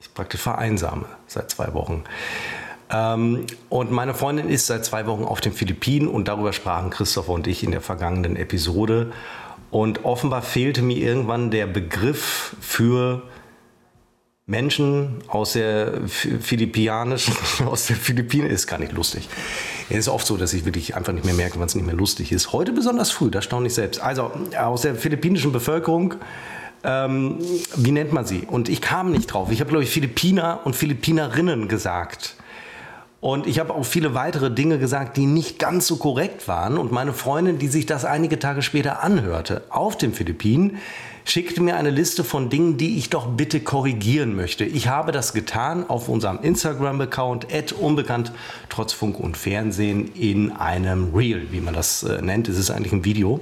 [0.00, 2.04] ich praktisch vereinsame seit zwei Wochen.
[2.90, 7.32] Ähm, und meine Freundin ist seit zwei Wochen auf den Philippinen und darüber sprachen Christopher
[7.32, 9.12] und ich in der vergangenen Episode.
[9.70, 13.22] Und offenbar fehlte mir irgendwann der Begriff für
[14.48, 19.28] Menschen aus der philippianischen, aus der Philippinen, ist gar nicht lustig.
[19.90, 21.94] Es ist oft so, dass ich wirklich einfach nicht mehr merke, wann es nicht mehr
[21.94, 22.52] lustig ist.
[22.54, 24.00] Heute besonders früh, das staune ich selbst.
[24.00, 26.14] Also aus der philippinischen Bevölkerung,
[26.82, 27.38] ähm,
[27.76, 28.46] wie nennt man sie?
[28.46, 29.50] Und ich kam nicht drauf.
[29.50, 32.37] Ich habe, glaube ich, Philippiner und Philippinerinnen gesagt.
[33.20, 36.78] Und ich habe auch viele weitere Dinge gesagt, die nicht ganz so korrekt waren.
[36.78, 40.78] Und meine Freundin, die sich das einige Tage später anhörte auf den Philippinen,
[41.24, 44.64] schickte mir eine Liste von Dingen, die ich doch bitte korrigieren möchte.
[44.64, 47.48] Ich habe das getan auf unserem Instagram-Account,
[47.78, 48.32] unbekannt,
[48.68, 52.48] trotz Funk und Fernsehen, in einem Reel, wie man das äh, nennt.
[52.48, 53.40] Es ist eigentlich ein Video.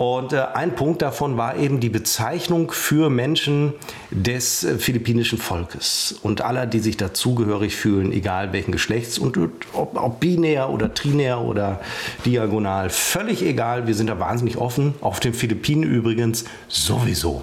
[0.00, 3.74] Und äh, ein Punkt davon war eben die Bezeichnung für Menschen
[4.10, 9.36] des äh, philippinischen Volkes und aller, die sich dazugehörig fühlen, egal welchen Geschlechts und
[9.74, 11.80] ob, ob binär oder trinär oder
[12.24, 13.86] diagonal, völlig egal.
[13.86, 14.94] Wir sind da wahnsinnig offen.
[15.02, 17.42] Auf den Philippinen übrigens sowieso.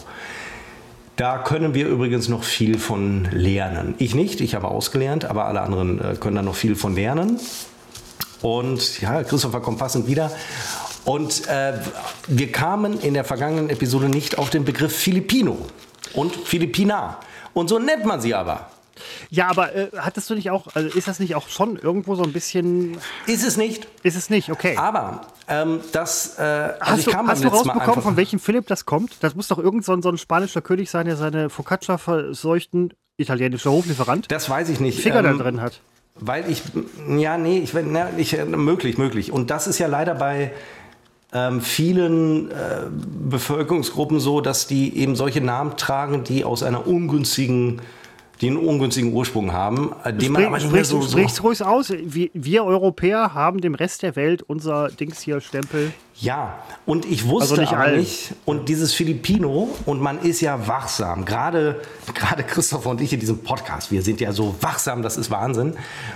[1.15, 3.93] Da können wir übrigens noch viel von lernen.
[3.99, 7.39] Ich nicht, ich habe ausgelernt, aber alle anderen äh, können da noch viel von lernen.
[8.41, 10.31] Und ja, Christopher kommt passend wieder.
[11.07, 11.71] Und äh,
[12.27, 15.57] wir kamen in der vergangenen Episode nicht auf den Begriff Filipino
[16.13, 17.21] und Philippina.
[17.53, 18.69] Und so nennt man sie aber.
[19.29, 22.23] Ja, aber äh, hattest du nicht auch, also ist das nicht auch schon irgendwo so
[22.23, 22.97] ein bisschen.
[23.25, 23.87] Ist es nicht.
[24.03, 24.75] Ist es nicht, okay.
[24.75, 26.37] Aber ähm, das.
[26.39, 29.13] Äh, also hast du, hast du rausbekommen, von welchem Philipp das kommt?
[29.21, 32.93] Das muss doch irgend so ein, so ein spanischer König sein, der seine Focaccia verseuchten
[33.15, 34.29] italienischer Hoflieferant.
[34.29, 34.99] Das weiß ich nicht.
[34.99, 35.79] Finger ähm, da drin hat.
[36.15, 36.63] Weil ich,
[37.17, 39.31] ja, nee, ich, na, ich, möglich, möglich.
[39.31, 40.51] Und das ist ja leider bei
[41.33, 42.85] ähm, vielen äh,
[43.29, 47.81] Bevölkerungsgruppen so, dass die eben solche Namen tragen, die aus einer ungünstigen
[48.41, 51.63] die einen ungünstigen Ursprung haben, äh, den man aber nicht mehr so, so sprich's ruhig
[51.63, 51.91] aus.
[51.91, 55.91] Wir, wir, Europäer haben dem Rest der Welt unser Dings hier Stempel.
[56.19, 56.57] Ja,
[56.87, 61.25] und ich wusste also nicht aber nicht, und dieses Filipino, und man ist ja wachsam,
[61.25, 61.81] gerade,
[62.13, 65.75] gerade Christopher und ich in diesem Podcast, wir sind ja so wachsam, das ist Wahnsinn.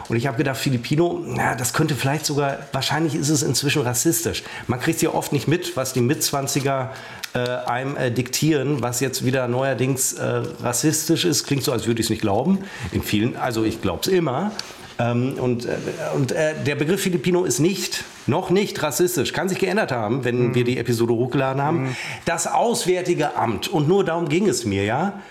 [0.09, 4.43] Und ich habe gedacht, Filipino, na, das könnte vielleicht sogar, wahrscheinlich ist es inzwischen rassistisch.
[4.67, 6.93] Man kriegt ja oft nicht mit, was die Mitzwanziger
[7.33, 11.45] äh, einem äh, diktieren, was jetzt wieder neuerdings äh, rassistisch ist.
[11.45, 12.59] Klingt so, als würde ich es nicht glauben.
[12.91, 14.51] In vielen, also ich glaube es immer.
[14.99, 15.77] Ähm, und äh,
[16.15, 19.33] und äh, der Begriff Filipino ist nicht, noch nicht rassistisch.
[19.33, 20.55] Kann sich geändert haben, wenn mhm.
[20.55, 21.83] wir die Episode hochgeladen haben.
[21.83, 21.95] Mhm.
[22.25, 25.21] Das Auswärtige Amt, und nur darum ging es mir, ja,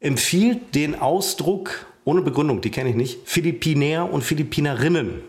[0.00, 5.22] empfiehlt den Ausdruck, ohne Begründung, die kenne ich nicht, Philippinär und Philippinerinnen.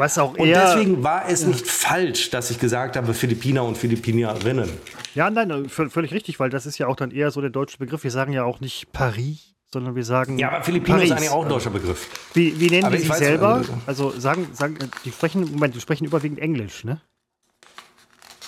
[0.00, 4.70] Was auch und deswegen war es nicht falsch, dass ich gesagt habe, Philippiner und Philippinerinnen.
[5.14, 8.02] Ja, nein, völlig richtig, weil das ist ja auch dann eher so der deutsche Begriff.
[8.02, 10.38] Wir sagen ja auch nicht Paris, sondern wir sagen.
[10.38, 11.04] Ja, aber Paris.
[11.04, 12.08] ist eigentlich auch ein deutscher Begriff.
[12.32, 13.62] Wie, wie nennen aber die sich selber?
[13.84, 17.02] Also sagen, sagen, die sprechen, Moment, die sprechen überwiegend Englisch, ne?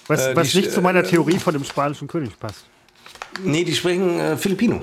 [0.06, 2.64] Was, äh, was nicht zu meiner Theorie von dem spanischen König passt.
[3.44, 4.80] Nee, die sprechen äh, Filipino.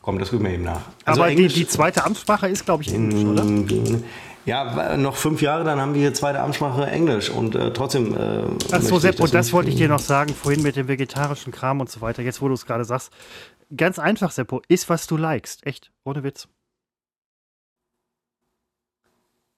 [0.00, 0.80] Komm, das gucken wir eben nach.
[1.04, 3.44] Also aber die, die, zweite Amtssprache ist, glaube ich, Englisch, oder?
[4.44, 8.16] Ja, noch fünf Jahre, dann haben wir die zweite Amtssprache Englisch und äh, trotzdem.
[8.16, 11.52] Äh, Ach so, Sepp, und das wollte ich dir noch sagen, vorhin mit dem vegetarischen
[11.52, 13.12] Kram und so weiter, jetzt wo du es gerade sagst.
[13.74, 15.64] Ganz einfach, Seppo, ist, was du likest.
[15.66, 16.48] Echt, ohne Witz.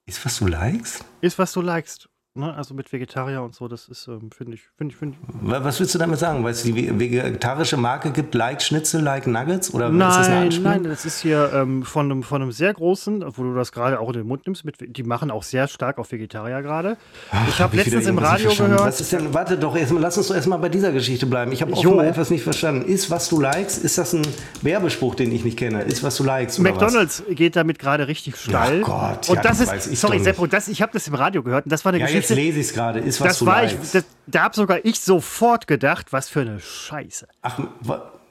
[0.06, 1.04] Ist, was du likest?
[1.22, 2.08] Ist, was du likest.
[2.36, 5.48] Ne, also mit Vegetarier und so, das ist, ähm, finde ich, finde ich, finde ich.
[5.48, 6.42] Was willst du damit sagen?
[6.42, 9.72] Weil es die vegetarische Marke gibt, Like Schnitzel, Like Nuggets?
[9.72, 13.24] Oder nein, ist das nein, das ist hier ähm, von, einem, von einem sehr großen,
[13.36, 15.98] wo du das gerade auch in den Mund nimmst, mit, die machen auch sehr stark
[15.98, 16.96] auf Vegetarier gerade.
[17.46, 18.80] Ich habe hab letztens im Radio gehört.
[18.80, 21.52] Was ist denn, warte doch, erst, lass uns doch erstmal bei dieser Geschichte bleiben.
[21.52, 22.84] Ich habe offenbar etwas nicht verstanden.
[22.84, 24.22] Ist, was du likest, ist das ein
[24.60, 25.82] Werbespruch, den ich nicht kenne?
[25.82, 26.58] Ist, was du likest?
[26.58, 28.82] McDonalds geht damit gerade richtig steil.
[28.82, 31.40] Oh Gott, und ja, das, das ist, sorry, Seppo, das, ich habe das im Radio
[31.44, 32.98] gehört und das war eine ja, Geschichte jetzt lese ich es gerade.
[33.00, 36.40] Ist was das du war ich, das, Da habe sogar ich sofort gedacht, was für
[36.42, 37.28] eine Scheiße.
[37.42, 37.58] Ach,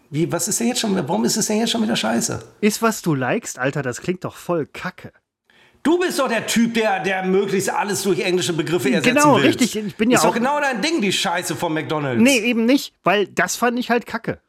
[0.09, 2.43] wie, was ist denn jetzt schon, warum ist es denn jetzt schon wieder Scheiße?
[2.61, 5.11] Ist was du likest, Alter, das klingt doch voll kacke.
[5.81, 9.47] Du bist doch der Typ, der, der möglichst alles durch englische Begriffe ersetzen Genau, will.
[9.47, 9.75] richtig.
[9.75, 12.21] Ich bin ja ist doch auch- genau dein Ding, die Scheiße von McDonalds.
[12.21, 14.39] Nee, eben nicht, weil das fand ich halt kacke.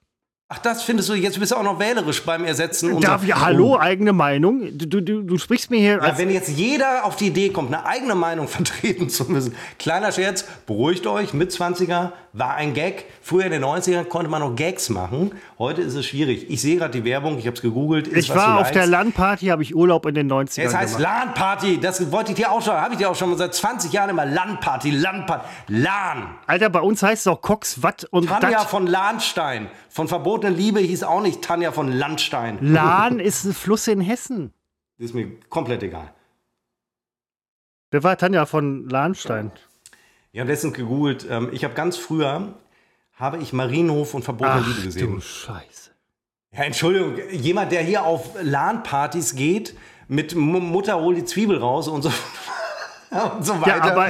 [0.51, 2.93] Ach, das findest du, jetzt bist du auch noch wählerisch beim Ersetzen.
[2.93, 3.29] und Darf so.
[3.29, 3.79] ja, hallo, Oh.
[3.79, 4.77] eigene Meinung.
[4.77, 7.87] Du, du, du sprichst mir hier Ja, wenn jetzt jeder auf die Idee kommt, eine
[7.87, 9.55] eigene Meinung vertreten zu müssen.
[9.79, 13.07] Kleiner Scherz, beruhigt euch, mit 20er war ein Gag.
[13.23, 15.33] Früher in den 90ern konnte man noch Gags machen.
[15.57, 16.51] Heute ist es schwierig.
[16.51, 18.09] Ich sehe gerade die Werbung, ich habe es gegoogelt.
[18.09, 18.87] Ist, Ich war auf der.
[18.87, 20.99] LAN-Party, habe ich Urlaub in den 90ern Es heißt.
[20.99, 21.79] LAN-Party.
[21.81, 24.27] Das wollte ich dir auch schon, habe ich dir auch schon seit 20 Jahren immer
[24.27, 26.35] LAN-Party, LAN-Party, LAN.
[26.47, 28.69] Alter, bei uns heißt es auch Cox, Watt und Tanja Dat.
[28.69, 29.69] von Lahnstein.
[29.91, 32.59] Von verbotene Liebe hieß auch nicht Tanja von Landstein.
[32.61, 34.53] Lahn ist ein Fluss in Hessen.
[34.99, 36.13] Das ist mir komplett egal.
[37.93, 39.53] Wer war Tanja von Lahnstein?
[40.33, 41.27] Ich habe letztens gegoogelt.
[41.31, 42.55] Ähm, ich habe ganz früher,
[43.17, 45.21] habe ich Marienhof und verbotene Liebe du gesehen.
[45.21, 45.91] Scheiße.
[46.53, 52.03] Ja, Entschuldigung, jemand, der hier auf LAN-Partys geht, mit Mutter hol die Zwiebel raus und
[52.03, 52.13] so,
[53.11, 53.77] und so weiter.
[53.77, 54.09] Ja, aber,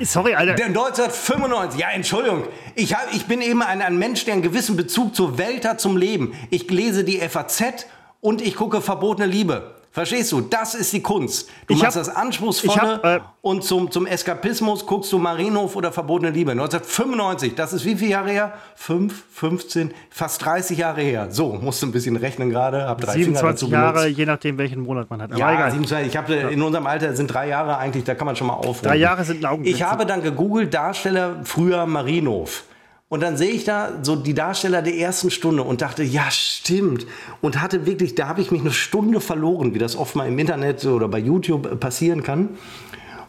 [0.00, 0.54] sorry, Alter.
[0.54, 2.44] Der 1995, ja, Entschuldigung,
[2.74, 5.80] ich, hab, ich bin eben ein, ein Mensch, der einen gewissen Bezug zur Welt hat,
[5.80, 6.34] zum Leben.
[6.50, 7.86] Ich lese die FAZ
[8.20, 9.81] und ich gucke Verbotene Liebe.
[9.94, 10.40] Verstehst du?
[10.40, 11.50] Das ist die Kunst.
[11.66, 15.76] Du Ich machst hab- das Anspruchsvolle hab, äh, und zum, zum Eskapismus guckst du Marienhof
[15.76, 16.52] oder Verbotene Liebe.
[16.52, 18.52] 1995, das ist wie viele Jahre her?
[18.74, 21.28] 5, 15, fast 30 Jahre her.
[21.30, 22.88] So, musst du ein bisschen rechnen gerade.
[22.88, 25.30] Hab drei Finger 27 dazu Jahre, je nachdem, welchen Monat man hat.
[25.30, 25.70] Aber Ja, egal.
[25.72, 26.08] 27.
[26.08, 28.84] Ich habe in unserem Alter sind drei Jahre eigentlich, da kann man schon mal aufrufen.
[28.88, 29.74] Drei Jahre sind ein Augenblick.
[29.74, 32.64] Ich habe dann gegoogelt, Darsteller früher Marienhof.
[33.12, 37.04] Und dann sehe ich da so die Darsteller der ersten Stunde und dachte, ja, stimmt.
[37.42, 40.38] Und hatte wirklich, da habe ich mich eine Stunde verloren, wie das oft mal im
[40.38, 42.48] Internet oder bei YouTube äh, passieren kann.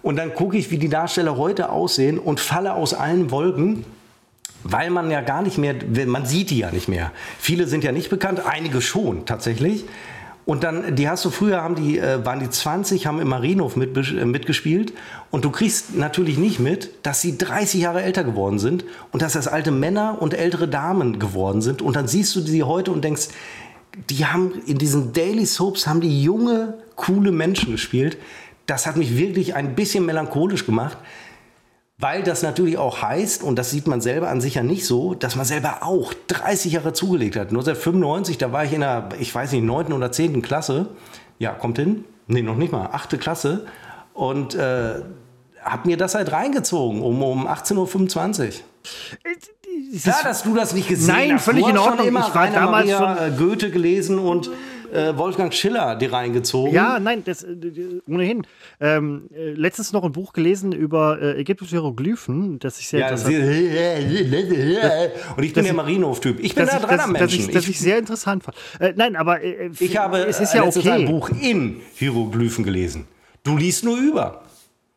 [0.01, 3.83] Und dann gucke ich, wie die Darsteller heute aussehen und falle aus allen Wolken,
[4.63, 5.75] weil man ja gar nicht mehr,
[6.05, 7.11] man sieht die ja nicht mehr.
[7.37, 9.83] Viele sind ja nicht bekannt, einige schon tatsächlich.
[10.45, 13.75] Und dann, die hast du früher, haben die, äh, waren die 20, haben im Marienhof
[13.77, 14.93] mit, äh, mitgespielt.
[15.31, 19.33] Und du kriegst natürlich nicht mit, dass sie 30 Jahre älter geworden sind und dass
[19.33, 21.81] das alte Männer und ältere Damen geworden sind.
[21.81, 23.29] Und dann siehst du sie heute und denkst,
[24.09, 28.17] die haben in diesen Daily Soaps haben die junge, coole Menschen gespielt.
[28.65, 30.97] Das hat mich wirklich ein bisschen melancholisch gemacht.
[32.03, 35.13] Weil das natürlich auch heißt, und das sieht man selber an sich ja nicht so,
[35.13, 37.47] dass man selber auch 30 Jahre zugelegt hat.
[37.47, 39.93] 1995, da war ich in der, ich weiß nicht, 9.
[39.93, 40.41] oder 10.
[40.41, 40.87] Klasse.
[41.39, 42.03] Ja, kommt hin?
[42.27, 43.17] Nee, noch nicht mal, 8.
[43.21, 43.65] Klasse.
[44.13, 44.95] Und äh,
[45.63, 48.51] hab mir das halt reingezogen um, um 18.25 Uhr.
[50.01, 51.45] Klar, ist- dass du das nicht gesehen Nein, hast.
[51.45, 51.97] völlig du in Ordnung.
[51.99, 54.49] Schon immer Ich war damals Maria, äh, Goethe gelesen und
[54.93, 56.73] äh, Wolfgang Schiller dir reingezogen.
[56.73, 57.55] Ja, nein, das, äh,
[58.07, 58.45] ohnehin.
[58.79, 63.09] Ähm, äh, letztens noch ein Buch gelesen über äh, ägyptische Hieroglyphen, das ich sehr Ja,
[63.09, 63.35] interessant
[65.37, 66.39] und ich bin der Marienhof-Typ.
[66.39, 67.39] Ich bin da dran am Menschen.
[67.39, 68.57] ich, dass ich sehr interessant fand.
[68.79, 71.05] Äh, nein, aber äh, Ich habe es ist ja letztens ein okay.
[71.05, 73.07] Buch in Hieroglyphen gelesen.
[73.43, 74.43] Du liest nur über.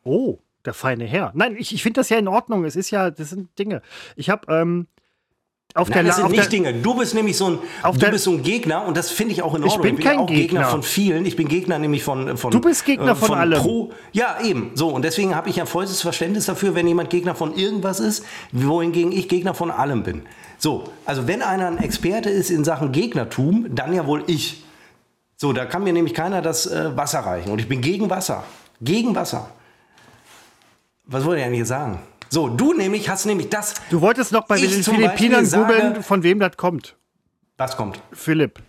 [0.05, 1.33] Oh, der feine Herr.
[1.35, 2.65] Nein, ich, ich finde das ja in Ordnung.
[2.65, 3.83] Es ist ja, das sind Dinge.
[4.15, 4.87] Ich habe ähm,
[5.77, 6.73] auf Nein, der, das sind nicht der Dinge.
[6.75, 9.43] Du bist nämlich so ein, du der- bist so ein Gegner und das finde ich
[9.43, 9.97] auch in Ich Ordnung.
[9.97, 10.61] bin kein auch Gegner.
[10.61, 10.65] Gegner.
[10.69, 11.27] von vielen.
[11.27, 12.51] Ich bin Gegner nämlich von von.
[12.51, 13.61] Du bist Gegner von allem.
[13.61, 14.71] Pro, ja, eben.
[14.75, 18.25] So und deswegen habe ich ja volles Verständnis dafür, wenn jemand Gegner von irgendwas ist,
[18.53, 20.23] wohingegen ich Gegner von allem bin.
[20.59, 24.63] So, also wenn einer ein Experte ist in Sachen Gegnertum, dann ja wohl ich.
[25.37, 28.45] So, da kann mir nämlich keiner das äh, Wasser reichen und ich bin gegen Wasser.
[28.81, 29.51] Gegen Wasser.
[31.05, 32.01] Was wollte ich eigentlich sagen?
[32.29, 33.75] So, du nämlich hast nämlich das.
[33.91, 36.97] du wolltest noch bei den Philippinern googeln, von wem das kommt.
[37.57, 38.01] Was kommt?
[38.13, 38.61] Philipp.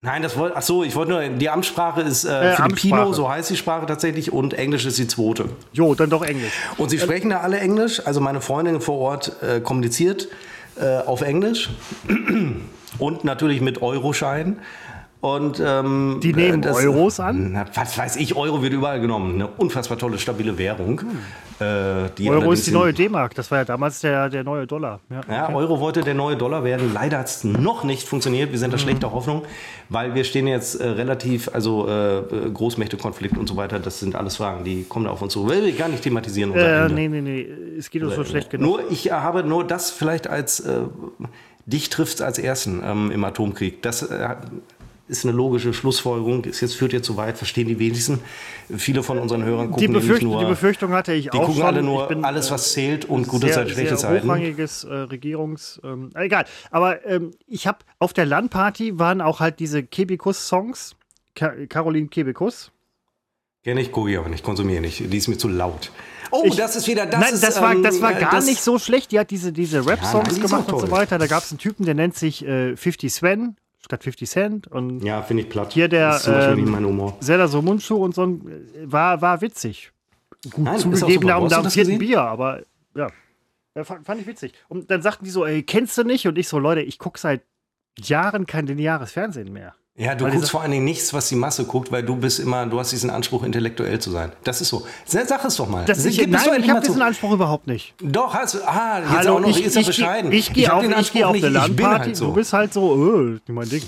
[0.00, 0.56] Nein, das wollte.
[0.56, 1.28] Ach so, ich wollte nur.
[1.28, 3.14] Die Amtssprache ist äh, Äh, Filipino, Amtssprache.
[3.14, 5.48] so heißt die Sprache tatsächlich, und Englisch ist die zweite.
[5.72, 6.52] Jo, dann doch Englisch.
[6.76, 8.06] Und sie sprechen da alle Englisch.
[8.06, 10.28] Also meine Freundin vor Ort äh, kommuniziert
[10.80, 11.70] äh, auf Englisch
[12.98, 14.60] und natürlich mit Euroschein.
[15.20, 17.50] Und ähm, Die nehmen das- Euros an?
[17.52, 19.34] Na, was weiß ich, Euro wird überall genommen.
[19.34, 21.00] Eine unfassbar tolle, stabile Währung.
[21.58, 23.34] Äh, die Euro ist die neue D-Mark.
[23.34, 25.00] Das war ja damals der, der neue Dollar.
[25.10, 25.54] Ja, Ja, okay.
[25.56, 26.92] Euro wollte der neue Dollar werden.
[26.94, 28.52] Leider hat es noch nicht funktioniert.
[28.52, 28.80] Wir sind da Mhm.
[28.82, 29.42] schlechter Hoffnung,
[29.88, 33.80] weil wir stehen jetzt äh, relativ, also äh, äh, Großmächtekonflikt und so weiter.
[33.80, 35.48] Das sind alles Fragen, die kommen da auf uns zu.
[35.48, 36.54] Will ich gar nicht thematisieren.
[36.54, 36.94] Äh, Ende.
[36.94, 37.48] nee, nee, nee.
[37.76, 38.66] Es geht uns so schlecht genug.
[38.82, 40.82] Nur ich äh, habe nur das vielleicht als äh,
[41.66, 43.82] dich trifft als ersten ähm, im Atomkrieg.
[43.82, 44.28] Das äh,
[45.08, 46.44] ist eine logische Schlussfolgerung.
[46.44, 48.20] Ist jetzt führt jetzt zu weit, verstehen die wenigsten.
[48.76, 50.38] Viele von unseren Hörern gucken Die, nämlich Befürcht nur.
[50.40, 51.64] die Befürchtung hatte ich die auch gucken schon.
[51.66, 54.26] alle nur bin, alles, äh, was zählt und gute sehr, Zeit, schlechte sehr Zeiten.
[54.28, 55.80] hochrangiges äh, Regierungs...
[55.82, 56.44] Ähm, egal.
[56.70, 60.94] Aber ähm, ich habe auf der LAN-Party waren auch halt diese Kebekus-Songs.
[61.34, 62.70] Ka Caroline Kebekus.
[63.64, 65.12] Kenne ich, gucke ich aber nicht, konsumiere nicht.
[65.12, 65.90] Die ist mir zu laut.
[66.30, 67.20] Oh, Ich- das ist wieder das.
[67.20, 69.12] Nein, ist, das war, ähm, das war äh, gar das- nicht so schlecht.
[69.12, 71.18] Die hat diese, diese Rap-Songs die ist gemacht und so weiter.
[71.18, 73.56] Da gab es einen Typen, der nennt sich äh, 50 Sven.
[73.88, 74.66] Statt 50 Cent.
[74.68, 75.72] Und Ja, finde ich platt.
[75.72, 77.16] Hier der, ähm.
[77.20, 79.92] Zelda so Mundschuh und so ein, äh, war, war witzig.
[80.50, 81.48] Gut Nein, zugegeben, super.
[81.48, 81.98] da vierten?
[81.98, 82.62] Bier, aber
[82.94, 83.08] ja.
[83.74, 84.52] ja fand, fand ich witzig.
[84.68, 86.28] Und dann sagten die so, ey, kennst du nicht?
[86.28, 87.42] Und ich so, Leute, ich gucke seit
[87.98, 89.74] Jahren kein lineares Fernsehen mehr.
[89.98, 92.38] Ja, du Weil guckst vor allen Dingen nichts, was die Masse guckt, weil du bist
[92.38, 94.30] immer, du hast diesen Anspruch, intellektuell zu sein.
[94.44, 94.86] Das ist so.
[95.04, 95.84] Sag es doch mal.
[95.86, 97.94] Das ich, nein, ich habe diesen Anspruch überhaupt nicht.
[98.00, 98.58] Doch, hast du.
[98.64, 100.30] Ah, jetzt Hallo, auch noch, ich, ist er ich, bescheiden.
[100.30, 102.04] ich, ich gehe hab auf, den ich Anspruch geh auf nicht, eine ich bin LAN-Party,
[102.04, 102.26] halt so.
[102.26, 103.82] du bist halt so, äh, mein Ding.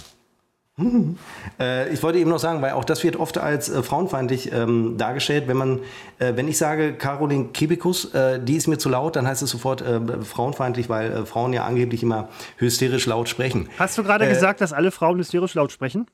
[1.59, 4.97] Äh, ich wollte eben noch sagen, weil auch das wird oft als äh, frauenfeindlich ähm,
[4.97, 5.49] dargestellt.
[5.49, 5.81] Wenn man,
[6.18, 9.51] äh, wenn ich sage, Caroline Kebekus, äh, die ist mir zu laut, dann heißt es
[9.51, 13.68] sofort äh, frauenfeindlich, weil äh, Frauen ja angeblich immer hysterisch laut sprechen.
[13.78, 16.07] Hast du gerade gesagt, dass alle Frauen hysterisch laut sprechen?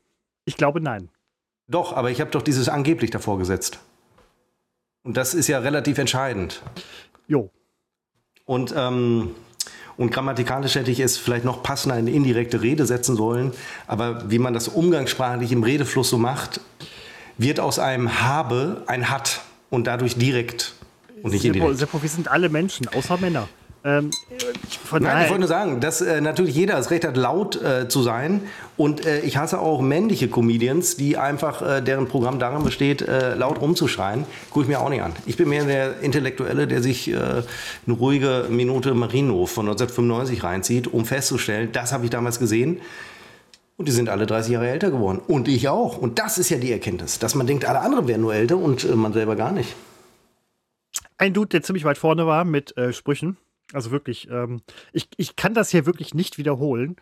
[0.45, 1.09] Ich glaube nein.
[1.69, 3.81] Doch, aber ich habe doch dieses angeblich davor gesetzt.
[5.03, 6.63] Und das ist ja relativ entscheidend.
[7.27, 7.51] Jo.
[8.45, 9.35] Und, ähm,
[9.97, 13.53] und grammatikalisch hätte ich es vielleicht noch passender in indirekte Rede setzen sollen.
[13.87, 16.61] Aber wie man das umgangssprachlich im Redefluss so macht,
[17.39, 19.41] wird aus einem habe ein hat
[19.71, 20.75] und dadurch direkt
[21.23, 21.79] und nicht indirekt.
[21.79, 23.49] Seppo, wir sind alle Menschen, außer Männer.
[23.87, 24.11] Ähm,
[24.85, 27.89] von Nein, ich wollte nur sagen, dass äh, natürlich jeder das Recht hat, laut äh,
[27.89, 28.43] zu sein.
[28.77, 33.37] Und äh, ich hasse auch männliche Comedians, die einfach, äh, deren Programm darin besteht, äh,
[33.37, 34.25] laut rumzuschreien.
[34.51, 35.13] Gucke ich mir auch nicht an.
[35.25, 37.45] Ich bin mehr der Intellektuelle, der sich äh, eine
[37.97, 42.81] ruhige Minute Marienhof von 1995 reinzieht, um festzustellen, das habe ich damals gesehen.
[43.77, 45.21] Und die sind alle 30 Jahre älter geworden.
[45.25, 45.97] Und ich auch.
[45.97, 48.97] Und das ist ja die Erkenntnis, dass man denkt, alle anderen wären nur älter und
[48.97, 49.77] man selber gar nicht.
[51.19, 53.37] ein Dude, der ziemlich weit vorne war mit Sprüchen.
[53.73, 54.63] Also wirklich, ähm,
[54.93, 56.97] ich, ich kann das hier wirklich nicht wiederholen.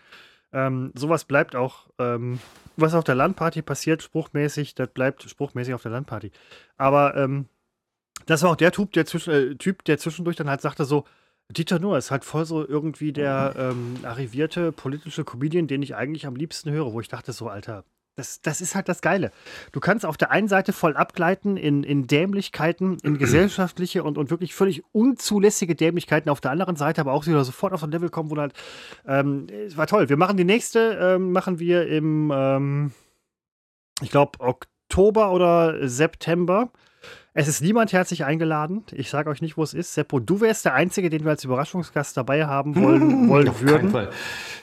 [0.52, 2.38] Ähm, sowas bleibt auch, ähm,
[2.76, 6.30] was auf der Landparty passiert, spruchmäßig, das bleibt spruchmäßig auf der Landparty.
[6.76, 7.46] Aber ähm,
[8.26, 11.04] das war auch der Typ, der, zwischen, äh, typ, der zwischendurch dann halt sagte so,
[11.50, 16.26] Dieter Nuhr ist halt voll so irgendwie der ähm, arrivierte politische Comedian, den ich eigentlich
[16.26, 17.84] am liebsten höre, wo ich dachte so, Alter,
[18.16, 19.32] das, das ist halt das Geile.
[19.72, 24.30] Du kannst auf der einen Seite voll abgleiten in, in Dämlichkeiten, in gesellschaftliche und, und
[24.30, 26.30] wirklich völlig unzulässige Dämlichkeiten.
[26.30, 28.42] Auf der anderen Seite aber auch wieder sofort auf so ein Level kommen, wo du
[28.42, 28.54] halt,
[29.06, 30.08] ähm, es war toll.
[30.08, 32.92] Wir machen die nächste, ähm, machen wir im, ähm,
[34.00, 36.70] ich glaube, Oktober oder September.
[37.37, 38.85] Es ist niemand herzlich eingeladen.
[38.93, 39.93] Ich sage euch nicht, wo es ist.
[39.93, 43.68] Seppo, du wärst der Einzige, den wir als Überraschungsgast dabei haben wollen, wollen Auf keinen
[43.68, 43.91] würden.
[43.91, 44.11] Fall.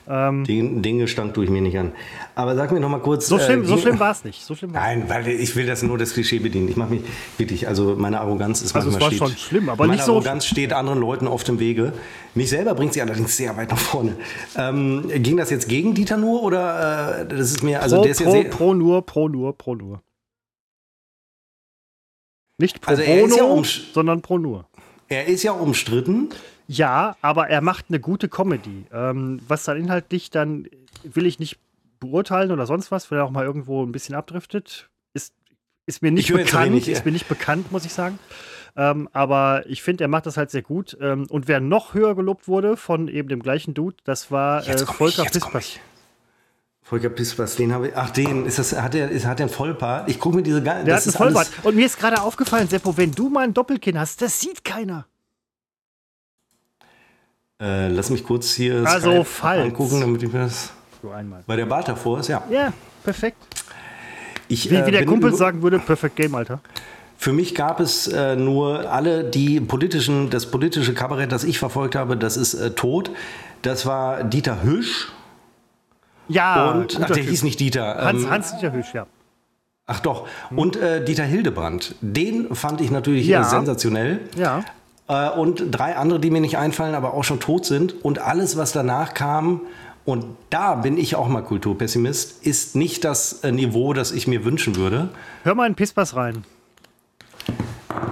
[0.08, 1.92] Ähm, Den, den Gestank tue ich mir nicht an.
[2.34, 3.28] Aber sag mir noch mal kurz.
[3.28, 4.46] so schlimm, äh, so schlimm war es nicht.
[4.46, 6.70] So schlimm Nein, weil ich will das nur das Klischee bedienen.
[6.70, 7.02] Ich mache mich
[7.38, 10.06] wirklich, also meine Arroganz ist Also es manchmal war steht, schon schlimm, aber meine nicht
[10.06, 11.92] so- Arroganz steht anderen Leuten oft im Wege.
[12.36, 14.16] Mich selber bringt sie allerdings sehr weit nach vorne.
[14.58, 18.12] Ähm, ging das jetzt gegen Dieter nur oder äh, das ist mir also pro, der
[18.14, 20.02] ist ja pro, sehr pro nur, pro nur, pro nur.
[22.62, 24.68] Nicht pro Also ja bono, umsch- sondern pro nur.
[25.10, 26.30] er ist ja umstritten.
[26.68, 28.86] Ja, aber er macht eine gute Comedy.
[28.94, 30.68] Ähm, was dann inhaltlich dann
[31.04, 31.58] will ich nicht
[32.00, 35.34] beurteilen oder sonst was, wenn er auch mal irgendwo ein bisschen abdriftet, ist,
[35.86, 36.68] ist mir nicht bekannt.
[36.68, 36.94] wenig, ja.
[36.94, 38.20] ist mir nicht bekannt, muss ich sagen.
[38.78, 40.98] Ähm, aber ich finde, er macht das halt sehr gut.
[41.02, 44.78] Ähm, und wer noch höher gelobt wurde von eben dem gleichen Dude, das war äh,
[44.78, 45.78] Volker Pispers.
[46.98, 47.04] Ich.
[47.04, 47.96] Volker Pispers, den habe ich.
[47.96, 48.74] Ach, den ist das.
[48.74, 50.10] Hat er ist, hat er einen Vollbart?
[50.10, 50.86] Ich gucke mir diese ganzen.
[50.86, 51.50] Der hat einen Vollbart.
[51.64, 55.06] Und mir ist gerade aufgefallen, Seppo, wenn du mal ein Doppelkinn hast, das sieht keiner.
[57.62, 59.64] Äh, lass mich kurz hier Also, falls.
[59.66, 60.72] angucken, damit ich mir das.
[61.02, 61.44] So einmal.
[61.48, 62.44] Weil der Bart davor ist, ja.
[62.50, 62.74] Ja,
[63.04, 63.38] perfekt.
[64.48, 66.60] Ich, Wie, äh, wie der Kumpel sagen würde, Perfect Game, Alter.
[67.18, 71.96] Für mich gab es äh, nur alle die politischen, das politische Kabarett, das ich verfolgt
[71.96, 73.12] habe, das ist äh, tot.
[73.62, 75.12] Das war Dieter Hüsch
[76.32, 77.30] Ja, und ach, der Typ.
[77.30, 77.96] hieß nicht Dieter.
[78.04, 79.06] Hans, ähm, Hans Dieter Hüsch, ja.
[79.88, 80.28] Ach doch.
[80.56, 81.96] Und äh, Dieter Hildebrand.
[82.02, 83.42] Den fand ich natürlich Ja.
[83.42, 84.20] äh, sensationell.
[84.38, 84.64] Ja.
[85.08, 88.04] Äh, und drei andere, die mir nicht einfallen, aber auch schon tot sind.
[88.06, 89.62] Und alles, was danach kam,
[90.06, 94.46] und da bin ich auch mal Kulturpessimist, ist nicht das äh, Niveau, das ich mir
[94.46, 95.10] wünschen würde.
[95.44, 96.44] Hör mal in Pispas rein.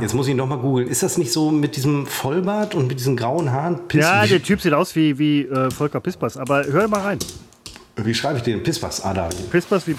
[0.02, 0.88] Jetzt muss ich noch mal googeln.
[0.88, 3.88] Ist das nicht so mit diesem Vollbart und mit diesen grauen Haaren?
[3.88, 7.20] Piss, Ja, der Typ sieht aus wie, wie äh, Volker Pispas, aber hör mal rein.
[8.06, 8.64] Wie schreibe ich den?
[8.64, 9.04] Pispas.
[9.04, 9.30] Ah, da.
[9.52, 9.96] Pispas wie.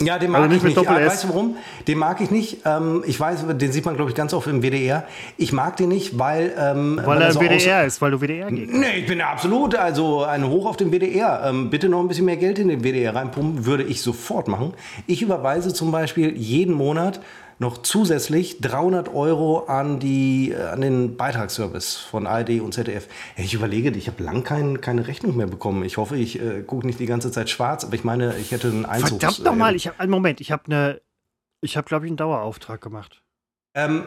[0.00, 0.84] Ja, den mag Also nicht ich nicht.
[0.84, 1.56] Ja, weißt du warum?
[1.86, 2.58] Den mag ich nicht.
[2.64, 5.04] Ähm, ich weiß, den sieht man, glaube ich, ganz oft im WDR.
[5.36, 6.52] Ich mag den nicht, weil.
[6.58, 8.72] Ähm, Weil er im so WDR ist, weil du WDR gehst.
[8.72, 11.44] Nee, ich bin absolut, also ein Hoch auf den WDR.
[11.46, 14.74] Ähm, bitte noch ein bisschen mehr Geld in den WDR reinpumpen, würde ich sofort machen.
[15.06, 17.20] Ich überweise zum Beispiel jeden Monat
[17.58, 23.08] noch zusätzlich 300 Euro an, die, äh, an den Beitragsservice von ARD und ZDF.
[23.36, 25.84] Ich überlege, ich habe lang kein, keine Rechnung mehr bekommen.
[25.84, 28.68] Ich hoffe, ich äh, gucke nicht die ganze Zeit schwarz, aber ich meine, ich hätte
[28.68, 29.20] einen Einzug.
[29.20, 31.00] Verdammt nochmal, ich habe einen Moment, ich habe eine.
[31.64, 33.22] Ich habe, glaube ich, einen Dauerauftrag gemacht.
[33.74, 34.04] Ähm,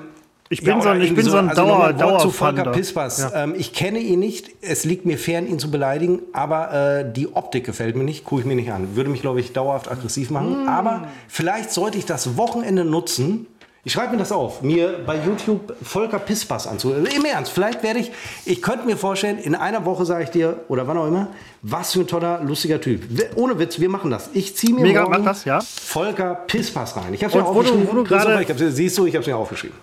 [0.49, 2.29] Ich bin Ja, so ein, ich bin so ein also Dauer, ein Wort zu.
[2.29, 3.19] Volker Pispers.
[3.19, 3.43] Ja.
[3.43, 4.51] Ähm, ich kenne ihn nicht.
[4.61, 6.21] Es liegt mir fern, ihn zu beleidigen.
[6.33, 8.23] Aber äh, die Optik gefällt mir nicht.
[8.23, 8.95] Gucke ich mir nicht an.
[8.95, 10.65] Würde mich, glaube ich, dauerhaft aggressiv machen.
[10.65, 10.69] Mm.
[10.69, 13.47] Aber vielleicht sollte ich das Wochenende nutzen.
[13.83, 17.05] Ich schreibe mir das auf, mir bei YouTube Volker Pispers anzuhören.
[17.05, 18.11] Im Ernst, vielleicht werde ich,
[18.43, 21.27] ich könnte mir vorstellen, in einer Woche sage ich dir, oder wann auch immer,
[21.67, 23.01] was für ein toller, lustiger Typ.
[23.35, 24.29] Ohne Witz, wir machen das.
[24.33, 25.59] Ich ziehe mir Mega, morgen mach das, ja.
[25.61, 27.11] Volker Pispers rein.
[27.15, 27.87] Ich habe es mir wo du- aufgeschrieben.
[27.87, 29.75] wo du ich hab's- siehst du, ich habe es mir aufgeschrieben.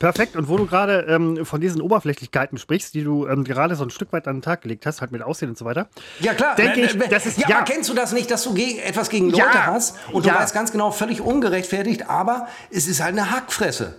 [0.00, 0.34] Perfekt.
[0.34, 3.90] Und wo du gerade ähm, von diesen Oberflächlichkeiten sprichst, die du ähm, gerade so ein
[3.90, 5.86] Stück weit an den Tag gelegt hast, halt mit Aussehen und so weiter.
[6.18, 6.56] Ja, klar.
[6.56, 7.62] Denke Äh, ich, äh, das ist- ja, ja.
[7.62, 10.34] kennst du das nicht, dass du gegen, etwas gegen Leute Ja, hast und ja.
[10.34, 13.94] du weißt ganz genau, völlig ungerechtfertigt, aber es ist halt eine Hackfresse.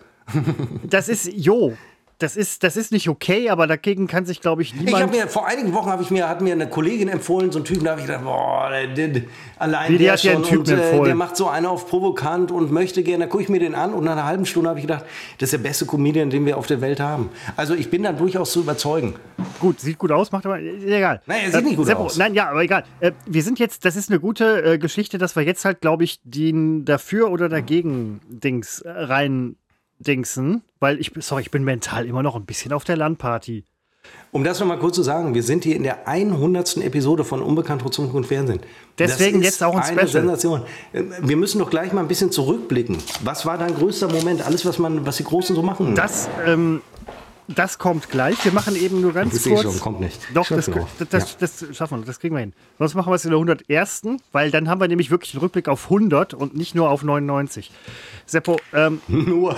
[0.83, 1.73] Das ist, jo,
[2.19, 5.03] das ist, das ist nicht okay, aber dagegen kann sich, glaube ich, Ich niemand.
[5.03, 7.65] habe mir vor einigen Wochen habe ich mir hat mir eine Kollegin empfohlen, so einen
[7.65, 9.21] Typen, da habe ich gedacht, boah, der, der,
[9.57, 11.05] allein Wie, die der hat dir einen schon Typen und, äh, empfohlen?
[11.05, 13.93] der macht so eine auf provokant und möchte gerne, da gucke ich mir den an
[13.93, 15.05] und nach einer halben Stunde habe ich gedacht,
[15.37, 17.29] das ist der beste Comedian, den wir auf der Welt haben.
[17.55, 19.15] Also ich bin da durchaus zu überzeugen.
[19.59, 21.21] Gut, sieht gut aus, macht aber egal.
[21.25, 22.17] Nein, er sieht nicht gut Seppo, aus.
[22.17, 22.83] Nein, ja, aber egal.
[22.99, 26.03] Äh, wir sind jetzt, das ist eine gute äh, Geschichte, dass wir jetzt halt, glaube
[26.03, 29.55] ich, den dafür oder dagegen Dings äh, rein
[29.99, 33.63] dingsen, weil ich, sorry, ich bin mental immer noch ein bisschen auf der Landparty.
[34.31, 36.77] Um das nochmal kurz zu sagen, wir sind hier in der 100.
[36.77, 38.59] Episode von Unbekannt trotz Funk und Fernsehen.
[38.97, 40.07] Deswegen jetzt auch ein eine Special.
[40.07, 40.63] Sensation.
[40.93, 42.97] Wir müssen doch gleich mal ein bisschen zurückblicken.
[43.23, 44.45] Was war dein größter Moment?
[44.45, 45.95] Alles, was man, was die Großen so machen.
[45.95, 46.81] Das, ähm,
[47.55, 48.43] das kommt gleich.
[48.45, 49.61] Wir machen eben nur ganz kurz.
[49.63, 50.19] schon, kommt nicht.
[50.33, 50.87] Doch, das, auf.
[50.99, 52.53] das, das, das schaffen wir, das kriegen wir hin.
[52.77, 54.03] Sonst machen wir es in der 101.
[54.31, 57.71] Weil dann haben wir nämlich wirklich den Rückblick auf 100 und nicht nur auf 99.
[58.25, 59.55] Seppo, ähm, Nur.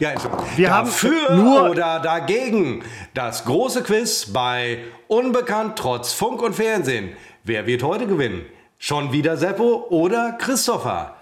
[0.00, 0.14] ja,
[0.56, 2.82] Wir haben dafür nur- oder dagegen.
[3.14, 7.10] Das große Quiz bei Unbekannt trotz Funk und Fernsehen.
[7.44, 8.44] Wer wird heute gewinnen?
[8.78, 11.16] Schon wieder Seppo oder Christopher?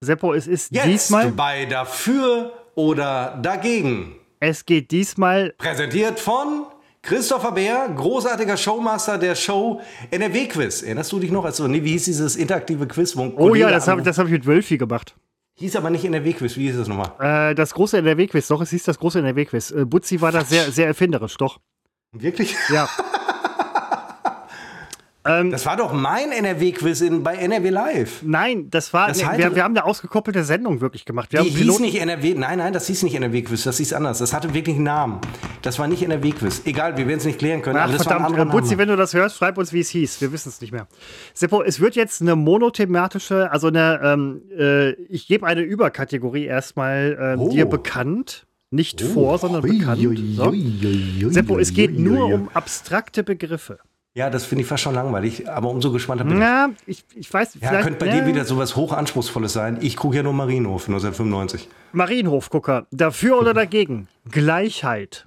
[0.00, 4.16] Seppo, es ist Jetzt diesmal, bei dafür oder dagegen.
[4.48, 6.66] Es geht diesmal Präsentiert von
[7.02, 9.80] Christopher Bär, großartiger Showmaster der Show
[10.10, 10.82] NRW-Quiz.
[10.82, 11.44] Erinnerst du dich noch?
[11.44, 13.16] Also, nee, wie hieß dieses interaktive Quiz?
[13.16, 15.14] Wo Oh ja, das habe hab ich mit Wölfi gemacht.
[15.56, 16.56] Hieß aber nicht NRW-Quiz.
[16.56, 17.50] Wie hieß das nochmal?
[17.50, 19.70] Äh, das große NRW-Quiz, doch, es hieß das große NRW-Quiz.
[19.70, 21.60] Äh, Butzi war da sehr, sehr erfinderisch, doch.
[22.12, 22.56] Wirklich?
[22.70, 22.88] Ja.
[25.26, 28.22] ähm, Das war doch mein NRW-Quiz bei NRW Live.
[28.22, 29.08] nein, das war.
[29.08, 31.32] Das nee, wir, wir haben eine ausgekoppelte Sendung wirklich gemacht.
[31.32, 32.34] Wir Die haben hieß Piloten- nicht NRW.
[32.34, 33.64] Nein, nein, das hieß nicht NRW-Quiz.
[33.64, 34.18] Das hieß anders.
[34.18, 35.20] Das hatte wirklich einen Namen.
[35.62, 36.62] Das war nicht NRW-Quiz.
[36.66, 37.78] Egal, wir werden es nicht klären können.
[37.78, 40.20] Ach, war verdammt, äh, Butzi, wenn du das hörst, schreib uns, wie es hieß.
[40.20, 40.86] Wir wissen es nicht mehr.
[41.32, 47.16] Seppo, es wird jetzt eine monothematische, also eine, ähm, äh, ich gebe eine Überkategorie erstmal
[47.20, 47.48] ähm, Oh.
[47.50, 48.46] dir bekannt.
[48.70, 50.00] Nicht vor, sondern bekannt.
[50.34, 50.52] So.
[51.30, 53.78] Seppo, es geht nur um abstrakte Begriffe.
[54.16, 56.40] Ja, das finde ich fast schon langweilig, aber umso gespannter bin ich.
[56.40, 57.84] Ja, ich, ich weiß, Ja, vielleicht.
[57.84, 58.20] könnte bei ja.
[58.20, 59.78] dir wieder sowas hochanspruchsvolles sein.
[59.80, 61.68] Ich gucke ja nur Marienhof 1995.
[61.92, 64.06] Marienhofgucker, dafür oder dagegen?
[64.30, 65.26] Gleichheit.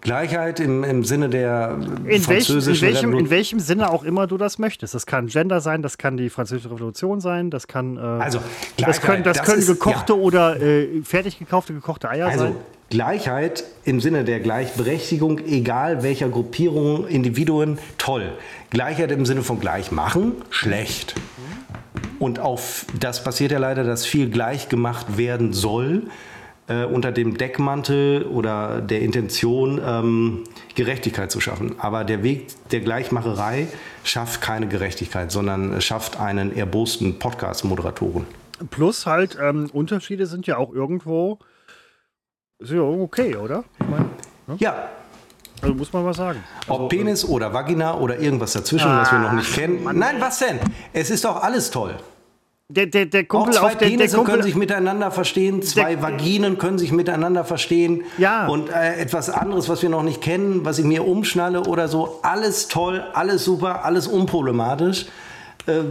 [0.00, 3.30] Gleichheit im, im Sinne der In, in, französischen welchem, in Revolution.
[3.30, 4.94] welchem Sinne auch immer du das möchtest.
[4.94, 7.96] Das kann Gender sein, das kann die französische Revolution sein, das kann.
[7.96, 8.40] Äh, Also,
[8.78, 10.18] das können, das das können ist- gekochte ja.
[10.18, 12.56] oder äh, fertig gekaufte gekochte Eier Also sein.
[12.88, 18.32] Gleichheit im Sinne der Gleichberechtigung, egal welcher Gruppierung, Individuen, toll.
[18.70, 21.14] Gleichheit im Sinne von gleich machen, schlecht.
[22.18, 26.04] Und auf das passiert ja leider, dass viel gleich gemacht werden soll,
[26.68, 31.76] äh, unter dem Deckmantel oder der Intention, ähm, Gerechtigkeit zu schaffen.
[31.78, 33.66] Aber der Weg der Gleichmacherei
[34.04, 38.26] schafft keine Gerechtigkeit, sondern schafft einen erbosten Podcast-Moderatoren.
[38.70, 41.38] Plus halt, ähm, Unterschiede sind ja auch irgendwo
[42.60, 43.64] sind ja okay, oder?
[43.80, 44.10] Ich mein,
[44.58, 44.88] Ja,
[45.62, 46.42] also muss man mal sagen.
[46.68, 49.86] Ob Penis oder Vagina oder irgendwas dazwischen, was wir noch nicht kennen.
[49.94, 50.58] Nein, was denn?
[50.92, 51.94] Es ist doch alles toll.
[52.68, 55.62] Der, der, der Auch Kumpel zwei auf der, der Penisse Kumpel, können sich miteinander verstehen,
[55.62, 58.02] zwei Der- Vaginen können sich miteinander verstehen.
[58.18, 58.48] Ja.
[58.48, 62.18] Und äh, etwas anderes, was wir noch nicht kennen, was ich mir umschnalle oder so.
[62.22, 65.06] Alles toll, alles super, alles unproblematisch.
[65.68, 65.82] Äh, äh,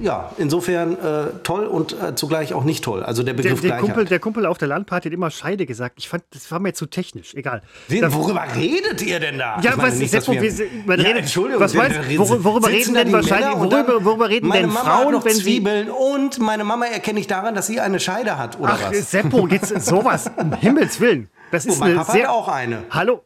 [0.00, 3.02] ja, insofern äh, toll und äh, zugleich auch nicht toll.
[3.02, 3.84] Also der der, Begriff der, Gleichheit.
[3.86, 5.94] Kumpel, der Kumpel auf der Landparty hat immer Scheide gesagt.
[5.98, 7.34] Ich fand, das war mir zu technisch.
[7.34, 7.62] Egal.
[7.88, 9.58] Wen- worüber redet ihr denn da?
[9.62, 11.98] Ja, Ich was, nicht, Seppo, dass wir- wir, man ja, redet, Entschuldigung, was wir meinst,
[12.08, 15.42] reden- worüber, reden denn wahrscheinlich, worüber, worüber reden meine denn Mama Frauen, wenn sie...
[15.42, 19.10] Zwiebeln und meine Mama erkenne ich daran, dass sie eine Scheide hat oder Ach, was?
[19.10, 20.30] Seppo, geht's sowas?
[20.36, 21.28] Um Himmels Willen.
[21.50, 22.22] Das Oh, ist mein eine Papa sehr...
[22.24, 22.78] hat auch eine.
[22.90, 23.22] Hallo?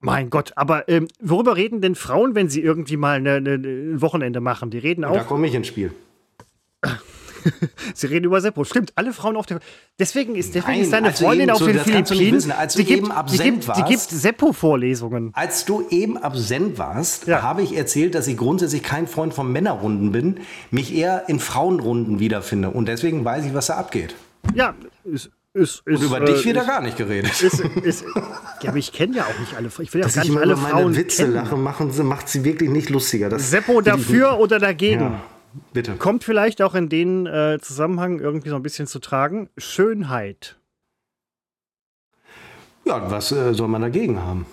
[0.00, 4.00] Mein Gott, aber ähm, worüber reden denn Frauen, wenn sie irgendwie mal eine, eine, ein
[4.00, 4.70] Wochenende machen?
[4.70, 5.92] Die reden Da auch, komme ich ins Spiel.
[7.94, 8.64] sie reden über Seppo.
[8.64, 9.60] Stimmt, alle Frauen auf der.
[9.98, 12.32] Deswegen ist, deswegen Nein, ist deine Freundin auf so- den Philippinen.
[12.36, 14.10] wissen, als du die gibt, eben absent gibt, die gibt warst.
[14.10, 15.30] Seppo-Vorlesungen.
[15.34, 17.42] Als du eben absent warst, Ja.
[17.42, 20.40] habe ich erzählt, dass ich grundsätzlich kein Freund von Männerrunden bin,
[20.70, 22.70] mich eher in Frauenrunden wiederfinde.
[22.70, 24.14] Und deswegen weiß ich, was da abgeht.
[24.54, 24.74] Ja,
[25.04, 27.42] Ist, ist, Und ist, über äh, dich wird da ist- gar nicht geredet.
[27.42, 28.04] Ist, ist,
[28.62, 29.68] ja, aber ich kenne ja auch nicht alle.
[29.80, 31.34] Ich will ja gar ich nicht immer alle über meine Frauen Witze kennen.
[31.34, 33.28] lache, machen sie, macht sie wirklich nicht lustiger.
[33.28, 35.00] Das, Seppo dafür oder dagegen?
[35.02, 35.20] Ja,
[35.72, 35.92] bitte.
[35.96, 39.48] Kommt vielleicht auch in den äh, Zusammenhang irgendwie so ein bisschen zu tragen.
[39.58, 40.56] Schönheit.
[42.84, 44.46] Ja, was äh, soll man dagegen haben?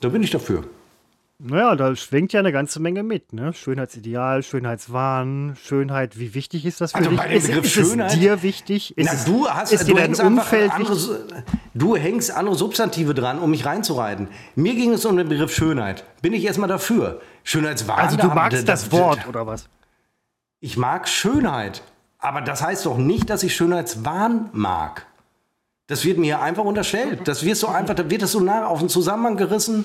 [0.00, 0.64] Da bin ich dafür.
[1.40, 3.32] Naja, da schwingt ja eine ganze Menge mit.
[3.32, 3.52] Ne?
[3.52, 6.18] Schönheitsideal, Schönheitswahn, Schönheit.
[6.18, 7.18] Wie wichtig ist das für Also dich?
[7.20, 8.98] bei dem ist, Begriff ist es Schönheit- dir wichtig?
[8.98, 10.96] Ist, Na, es, du hast, ist du dir dein Umfeld andere,
[11.74, 14.26] du hängst andere Substantive dran, um mich reinzureiten.
[14.56, 16.02] Mir ging es um den Begriff Schönheit.
[16.22, 17.20] Bin ich erstmal dafür.
[17.44, 18.00] Schönheitswahn.
[18.00, 19.68] Also da du magst das Wort, oder was?
[20.58, 21.82] Ich mag Schönheit.
[22.18, 25.06] Aber das heißt doch nicht, dass ich Schönheitswahn mag.
[25.86, 27.28] Das wird mir einfach unterstellt.
[27.28, 29.84] Das wird so einfach, da wird das so nah auf den Zusammenhang gerissen.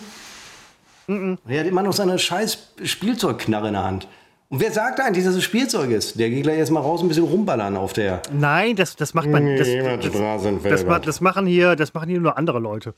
[1.07, 4.07] Er hat immer noch seine scheiß Spielzeugknarre in der Hand.
[4.49, 6.19] Und wer sagt eigentlich, dass es Spielzeug ist?
[6.19, 8.21] Der geht gleich erstmal raus ein bisschen rumballern auf der.
[8.31, 9.57] Nein, das, das macht man.
[9.57, 12.93] Das, das, das, das machen hier, das machen hier nur andere Leute.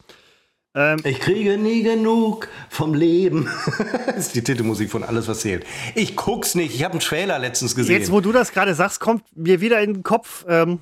[1.06, 3.48] Ich kriege nie genug vom Leben.
[4.08, 5.66] das ist die Titelmusik von Alles, was zählt.
[5.96, 6.76] Ich guck's nicht.
[6.76, 7.98] Ich habe einen Trailer letztens gesehen.
[7.98, 10.44] Jetzt, wo du das gerade sagst, kommt mir wieder in den Kopf.
[10.50, 10.80] Ähm,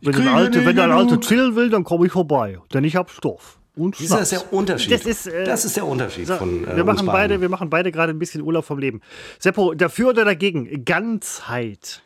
[0.00, 1.24] wenn, der kriege Alte, wenn der Alte genug.
[1.24, 2.58] chillen will, dann komme ich vorbei.
[2.72, 3.58] Denn ich hab Stoff.
[3.76, 4.30] Und du, das ist Schnaps.
[4.30, 4.92] der Unterschied.
[4.92, 7.40] Das ist, äh, das ist der Unterschied So, von äh, wir, machen uns beide, beiden.
[7.40, 9.00] wir machen beide gerade ein bisschen Urlaub vom Leben.
[9.40, 10.84] Seppo, dafür oder dagegen?
[10.84, 12.02] Ganzheit.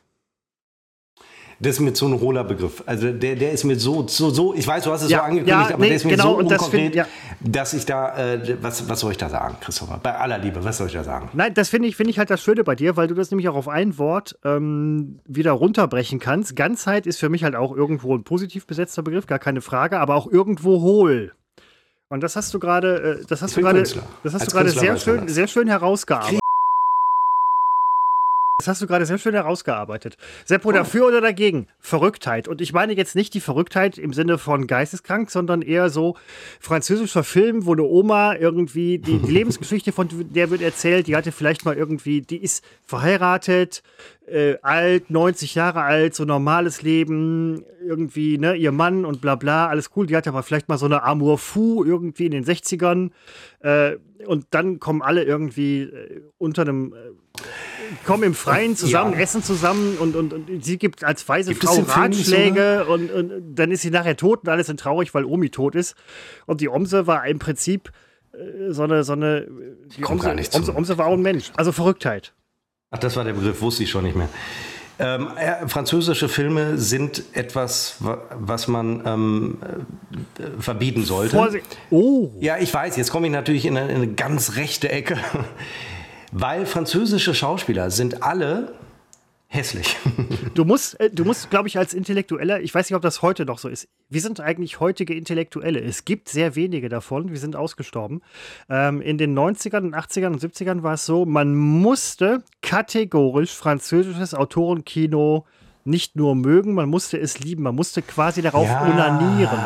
[1.60, 2.84] Das ist mir so ein hohler Begriff.
[2.86, 5.24] Also der, der ist mir so, so, so, ich weiß, du hast es Ja, so
[5.24, 7.06] angekündigt, ja, aber nee, der ist mir genau, so und das unkonkret, find- ja.
[7.40, 9.98] dass ich da, äh, was, was soll ich da sagen, Christopher?
[10.00, 11.30] Bei aller Liebe, was soll ich da sagen?
[11.32, 13.48] Nein, das finde ich, finde ich halt das Schöne bei dir, weil du das nämlich
[13.48, 16.54] auch auf ein Wort ähm, wieder runterbrechen kannst.
[16.54, 20.14] Ganzheit ist für mich halt auch irgendwo ein positiv besetzter Begriff, gar keine Frage, aber
[20.14, 21.32] auch irgendwo hohl.
[22.10, 24.96] Und das hast du gerade, äh, das hast du gerade, das hast du gerade sehr
[24.96, 26.40] schön, sehr schön herausgearbeitet.
[28.60, 30.16] Das hast du gerade sehr schön herausgearbeitet.
[30.44, 31.68] Seppo, dafür oder dagegen?
[31.78, 32.48] Verrücktheit.
[32.48, 36.16] Und ich meine jetzt nicht die Verrücktheit im Sinne von geisteskrank, sondern eher so
[36.58, 41.30] französischer Film, wo eine Oma irgendwie die, die Lebensgeschichte von der wird erzählt, die hatte
[41.30, 43.84] vielleicht mal irgendwie, die ist verheiratet,
[44.26, 49.68] äh, alt, 90 Jahre alt, so normales Leben, irgendwie, ne, ihr Mann und bla bla,
[49.68, 50.08] alles cool.
[50.08, 53.10] Die hatte aber vielleicht mal so eine Amour fou irgendwie in den 60ern.
[53.60, 56.96] Äh, und dann kommen alle irgendwie äh, unter einem, äh,
[58.04, 59.20] kommen im Freien zusammen, Ja.
[59.20, 63.70] essen zusammen und, und, und sie gibt als weise Gibt Frau Ratschläge und, und dann
[63.70, 65.94] ist sie nachher tot und alle sind traurig, weil Omi tot ist.
[66.46, 67.90] Und die Omse war im Prinzip
[68.34, 69.46] äh, so eine, so eine,
[69.96, 70.58] die Kommt Omse, gar nicht zu.
[70.58, 71.50] Omse, Omse war auch ein Mensch.
[71.56, 72.34] Also Verrücktheit.
[72.90, 74.28] Ach, das war der Begriff, wusste ich schon nicht mehr.
[75.00, 79.58] Ähm, äh, französische Filme sind etwas, wa- was man ähm,
[80.40, 81.36] äh, verbieten sollte.
[81.36, 81.78] Vorsicht.
[81.90, 82.32] Oh.
[82.40, 85.16] Ja, ich weiß, jetzt komme ich natürlich in eine, in eine ganz rechte Ecke,
[86.32, 88.72] weil französische Schauspieler sind alle
[89.48, 89.96] hässlich.
[90.54, 93.44] Du musst, äh, du musst, glaube ich, als Intellektueller, ich weiß nicht, ob das heute
[93.44, 93.86] noch so ist.
[94.08, 95.80] Wir sind eigentlich heutige Intellektuelle.
[95.80, 97.30] Es gibt sehr wenige davon.
[97.30, 98.22] Wir sind ausgestorben.
[98.68, 104.34] Ähm, in den 90ern und 80ern und 70ern war es so, man musste kategorisch französisches
[104.34, 105.46] Autorenkino
[105.84, 107.62] nicht nur mögen, man musste es lieben.
[107.62, 109.58] Man musste quasi darauf onanieren.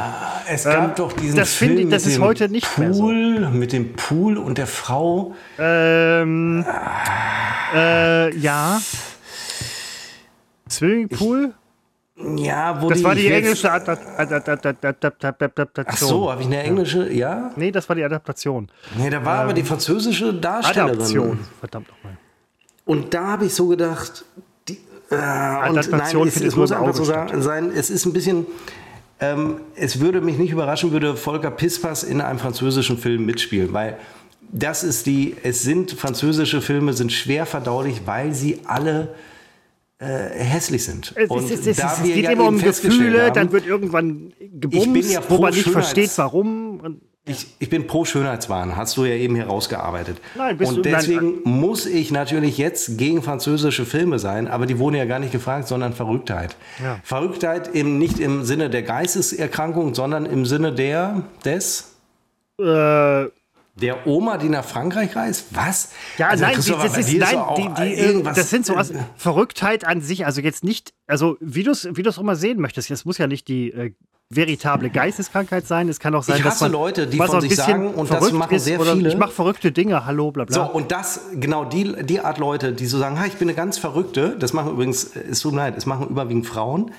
[0.48, 2.78] Es gab Ähm, doch diesen das Film finde ich- das mit ist dem heute nicht
[2.78, 3.02] mehr so.
[3.02, 5.34] Pool, mit dem Pool und der Frau.
[5.58, 6.64] Ähm,
[7.74, 8.80] äh, ja.
[10.68, 11.54] Swimmingpool?
[12.36, 15.86] Ja, wo Das die, war die englische Adap- Adap- Adap- Adap- Adaptation.
[15.88, 17.10] Ach so, habe ich eine englische?
[17.12, 17.50] Ja?
[17.56, 18.70] Nee, das war die Adaptation.
[18.96, 20.94] Nee, da war aber die französische Darstellerin.
[20.94, 21.38] Adaption.
[21.58, 22.16] Verdammt nochmal.
[22.84, 24.24] Und da habe ich so gedacht,
[25.12, 28.46] äh, und nein, es, muss einfach so sein, es ist ein bisschen,
[29.20, 33.98] ähm, es würde mich nicht überraschen, würde Volker Pispas in einem französischen Film mitspielen, weil
[34.52, 39.14] das ist die, es sind französische Filme, sind schwer verdaulich, weil sie alle
[39.98, 41.14] äh, hässlich sind.
[41.16, 43.66] Es, Und es, es, da es wir geht ja immer um Gefühle, haben, dann wird
[43.66, 47.00] irgendwann gebumst, bin ja wo man nicht versteht, warum.
[47.24, 50.18] Ich, ich bin pro Schönheitswahn, hast du ja eben herausgearbeitet.
[50.34, 54.66] Nein, bist Und du- nein, deswegen muss ich natürlich jetzt gegen französische Filme sein, aber
[54.66, 56.56] die wurden ja gar nicht gefragt, sondern Verrücktheit.
[56.82, 56.98] Ja.
[57.04, 61.94] Verrücktheit im, nicht im Sinne der Geisteserkrankung, sondern im Sinne der, des,
[62.58, 62.64] äh,
[63.74, 65.46] der Oma, die nach Frankreich reist?
[65.50, 65.92] Was?
[66.18, 66.66] ja, Also, nein, das
[66.98, 70.92] ist, nein, die, die, irgendwas- das sind so was, Verrücktheit an sich, also jetzt nicht,
[71.06, 73.70] also wie du es wie du's auch mal sehen möchtest, es muss ja nicht die
[73.70, 73.92] äh,
[74.34, 77.40] veritable Geisteskrankheit sein, es kann auch sein, Ich dass hasse man Leute, die von so
[77.40, 79.08] sich sagen, und das verrückt machen ist, sehr oder viele.
[79.08, 80.54] Ich mache verrückte Dinge, hallo, bla bla.
[80.54, 83.78] So, und das, genau die, die Art Leute, die so sagen, ich bin eine ganz
[83.78, 86.92] Verrückte, das machen übrigens, es tut mir leid, es machen überwiegend Frauen.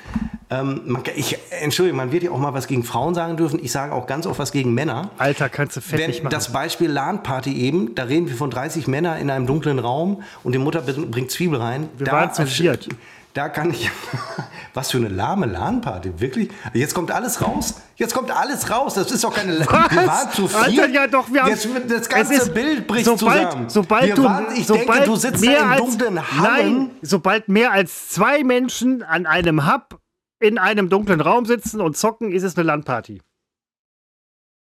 [0.49, 3.59] Ähm, man, ich, Entschuldigung, man wird ja auch mal was gegen Frauen sagen dürfen.
[3.61, 5.09] Ich sage auch ganz oft was gegen Männer.
[5.17, 6.31] Alter, kannst du fett Wenn nicht machen.
[6.31, 10.53] das Beispiel LAN-Party eben, da reden wir von 30 Männern in einem dunklen Raum und
[10.53, 11.89] die Mutter bringt Zwiebel rein.
[11.97, 12.87] Wir da, waren zu viert.
[13.33, 13.89] Da kann ich.
[14.75, 16.49] Was für eine lahme LAN-Party, wirklich?
[16.73, 17.75] Jetzt kommt alles raus.
[17.95, 18.95] Jetzt kommt alles raus.
[18.95, 19.67] Das ist doch keine LAN.
[19.67, 20.57] Wir waren zu viel.
[20.81, 23.69] Alter, ja doch, wir haben, Jetzt wird das ganze ist- Bild bricht sobald, zusammen.
[23.69, 26.77] Sobald wir du, waren, ich sobald denke, du sitzt mehr in als, dunklen Hallen.
[26.77, 29.99] Nein, sobald mehr als zwei Menschen an einem Hub
[30.39, 33.21] in einem dunklen Raum sitzen und zocken, ist es eine Landparty.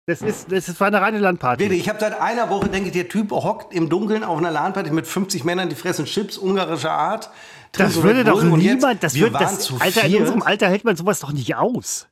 [0.09, 1.61] Das ist, das ist war eine reine Landparty.
[1.65, 4.51] Wirklich, ich habe seit einer Woche, denke ich, der Typ hockt im Dunkeln auf einer
[4.51, 7.29] LAN-Party mit 50 Männern, die fressen Chips ungarischer Art.
[7.73, 10.21] Das würde doch jetzt- niemand, das würde, das, zu Alter, in viert.
[10.21, 12.07] unserem Alter hält man sowas doch nicht aus.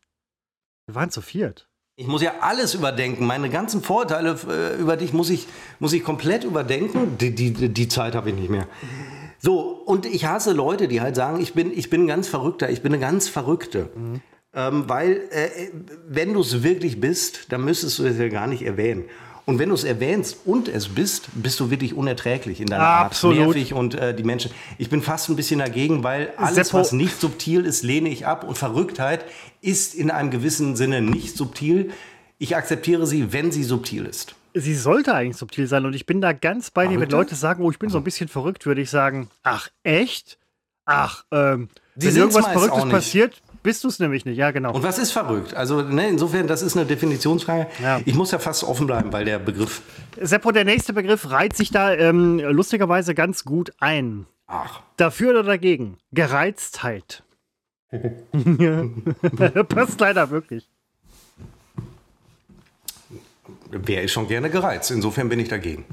[0.88, 1.70] Wir waren zu viert.
[1.96, 3.26] Ich muss ja alles überdenken.
[3.26, 5.48] Meine ganzen Vorteile äh, über dich muss ich,
[5.80, 7.18] muss ich komplett überdenken.
[7.18, 8.68] Die, die, die Zeit habe ich nicht mehr.
[9.40, 12.70] So, und ich hasse Leute, die halt sagen, ich bin, ich bin ein ganz Verrückter,
[12.70, 13.90] ich bin eine ganz Verrückte.
[14.56, 15.70] Ähm, weil, äh,
[16.08, 19.06] wenn du es wirklich bist, dann müsstest du es ja gar nicht erwähnen.
[19.46, 23.38] Und wenn du es erwähnst und es bist, bist du wirklich unerträglich in deiner Absolut.
[23.38, 23.48] Art.
[23.48, 24.50] Nervig und äh, die Menschen.
[24.80, 28.26] Ich bin fast ein bisschen dagegen, weil alles, Seppo- was nicht subtil ist, lehne ich
[28.26, 28.44] ab.
[28.44, 29.26] Und Verrücktheit
[29.62, 31.92] ist in einem gewissen Sinne nicht subtil.
[32.40, 34.36] Ich akzeptiere sie, wenn sie subtil ist.
[34.56, 37.10] Sie sollte eigentlich subtil sein und ich bin da ganz bei dir, wenn?
[37.10, 40.40] Leute sagen, oh, ich bin so ein bisschen verrückt, würde ich sagen, ach, echt?
[40.86, 44.38] Ach, ähm, Sie wenn irgendwas Verrücktes passiert, bist du es nämlich nicht.
[44.38, 44.74] Ja, genau.
[44.74, 45.54] Und was ist verrückt?
[45.54, 47.68] Also ne, insofern, das ist eine Definitionsfrage.
[47.82, 48.00] Ja.
[48.06, 49.82] Ich muss ja fast offen bleiben, weil der Begriff.
[50.22, 54.28] Seppo, der nächste Begriff reiht sich da ähm, lustigerweise ganz gut ein.
[54.48, 55.98] Ach, Dafür oder dagegen?
[56.14, 57.24] Gereiztheit.
[59.70, 60.68] Passt leider wirklich.
[63.72, 64.92] wer ist schon gerne gereizt?
[64.92, 65.86] Insofern bin ich dagegen.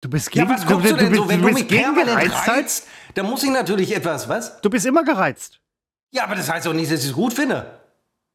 [0.00, 1.70] Du bist Ja, gegen, was guckst du, du, denn bist, so, wenn du du bist
[1.70, 2.48] mich gegen Gereiztheit?
[2.48, 2.86] reizt?
[3.16, 4.60] Dann muss ich natürlich etwas, was?
[4.60, 5.60] Du bist immer gereizt.
[6.12, 7.66] Ja, aber das heißt doch nicht, dass ich es gut finde.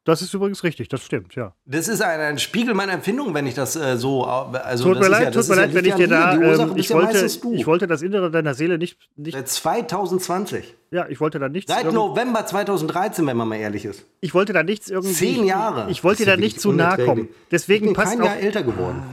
[0.04, 1.54] Das ist übrigens richtig, das stimmt, ja.
[1.66, 4.24] Das ist ein, ein Spiegel meiner Empfindung, wenn ich das äh, so.
[4.26, 6.34] äh, Also Tut mir leid, ja, tut mir ja leid, wenn ich dir da.
[6.34, 7.24] Ähm, ich, wollte,
[7.54, 8.98] ich wollte das Innere deiner Seele nicht.
[9.16, 10.74] nicht Seit 2020.
[10.90, 11.72] ja, ich wollte da nichts.
[11.72, 14.04] Seit November 2013, wenn man mal ehrlich ist.
[14.22, 15.14] ich wollte da nichts irgendwie.
[15.14, 15.92] Zehn Jahre.
[15.92, 17.02] Ich wollte Das ist da nicht zu nahe kommen.
[17.10, 17.36] unerträglich.
[17.44, 19.04] Ich Deswegen bin passt, kein auch, Jahr älter geworden.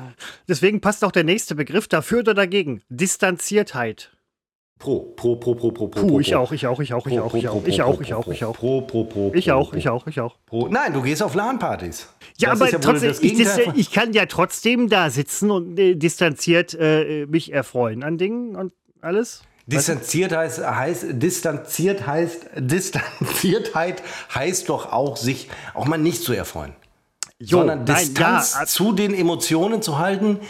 [0.49, 2.81] deswegen passt auch der nächste Begriff dafür oder dagegen.
[2.89, 4.11] Distanziertheit.
[4.79, 6.01] Pro, pro, pro, pro, pro, pro.
[6.01, 8.15] Puh, pro, ich auch, ich auch, ich auch, ich auch, ich auch, ich auch, ich
[8.15, 8.57] auch, ich auch.
[8.57, 10.37] Pro, pro, pro, Ich auch, ich auch, ich auch.
[10.53, 12.09] Nein, du gehst auf LAN-Partys.
[12.37, 13.15] Ja, aber trotzdem,
[13.75, 18.73] ich, kann ja trotzdem da sitzen und äh, distanziert äh, mich erfreuen an Dingen und
[19.01, 19.43] alles.
[19.67, 24.03] Distanziert heißt, heißt, distanziert heißt, Distanziertheit
[24.33, 26.73] heißt doch auch, sich auch mal nicht zu erfreuen.
[27.41, 30.41] Jo, sondern nein, Distanz ja, äh, zu den Emotionen zu halten,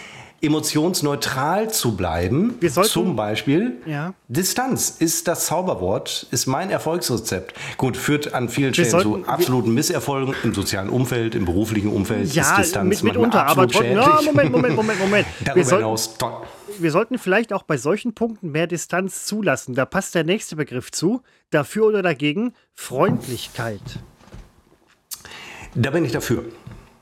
[0.40, 2.54] emotionsneutral zu bleiben.
[2.60, 3.78] Wir sollten- zum Beispiel.
[3.86, 4.14] Ja.
[4.28, 7.54] Distanz ist das Zauberwort, ist mein Erfolgsrezept.
[7.76, 12.24] Gut, führt an vielen Stellen sollten- zu absoluten Misserfolgen im sozialen Umfeld, im beruflichen Umfeld.
[12.26, 13.96] ist Ja, Distanz mit, mitunter, aber schädlich.
[14.26, 15.26] Moment, Moment, Moment, Moment.
[15.44, 16.32] Darüber sollten, hinaus, toll.
[16.78, 19.74] wir sollten vielleicht auch bei solchen Punkten mehr Distanz zulassen.
[19.74, 21.22] Da passt der nächste Begriff zu.
[21.50, 23.80] Dafür oder dagegen Freundlichkeit.
[25.74, 26.44] Da bin ich dafür.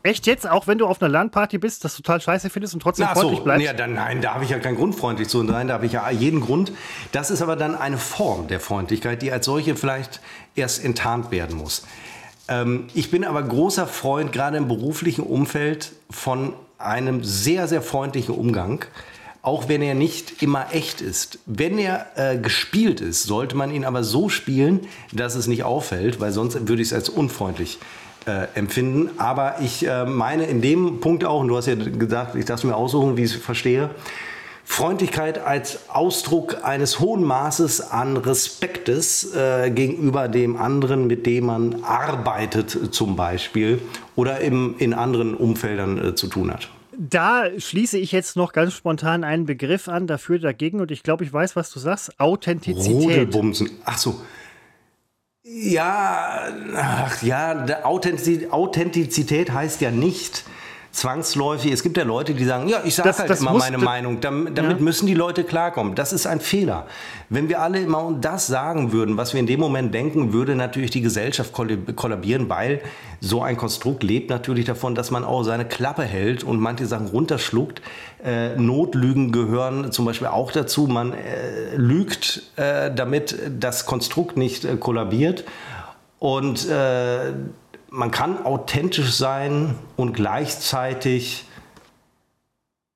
[0.07, 3.07] Echt jetzt, auch wenn du auf einer LAN-Party bist, das total scheiße findest und trotzdem
[3.09, 3.67] Ach freundlich so, bleibst?
[3.67, 5.67] ja, dann, nein, da habe ich ja keinen Grund, freundlich zu sein.
[5.67, 6.71] Da habe ich ja jeden Grund.
[7.11, 10.21] Das ist aber dann eine Form der Freundlichkeit, die als solche vielleicht
[10.55, 11.85] erst enttarnt werden muss.
[12.47, 18.37] Ähm, ich bin aber großer Freund, gerade im beruflichen Umfeld, von einem sehr, sehr freundlichen
[18.37, 18.85] Umgang.
[19.43, 21.41] Auch wenn er nicht immer echt ist.
[21.47, 26.21] Wenn er äh, gespielt ist, sollte man ihn aber so spielen, dass es nicht auffällt,
[26.21, 28.06] weil sonst würde ich es als unfreundlich äh,
[28.55, 29.11] empfinden.
[29.19, 32.61] Aber ich äh, meine in dem Punkt auch, und du hast ja gesagt, ich darf
[32.61, 33.91] es mir aussuchen, wie ich es verstehe,
[34.69, 41.85] Freundlichkeit als Ausdruck eines hohen Maßes an Respektes äh, gegenüber dem anderen, mit dem man
[41.85, 43.81] arbeitet äh, zum Beispiel
[44.17, 46.69] oder im, in anderen Umfeldern äh, zu tun hat.
[46.99, 51.25] Da schließe ich jetzt noch ganz spontan einen Begriff an, dafür, dagegen, und ich glaube,
[51.25, 52.19] ich weiß, was du sagst.
[52.19, 52.93] Authentizität.
[52.93, 53.71] Rodelbumsen.
[53.85, 54.21] Ach so.
[55.49, 60.43] Ja, ach ja, Authentizität heißt ja nicht
[60.97, 61.73] zwangsläufig.
[61.73, 64.21] Es gibt ja Leute, die sagen, ja, ich sage halt das immer muss- meine Meinung.
[64.21, 64.83] Damit, damit Ja.
[64.85, 65.95] müssen die Leute klarkommen.
[65.95, 66.87] Das ist ein Fehler.
[67.29, 70.91] Wenn wir alle immer das sagen würden, was wir in dem Moment denken, würde natürlich
[70.91, 72.81] die Gesellschaft kollab- kollabieren, weil
[73.21, 77.09] so ein Konstrukt lebt natürlich davon, dass man auch seine Klappe hält und manche Sachen
[77.09, 77.83] runterschluckt.
[78.25, 80.87] Äh, Notlügen gehören zum Beispiel auch dazu.
[80.87, 85.45] Man äh, lügt, äh, damit das Konstrukt nicht äh, kollabiert.
[86.19, 87.35] Und äh,
[87.97, 91.47] man kann authentisch sein und gleichzeitig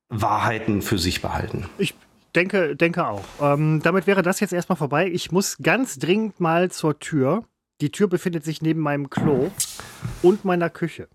[0.08, 1.66] Wahrheiten für sich behalten.
[1.78, 1.94] Ich
[2.34, 3.24] denke, denke auch.
[3.40, 5.08] Ähm, damit wäre das jetzt erstmal vorbei.
[5.08, 7.44] Ich muss ganz dringend mal zur Tür.
[7.80, 9.50] Die Tür befindet sich neben meinem Klo
[10.22, 11.08] und meiner Küche.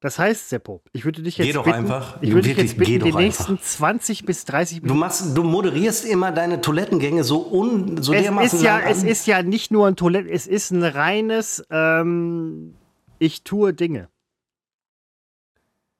[0.00, 2.18] Das heißt, Seppo, ich würde dich jetzt Geh doch bitten, einfach.
[2.20, 5.00] ich würde dich Wirklich, jetzt bitten, die nächsten 20 bis 30 Du, Minuten.
[5.00, 9.00] machst, du moderierst immer deine Toilettengänge so, un, so Es dermaßen ist, ja, lang es
[9.00, 9.08] an.
[9.08, 12.74] ist ja nicht nur ein Toilette, es ist ein reines ähm,
[13.18, 14.08] Ich tue Dinge.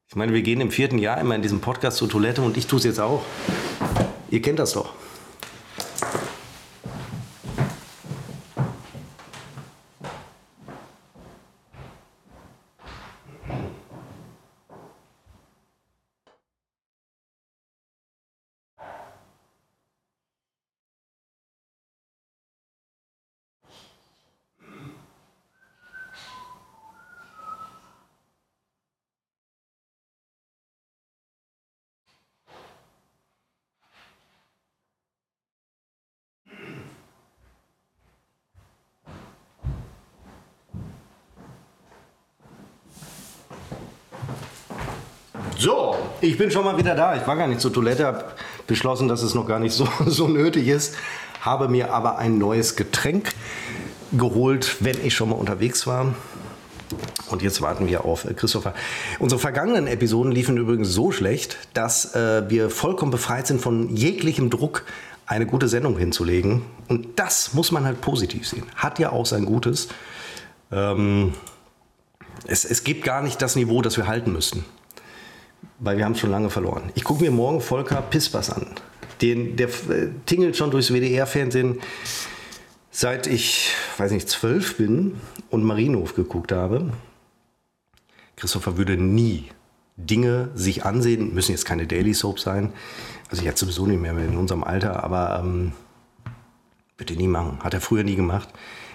[0.09, 2.67] Ich meine, wir gehen im vierten Jahr immer in diesem Podcast zur Toilette und ich
[2.67, 3.25] tue es jetzt auch.
[4.31, 4.95] Ihr kennt das doch.
[45.65, 47.17] So, ich bin schon mal wieder da.
[47.17, 48.23] Ich war gar nicht zur Toilette, habe
[48.67, 50.95] beschlossen, dass es noch gar nicht so, so nötig ist.
[51.41, 53.31] Habe mir aber ein neues Getränk
[54.13, 56.15] geholt, wenn ich schon mal unterwegs war.
[57.31, 58.75] Und jetzt warten wir auf äh, Christopher.
[59.19, 64.51] Unsere vergangenen Episoden liefen übrigens so schlecht, dass äh, wir vollkommen befreit sind von jeglichem
[64.51, 64.85] Druck,
[65.25, 66.61] eine gute Sendung hinzulegen.
[66.89, 68.65] Und das muss man halt positiv sehen.
[68.77, 69.89] Hat ja auch sein Gutes.
[70.71, 71.33] Ähm,
[72.47, 74.67] es, es gibt gar nicht das Niveau, das wir halten müssten.
[75.79, 76.91] Weil wir haben schon lange verloren.
[76.95, 78.67] Ich gucke mir morgen Volker Pispers an.
[79.21, 81.81] Den, der äh, tingelt schon durchs WDR-Fernsehen,
[82.91, 85.21] seit ich, weiß nicht, zwölf bin
[85.51, 86.93] und Marienhof geguckt habe.
[88.37, 89.51] Christopher würde nie
[89.97, 92.73] Dinge sich ansehen, müssen jetzt keine Daily Soap sein.
[93.31, 95.73] Also jetzt sowieso nicht mehr in unserem Alter, aber ähm,
[96.99, 97.59] wird er nie machen.
[97.63, 98.49] Hat er früher nie gemacht.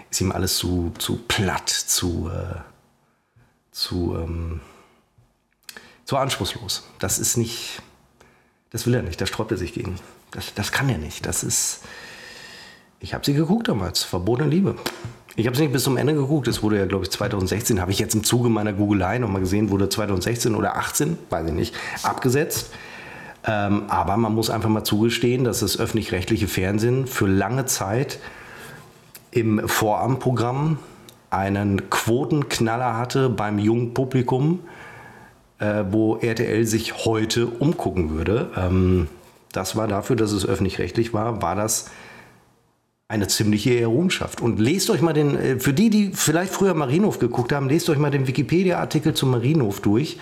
[0.09, 2.59] Ist ihm alles zu, zu platt, zu, äh,
[3.71, 4.61] zu, ähm,
[6.09, 6.81] zu anspruchslos.
[6.97, 7.83] Das ist nicht,
[8.71, 9.93] das will er nicht, da sträubt er sich gegen.
[10.31, 11.23] Das, das kann er nicht.
[11.27, 11.81] Das ist,
[12.99, 14.75] ich habe sie geguckt damals, Verbotene Liebe.
[15.35, 16.47] Ich habe es nicht bis zum Ende geguckt.
[16.47, 19.69] Es wurde ja, glaube ich, 2016, habe ich jetzt im Zuge meiner Googelei nochmal gesehen,
[19.69, 22.71] wurde 2016 oder 18, weiß ich nicht, abgesetzt.
[23.45, 28.17] Ähm, aber man muss einfach mal zugestehen, dass das öffentlich-rechtliche Fernsehen für lange Zeit
[29.29, 30.79] im Vorabendprogramm
[31.29, 34.61] einen Quotenknaller hatte beim jungen Publikum,
[35.59, 38.49] äh, wo RTL sich heute umgucken würde.
[38.57, 39.07] Ähm,
[39.51, 41.89] das war dafür, dass es öffentlich-rechtlich war, war das
[43.07, 44.39] eine ziemliche Errungenschaft.
[44.39, 47.89] Und lest euch mal den, äh, für die, die vielleicht früher Marienhof geguckt haben, lest
[47.89, 50.17] euch mal den Wikipedia-Artikel zum Marienhof durch.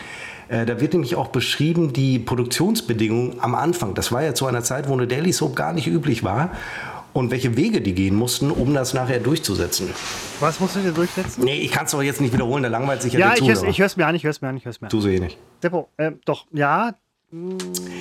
[0.48, 3.94] Äh, Da wird nämlich auch beschrieben, die Produktionsbedingungen am Anfang.
[3.94, 6.52] Das war ja zu einer Zeit, wo eine Daily Soap gar nicht üblich war.
[7.14, 9.90] Und welche Wege die gehen mussten, um das nachher durchzusetzen.
[10.40, 11.44] Was musst du dir durchsetzen?
[11.44, 13.48] Nee, ich kann es doch jetzt nicht wiederholen, da langweilt sich ja, Ja, der ich
[13.48, 14.92] hör's, ich hör's mir an, ich hör's mir an, ich hör's mir an.
[14.92, 15.38] Tu so eh nicht.
[15.62, 16.94] Seppo, äh, doch, ja,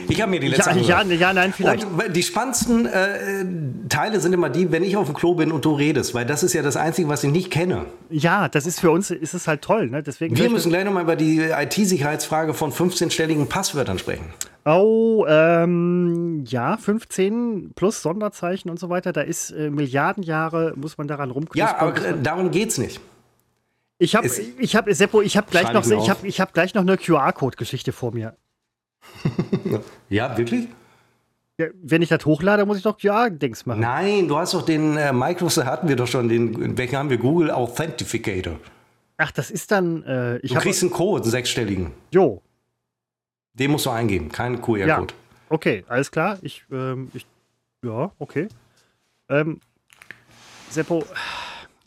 [0.09, 1.85] Ich habe mir die letzte ja, ja, ja, nein, vielleicht.
[1.85, 3.45] Und die spannendsten äh,
[3.89, 6.45] Teile sind immer die, wenn ich auf dem Klo bin und du redest, weil das
[6.45, 7.87] ist ja das Einzige, was ich nicht kenne.
[8.09, 10.05] Ja, das ist für uns, ist es halt toll, ne?
[10.05, 14.27] Deswegen Wir müssen gleich nochmal über die IT-Sicherheitsfrage von 15-stelligen Passwörtern sprechen.
[14.65, 19.13] Oh, ähm, ja, 15 plus Sonderzeichen und so weiter.
[19.13, 21.67] Da ist äh, Milliarden Jahre, muss man daran rumkriegen.
[21.67, 23.01] Ja, aber äh, darum geht's nicht.
[23.99, 26.41] ich habe, es- ich habe, Seppo, ich habe gleich noch, ich mir ich habe, ich
[26.41, 28.37] habe gleich noch eine QR-Code-Geschichte vor mir.
[30.09, 30.69] Ja, wirklich?
[31.59, 33.81] Ja, wenn ich das hochlade, muss ich doch QR-Dings machen.
[33.81, 37.17] Nein, du hast doch den äh, Microsoft, hatten wir doch schon, den, welchen haben wir?
[37.17, 38.59] Google Authentificator.
[39.17, 41.93] Ach, das ist dann, äh, ich Du kriegst einen Code, einen sechsstelligen.
[42.13, 42.43] jo,
[43.55, 45.15] Den musst du eingeben, keinen ja, QR-Code.
[45.49, 46.39] okay, alles klar.
[46.43, 47.27] Ich, ähm, ich,
[47.83, 48.49] ja, okay.
[49.31, 49.61] Ähm,
[50.69, 51.05] Seppo,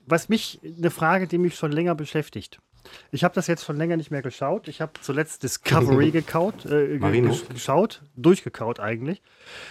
[0.07, 2.59] was mich, eine Frage, die mich schon länger beschäftigt.
[3.11, 4.67] Ich habe das jetzt schon länger nicht mehr geschaut.
[4.67, 7.35] Ich habe zuletzt Discovery gekaut, äh, Marino?
[7.51, 9.21] geschaut, durchgekaut eigentlich.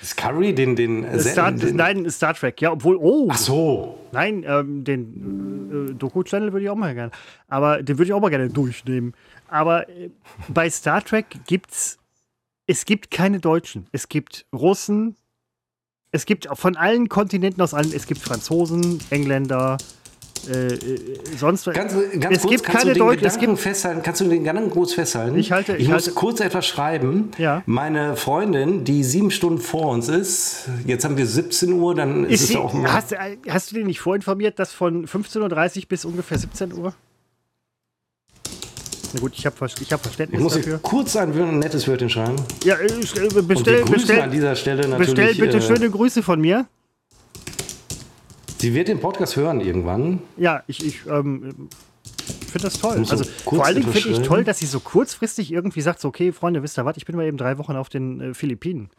[0.02, 3.98] Discovery, den, den, äh, Star, den nein, Star Trek, ja, obwohl, oh, Ach so.
[4.12, 7.12] nein, ähm, den äh, Doku-Channel würde ich auch mal gerne,
[7.48, 9.14] aber den würde ich auch mal gerne durchnehmen.
[9.48, 10.10] Aber äh,
[10.48, 11.98] bei Star Trek gibt's,
[12.66, 13.86] es gibt keine Deutschen.
[13.92, 15.16] Es gibt Russen,
[16.10, 19.76] es gibt von allen Kontinenten aus allen, es gibt Franzosen, Engländer,
[20.46, 21.00] äh, äh,
[21.36, 21.64] sonst.
[21.66, 23.26] Ganz, ganz es kurz, gibt kannst keine du den Deutschen.
[23.26, 24.02] Es gibt, festhalten?
[24.02, 25.36] Kannst du den Gedanken kurz festhalten?
[25.38, 27.30] Ich halte- Ich, ich muss halte- kurz etwas schreiben.
[27.38, 27.62] Ja.
[27.66, 32.34] Meine Freundin, die sieben Stunden vor uns ist, jetzt haben wir 17 Uhr, dann ist,
[32.34, 32.92] ist es sie, auch mal.
[32.92, 33.14] hast,
[33.48, 36.94] hast du den nicht vorinformiert, dass von 15.30 Uhr bis ungefähr 17 Uhr?
[39.14, 40.78] Na gut, ich habe ich hab Verständnis ich muss dafür.
[40.82, 42.36] kurz ein, ein nettes Wörtchen schreiben.
[42.62, 42.88] Ja, äh,
[43.42, 45.14] bestell, bestell, an dieser Stelle natürlich.
[45.14, 46.66] bestell bitte äh, schöne Grüße von mir.
[48.58, 50.20] Sie wird den Podcast hören irgendwann.
[50.36, 51.68] Ja, ich, ich, ähm,
[52.48, 53.04] finde das toll.
[53.04, 56.08] So Also vor allen Dingen finde ich toll, dass sie so kurzfristig irgendwie sagt, so,
[56.08, 58.90] okay, Freunde, wisst ihr was, ich bin mal eben drei Wochen auf den äh, Philippinen.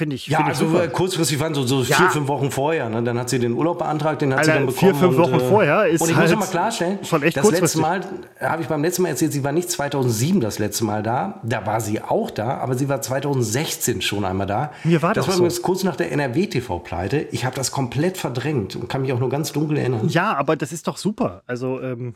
[0.00, 0.84] Finde ich, Ja, find ich also super.
[0.84, 1.94] äh, kurzfristig waren so, so Ja.
[1.96, 2.88] vier, fünf Wochen vorher.
[2.88, 3.02] Ne?
[3.02, 5.12] Dann hat sie den Urlaub beantragt, den hat sie Alter, dann vier, bekommen.
[5.14, 7.50] fünf Wochen und, äh, vorher ist Und ich halt muss mal klarstellen, schon echt das
[7.50, 7.78] letzte.
[7.80, 8.00] Mal,
[8.40, 11.40] habe ich beim letzten Mal erzählt, sie war nicht 2007 das letzte Mal da.
[11.42, 14.72] Da war sie auch da, aber sie war 2016 schon einmal da.
[14.84, 15.40] Mir war das das war so.
[15.44, 17.26] übrigens kurz nach der NRW-TV-Pleite.
[17.30, 20.08] Ich habe das komplett verdrängt und kann mich auch nur ganz dunkel erinnern.
[20.08, 21.42] Ja, aber das ist doch super.
[21.46, 22.14] Also, ähm,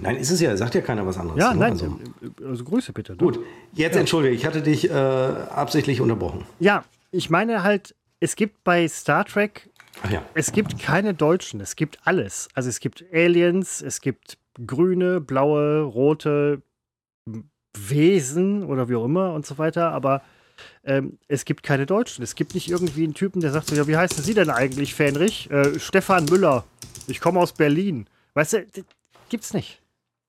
[0.00, 0.56] Nein, ist es ja.
[0.56, 1.38] Sagt ja keiner was anderes.
[1.40, 1.60] ja, ne?
[1.60, 1.98] nein, Also,
[2.44, 3.12] also Grüße bitte.
[3.12, 3.18] ne?
[3.18, 3.40] gut,
[3.72, 6.44] jetzt entschuldige, ich hatte dich äh, absichtlich unterbrochen.
[6.58, 9.70] Ja, ich meine halt, es gibt bei Star Trek,
[10.10, 10.22] ja.
[10.34, 12.48] es gibt keine Deutschen, es gibt alles.
[12.54, 16.62] Also es gibt Aliens, es gibt grüne, blaue, rote
[17.76, 20.22] Wesen oder wie auch immer und so weiter, aber
[20.84, 22.22] ähm, es gibt keine Deutschen.
[22.22, 24.94] Es gibt nicht irgendwie einen Typen, der sagt so, ja, wie heißen Sie denn eigentlich,
[24.94, 25.50] Fähnrich?
[25.50, 26.64] Äh, Stefan Müller.
[27.06, 28.06] Ich komme aus Berlin.
[28.34, 28.66] Weißt du,
[29.28, 29.79] gibt's nicht.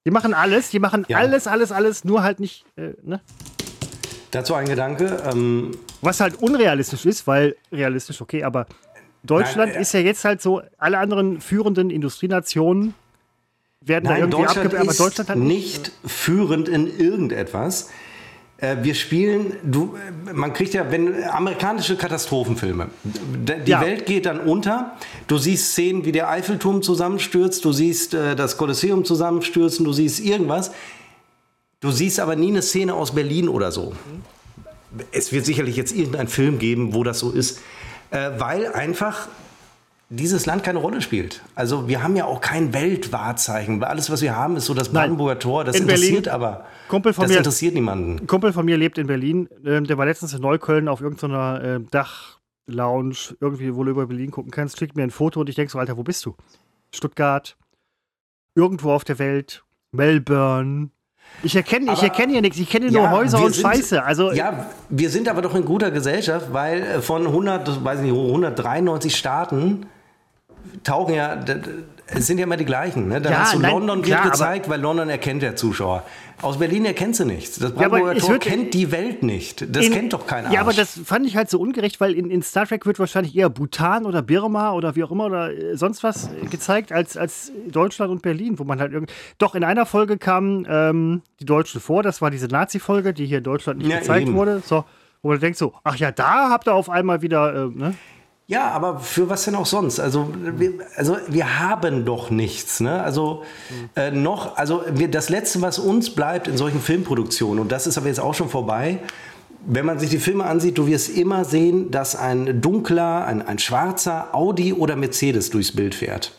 [0.05, 1.19] Die machen alles, die machen Ja.
[1.19, 3.21] alles, alles, alles, nur halt nicht, äh, ne?
[4.31, 5.21] Dazu ein Gedanke.
[5.31, 5.71] Ähm,
[6.01, 8.65] Was halt unrealistisch ist, weil realistisch, okay, aber
[9.23, 12.95] Deutschland Nein, äh, ist ja jetzt halt so, alle anderen führenden Industrienationen
[13.81, 14.79] werden da Nein, irgendwie Deutschland abge...
[14.79, 17.89] Aber Deutschland hat nicht führend in irgendetwas.
[18.61, 19.97] Äh, Wir spielen, du,
[20.33, 23.81] man kriegt ja, wenn amerikanische Katastrophenfilme, die Ja.
[23.81, 24.93] Welt geht dann unter.
[25.27, 30.19] Du siehst Szenen, wie der Eiffelturm zusammenstürzt, du siehst äh, das Kolosseum zusammenstürzen, du siehst
[30.19, 30.71] irgendwas.
[31.81, 33.93] Du siehst aber nie eine Szene aus Berlin oder so.
[35.11, 37.59] Es wird sicherlich jetzt irgendeinen Film geben, wo das so ist,
[38.11, 39.27] äh, weil einfach
[40.13, 41.41] dieses Land keine Rolle spielt.
[41.55, 43.81] Also wir haben ja auch kein Weltwahrzeichen.
[43.83, 44.89] Alles, was wir haben, ist so das.
[44.89, 45.63] Brandenburger Tor.
[45.63, 46.65] Das In interessiert Berlin, aber.
[46.89, 48.19] Kumpel von das mir- interessiert niemanden.
[48.19, 51.63] Ein Kumpel von mir lebt in Berlin, ähm, der war letztens in Neukölln auf irgendeiner
[51.63, 55.55] äh, Dachlounge, irgendwie, wo du über Berlin gucken kannst, schickt mir ein Foto und ich
[55.55, 56.35] denke so, Alter, wo bist du?
[56.93, 57.55] Stuttgart,
[58.55, 59.63] irgendwo auf der Welt,
[59.93, 60.89] Melbourne.
[61.43, 64.03] Ich erkenne ich erkenne hier nichts, ich kenne nur Ja, Häuser und sind- Scheiße.
[64.03, 68.11] Also, Ja, wir sind aber doch in guter Gesellschaft, weil äh, von 100, weiß ich
[68.11, 69.85] nicht, 193 Staaten
[70.83, 71.37] tauchen ja,
[72.13, 73.07] es sind ja immer die gleichen.
[73.07, 73.21] Ne?
[73.21, 76.03] Dann Ja, hast du nein, London klar, gezeigt, weil London erkennt der Zuschauer.
[76.41, 77.59] Aus Berlin erkennst du nichts.
[77.59, 79.63] Das Ja, aber Brandenburger es Tor kennt die Welt nicht.
[79.75, 80.53] Das in- kennt doch kein Arsch.
[80.55, 83.35] Ja, aber das fand ich halt so ungerecht, weil in, in Star Trek wird wahrscheinlich
[83.35, 87.51] eher Bhutan oder Birma oder wie auch immer oder äh, sonst was gezeigt als, als
[87.69, 89.13] Deutschland und Berlin, wo man halt irgendwie.
[89.37, 93.37] Doch, in einer Folge kamen ähm, die Deutschen vor, das war diese Nazi-Folge, die hier
[93.37, 94.35] in Deutschland nicht Ja, gezeigt eben.
[94.35, 94.63] wurde.
[94.65, 94.83] So,
[95.21, 97.93] wo man denkt so, ach ja, da habt ihr auf einmal wieder, äh, ne?
[98.51, 100.01] Ja, aber für was denn auch sonst?
[100.01, 102.81] Also wir, also wir haben doch nichts.
[102.81, 103.01] Ne?
[103.01, 103.43] Also
[103.95, 107.97] äh, noch, also wir, das Letzte, was uns bleibt in solchen Filmproduktionen, und das ist
[107.97, 108.99] aber jetzt auch schon vorbei,
[109.65, 113.57] wenn man sich die Filme ansieht, du wirst immer sehen, dass ein dunkler, ein, ein
[113.57, 116.33] schwarzer Audi oder Mercedes durchs Bild fährt.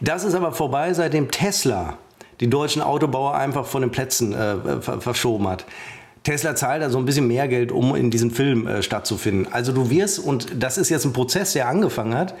[0.00, 1.98] Das ist aber vorbei, seitdem Tesla
[2.38, 5.64] die deutschen Autobauer einfach von den Plätzen äh, ver verschoben hat.
[6.24, 9.52] Tesla zahlt also ein bisschen mehr Geld, um in diesem Film äh, stattzufinden.
[9.52, 12.34] Also du wirst, und das ist jetzt ein Prozess, der angefangen hat,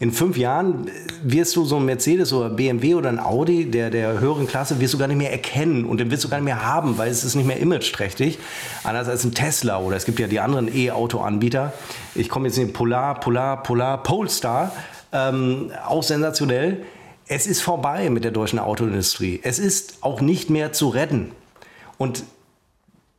[0.00, 0.90] in fünf Jahren äh,
[1.22, 4.94] wirst du so ein Mercedes oder BMW oder ein Audi der, der höheren Klasse wirst
[4.94, 7.22] du gar nicht mehr erkennen und den wirst du gar nicht mehr haben, weil es
[7.22, 8.40] ist nicht mehr imageträchtig.
[8.82, 11.72] Anders als ein Tesla oder es gibt ja die anderen E-Auto-Anbieter.
[12.16, 14.72] Ich komme jetzt in den Polar, Polar, Polar, Polestar.
[15.12, 16.84] Ähm, auch sensationell.
[17.28, 19.38] Es ist vorbei mit der deutschen Autoindustrie.
[19.44, 21.30] Es ist auch nicht mehr zu retten.
[21.98, 22.24] Und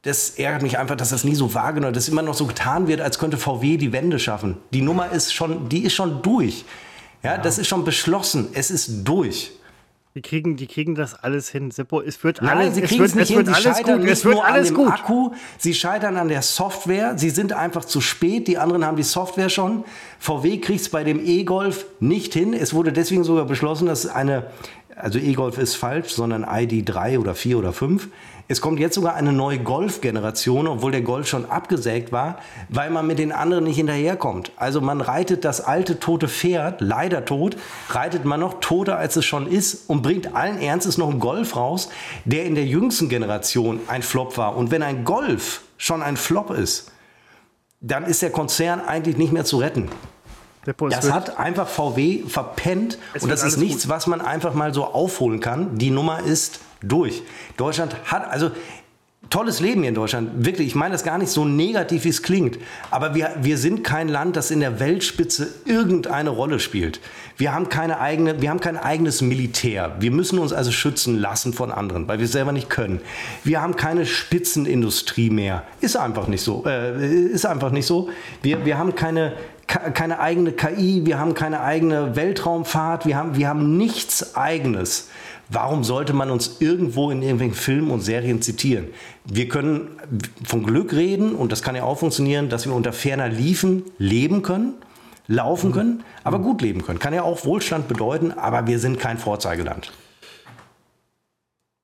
[0.03, 2.87] das ärgert mich einfach, dass das nie so wahrgenommen wird, dass immer noch so getan
[2.87, 4.57] wird, als könnte VW die Wende schaffen.
[4.71, 6.65] Die Nummer ist schon, die ist schon durch.
[7.21, 8.49] Ja, das ist schon beschlossen.
[8.53, 9.51] Es ist durch.
[10.15, 11.69] Die kriegen, die kriegen das alles hin.
[11.69, 13.37] Seppo, es wird Nein, alles, sie es kriegen wird, es nicht es hin.
[13.37, 14.03] wird Sie alles scheitern gut.
[14.03, 14.93] nicht Es wird nur alles an dem gut.
[14.93, 17.17] Akku, sie scheitern an der Software.
[17.17, 18.47] Sie sind einfach zu spät.
[18.47, 19.83] Die anderen haben die Software schon.
[20.17, 22.53] VW kriegt es bei dem E-Golf nicht hin.
[22.53, 24.47] Es wurde deswegen sogar beschlossen, dass eine,
[24.95, 28.07] also E-Golf ist falsch, sondern ID3 oder 4 oder 5.
[28.51, 33.05] Es kommt jetzt sogar eine neue Golf-Generation, obwohl der Golf schon abgesägt war, weil man
[33.05, 34.51] mit den anderen nicht hinterherkommt.
[34.55, 37.57] Also man reitet das alte tote Pferd, leider tot,
[37.89, 41.55] reitet man noch toter als es schon ist und bringt allen Ernstes noch einen Golf
[41.55, 41.89] raus,
[42.25, 44.57] der in der jüngsten Generation ein Flop war.
[44.57, 46.91] Und wenn ein Golf schon ein Flop ist,
[47.81, 49.89] dann ist der Konzern eigentlich nicht mehr zu retten.
[50.89, 54.85] Das hat einfach VW verpennt Es und das ist nichts, was man einfach mal so
[54.85, 55.77] aufholen kann.
[55.77, 57.21] Die Nummer ist durch.
[57.57, 58.51] Deutschland hat also
[59.29, 60.43] tolles Leben hier in Deutschland.
[60.45, 62.57] Wirklich, ich meine das gar nicht so negativ, wie es klingt.
[62.89, 66.99] Aber wir, wir sind kein Land, das in der Weltspitze irgendeine Rolle spielt.
[67.37, 69.95] Wir haben, keine eigene, wir haben kein eigenes Militär.
[69.99, 73.01] Wir müssen uns also schützen lassen von anderen, weil wir es selber nicht können.
[73.43, 75.63] Wir haben keine Spitzenindustrie mehr.
[75.79, 76.65] Ist einfach nicht so.
[76.65, 78.09] Äh, ist einfach nicht so.
[78.41, 79.33] Wir, wir haben keine,
[79.67, 85.09] ke- keine eigene KI, wir haben keine eigene Weltraumfahrt, wir haben, wir haben nichts Eigenes
[85.49, 88.89] Warum sollte man uns irgendwo in irgendwelchen Filmen und Serien zitieren?
[89.25, 89.99] Wir können
[90.43, 94.43] von Glück reden und das kann ja auch funktionieren, dass wir unter ferner Liefen leben
[94.43, 94.75] können,
[95.27, 96.99] laufen können, aber gut leben können.
[96.99, 99.91] Kann ja auch Wohlstand bedeuten, aber wir sind kein Vorzeigeland.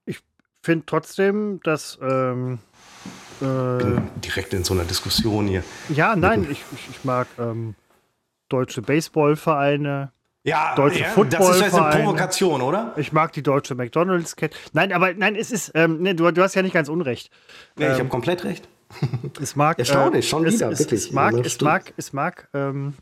[0.06, 0.20] Ich
[0.62, 1.98] finde trotzdem, dass.
[2.04, 2.60] Ähm,
[3.42, 5.64] äh, direkt in so einer Diskussion hier.
[5.90, 7.76] ja, nein, ich, ich, ich mag ähm,
[8.48, 10.12] deutsche Baseballvereine.
[10.46, 12.04] Ja, Deutsche ja, das ist jetzt eine.
[12.04, 12.94] Provokation, oder?
[12.98, 14.56] Ich mag die deutsche McDonalds-Kette.
[14.74, 15.72] Nein, aber nein, es ist.
[15.74, 17.32] Ähm, nee, du, du hast ja nicht ganz unrecht.
[17.80, 18.70] Ja, ich habe komplett recht.
[19.42, 19.80] Es mag.
[19.80, 21.06] Erstaunlich, schon es, wieder, es, wirklich.
[21.06, 22.48] Es mag, es mag, es mag.
[22.54, 22.94] Ähm,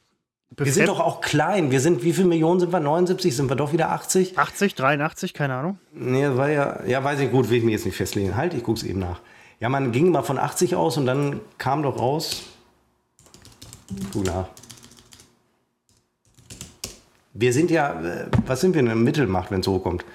[0.55, 1.69] Wir sind doch auch klein.
[1.69, 2.79] Wir sind, wie viele Millionen sind wir?
[2.79, 3.35] 79?
[3.35, 4.39] Sind wir doch wieder 80?
[4.39, 5.79] 80, 83, keine Ahnung.
[5.91, 8.37] Nee, war ja, ja, weiß ich gut, will ich mir jetzt nicht festlegen.
[8.37, 9.19] Halt, ich guck's eben nach.
[9.59, 12.43] Ja, man ging mal von 80 aus und dann kam doch raus.
[14.13, 14.47] Guck nach.
[17.33, 19.03] Wir sind ja, äh, was sind wir denn?
[19.03, 20.05] Mittelmacht, wenn es hochkommt.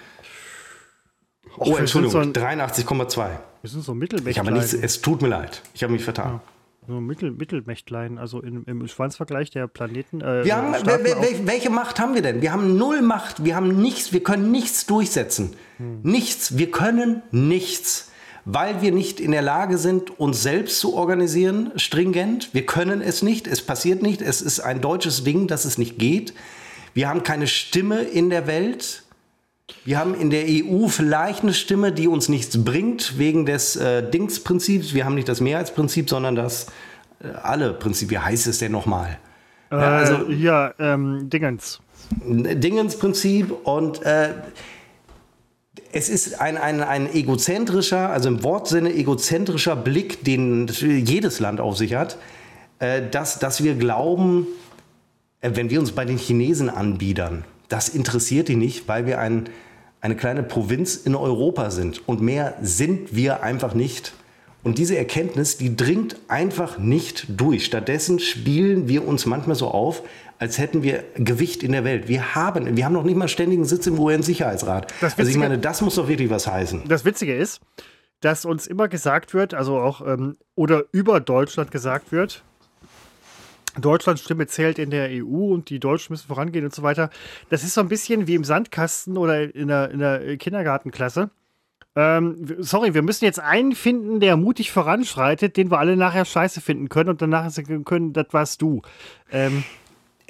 [1.57, 3.41] Oh, Entschuldigung, so ein- 83,2.
[3.63, 4.47] Wir sind so Ich Mittelmächtlein.
[4.47, 5.63] habe nichts, es tut mir leid.
[5.75, 6.41] Ich habe mich vertan.
[6.87, 10.21] So Mittel, Mittelmächtlein, also in, im Schwanzvergleich der Planeten.
[10.23, 12.41] Äh, Wir haben, Staaten wel- auf- wel- welche Macht haben wir denn?
[12.41, 13.45] Wir haben null Macht.
[13.45, 14.13] Wir haben nichts.
[14.13, 15.55] Wir können nichts durchsetzen.
[16.03, 16.57] Nichts.
[16.57, 18.11] Wir können nichts,
[18.47, 22.55] weil wir nicht in der Lage sind, uns selbst zu organisieren, stringent.
[22.55, 23.47] Wir können es nicht.
[23.49, 24.23] Es passiert nicht.
[24.23, 26.33] Es ist ein deutsches Ding, dass es nicht geht.
[26.99, 29.05] Wir haben keine Stimme in der Welt.
[29.85, 34.03] Wir haben in der EU vielleicht eine Stimme, die uns nichts bringt, wegen des äh,
[34.11, 34.95] Dingsprinzips.
[34.95, 36.67] Wir haben nicht das Mehrheitsprinzip, sondern das
[37.23, 38.11] äh, alle Prinzip.
[38.11, 39.17] Wie heißt es denn nochmal?
[39.71, 41.79] äh, Ja, also ja, ähm, Dingens.
[42.21, 44.31] Dingensprinzip und äh,
[45.93, 51.77] es ist ein, ein, ein egozentrischer, also im Wortsinne egozentrischer Blick, den jedes Land auf
[51.77, 52.19] sich hat,
[52.81, 54.49] äh, dass, dass wir glauben,
[55.41, 59.49] wenn wir uns bei den Chinesen anbiedern, das interessiert die nicht, weil wir ein,
[60.01, 62.07] eine kleine Provinz in Europa sind.
[62.09, 64.13] Und mehr sind wir einfach nicht.
[64.65, 67.65] Und diese Erkenntnis, die dringt einfach nicht durch.
[67.65, 70.03] Stattdessen spielen wir uns manchmal so auf,
[70.39, 72.09] als hätten wir Gewicht in der Welt.
[72.09, 74.93] Wir haben, wir haben noch nicht mal ständigen Sitz im UN-Sicherheitsrat.
[75.03, 76.83] Also ich meine, das muss doch wirklich was heißen.
[76.89, 77.61] Das Witzige ist,
[78.21, 82.45] dass uns immer gesagt wird, also auch ähm, oder über Deutschland gesagt wird,
[83.81, 87.11] Deutschlands Stimme zählt in der EU und die Deutschen müssen vorangehen und so weiter.
[87.51, 91.31] Das ist so ein bisschen wie im Sandkasten oder in der, in der Kindergartenklasse.
[91.97, 96.61] Ähm, sorry, wir müssen jetzt einen finden, der mutig voranschreitet, den wir alle nachher scheiße
[96.61, 98.83] finden können und danach sagen können, das warst du.
[99.33, 99.65] Ähm,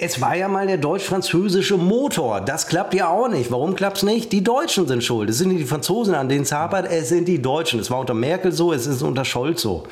[0.01, 2.39] Es war ja mal der deutsch-französische Motor.
[2.39, 3.51] Das klappt ja auch nicht.
[3.51, 4.31] Warum klappt's nicht?
[4.31, 5.29] Die Deutschen sind schuld.
[5.29, 6.89] Es sind nicht die Franzosen, an denen es hapert.
[6.89, 7.81] Es sind die Deutschen.
[7.81, 9.83] Es war unter Merkel so, es ist unter Scholz so.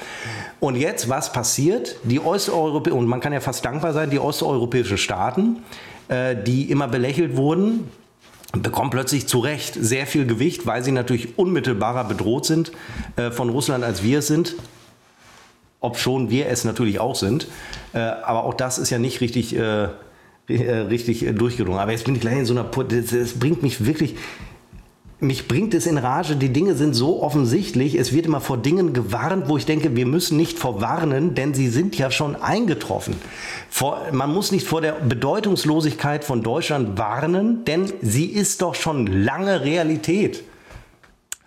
[0.61, 1.97] Und jetzt, was passiert?
[2.03, 5.57] Die Osteuropäischen, und man kann ja fast dankbar sein, die osteuropäischen Staaten,
[6.07, 7.91] äh, die immer belächelt wurden,
[8.53, 12.71] bekommen plötzlich zu Recht sehr viel Gewicht, weil sie natürlich unmittelbarer bedroht sind
[13.17, 14.55] äh, von Russland, als wir es sind
[15.79, 17.47] ob schon wir es natürlich auch sind.
[17.93, 19.87] Äh, aber auch das ist ja nicht richtig, äh,
[20.47, 21.79] äh, richtig äh, durchgedrungen.
[21.79, 22.63] Aber jetzt bin ich gleich in so einer...
[22.63, 24.15] Das, das bringt mich wirklich...
[25.19, 28.93] Mich bringt es in Rage, die Dinge sind so offensichtlich, es wird immer vor Dingen
[28.93, 33.15] gewarnt, wo ich denke, wir müssen nicht vorwarnen, denn sie sind ja schon eingetroffen.
[33.67, 39.07] Vor, man muss nicht vor der Bedeutungslosigkeit von Deutschland warnen, denn sie ist doch schon
[39.07, 40.43] lange Realität.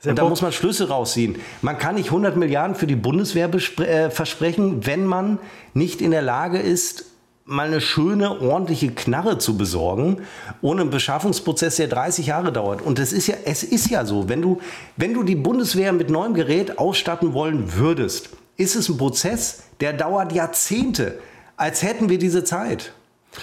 [0.05, 1.37] Und da muss man Schlüsse rausziehen.
[1.61, 5.39] Man kann nicht 100 Milliarden für die Bundeswehr äh, versprechen, wenn man
[5.75, 7.05] nicht in der Lage ist,
[7.45, 10.19] mal eine schöne, ordentliche Knarre zu besorgen,
[10.63, 12.81] ohne einen Beschaffungsprozess, der 30 Jahre dauert.
[12.81, 14.61] Und es ist ja, es ist ja so, wenn du,
[14.97, 19.93] wenn du die Bundeswehr mit neuem Gerät ausstatten wollen würdest, ist es ein Prozess, der
[19.93, 21.19] dauert Jahrzehnte,
[21.57, 22.93] als hätten wir diese Zeit.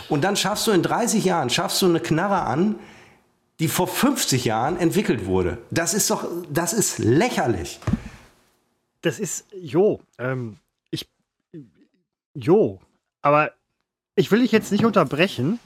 [0.10, 2.76] Und dann schaffst du in 30 Jahren, schaffst du eine Knarre an,
[3.60, 5.58] die vor 50 Jahren entwickelt wurde.
[5.72, 7.80] Das ist doch, das ist lächerlich.
[9.02, 10.58] das ist, jo, ähm,
[10.92, 11.08] ich,
[12.34, 12.80] jo,
[13.22, 13.52] aber
[14.16, 15.60] ich will dich jetzt nicht unterbrechen.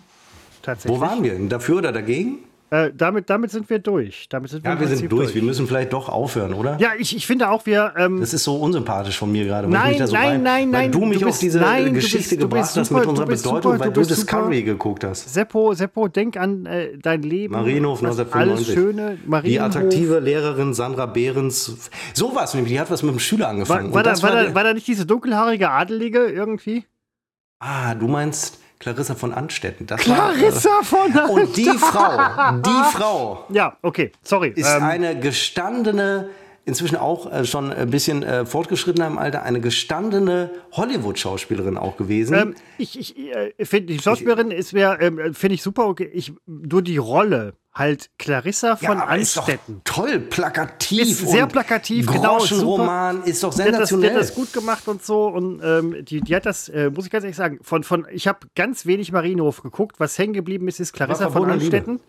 [0.62, 1.00] Tatsächlich.
[1.00, 1.50] Wo waren wir denn?
[1.50, 2.40] Dafür oder dagegen?
[2.74, 4.30] Äh, damit, damit sind wir durch.
[4.30, 5.36] Damit sind wir Ja, wir sind durch.
[5.36, 6.78] Wir müssen vielleicht doch aufhören, oder?
[6.80, 7.94] Ja, ich, ich finde auch, wir.
[7.98, 9.68] Ähm, Das ist so unsympathisch von mir gerade.
[9.70, 11.60] weil Nein, da so nein, rein- nein, weil nein, du mich du auf bist- diese
[11.60, 14.08] nein, Geschichte bist- du gebracht bist hast super, mit unserer Bedeutung, super, weil du du
[14.08, 14.66] Discovery super.
[14.72, 15.34] geguckt hast.
[15.34, 17.54] Seppo, Seppo, denk an äh, dein Leben.
[17.56, 18.68] Marienhof was 1995.
[18.70, 19.18] Alles Schöne.
[19.22, 19.66] Die Marienhof.
[19.66, 21.90] attraktive Lehrerin Sandra Behrens.
[22.14, 23.92] Sowas nämlich, die hat was mit dem Schüler War, angefangen.
[23.92, 26.86] war, Und da, war, war da nicht diese dunkelhaarige Adelige irgendwie?
[27.60, 29.86] ah, du meinst Clarissa von Anstetten.
[29.86, 34.54] Das Clarissa von War, und die Frau, die Frau Ja, okay, sorry.
[34.56, 36.30] ist ähm, eine gestandene,
[36.66, 42.34] inzwischen auch äh, schon ein bisschen äh, fortgeschrittener im Alter, eine gestandene Hollywood-Schauspielerin auch gewesen.
[42.36, 45.88] ähm, ich ich äh, finde, die Schauspielerin ist mir, ähm, finde ich super.
[45.88, 46.10] Okay.
[46.12, 49.82] Ich, nur die Rolle halt Clarissa von doch Anstetten.
[49.86, 51.02] toll, plakativ.
[51.04, 54.14] Ist sehr plakativ, genau, Groschenroman ist doch Die hat, das, die sensationell.
[54.14, 55.28] hat das gut gemacht und so.
[55.28, 58.28] Und ähm, die, die hat das, äh, muss ich ganz ehrlich sagen, von, von ich
[58.28, 60.00] habe ganz wenig Marienhof geguckt.
[60.00, 61.78] Was hängen geblieben ist, ist Clarissa von verbotene Liebe.
[61.78, 62.00] Anstetten.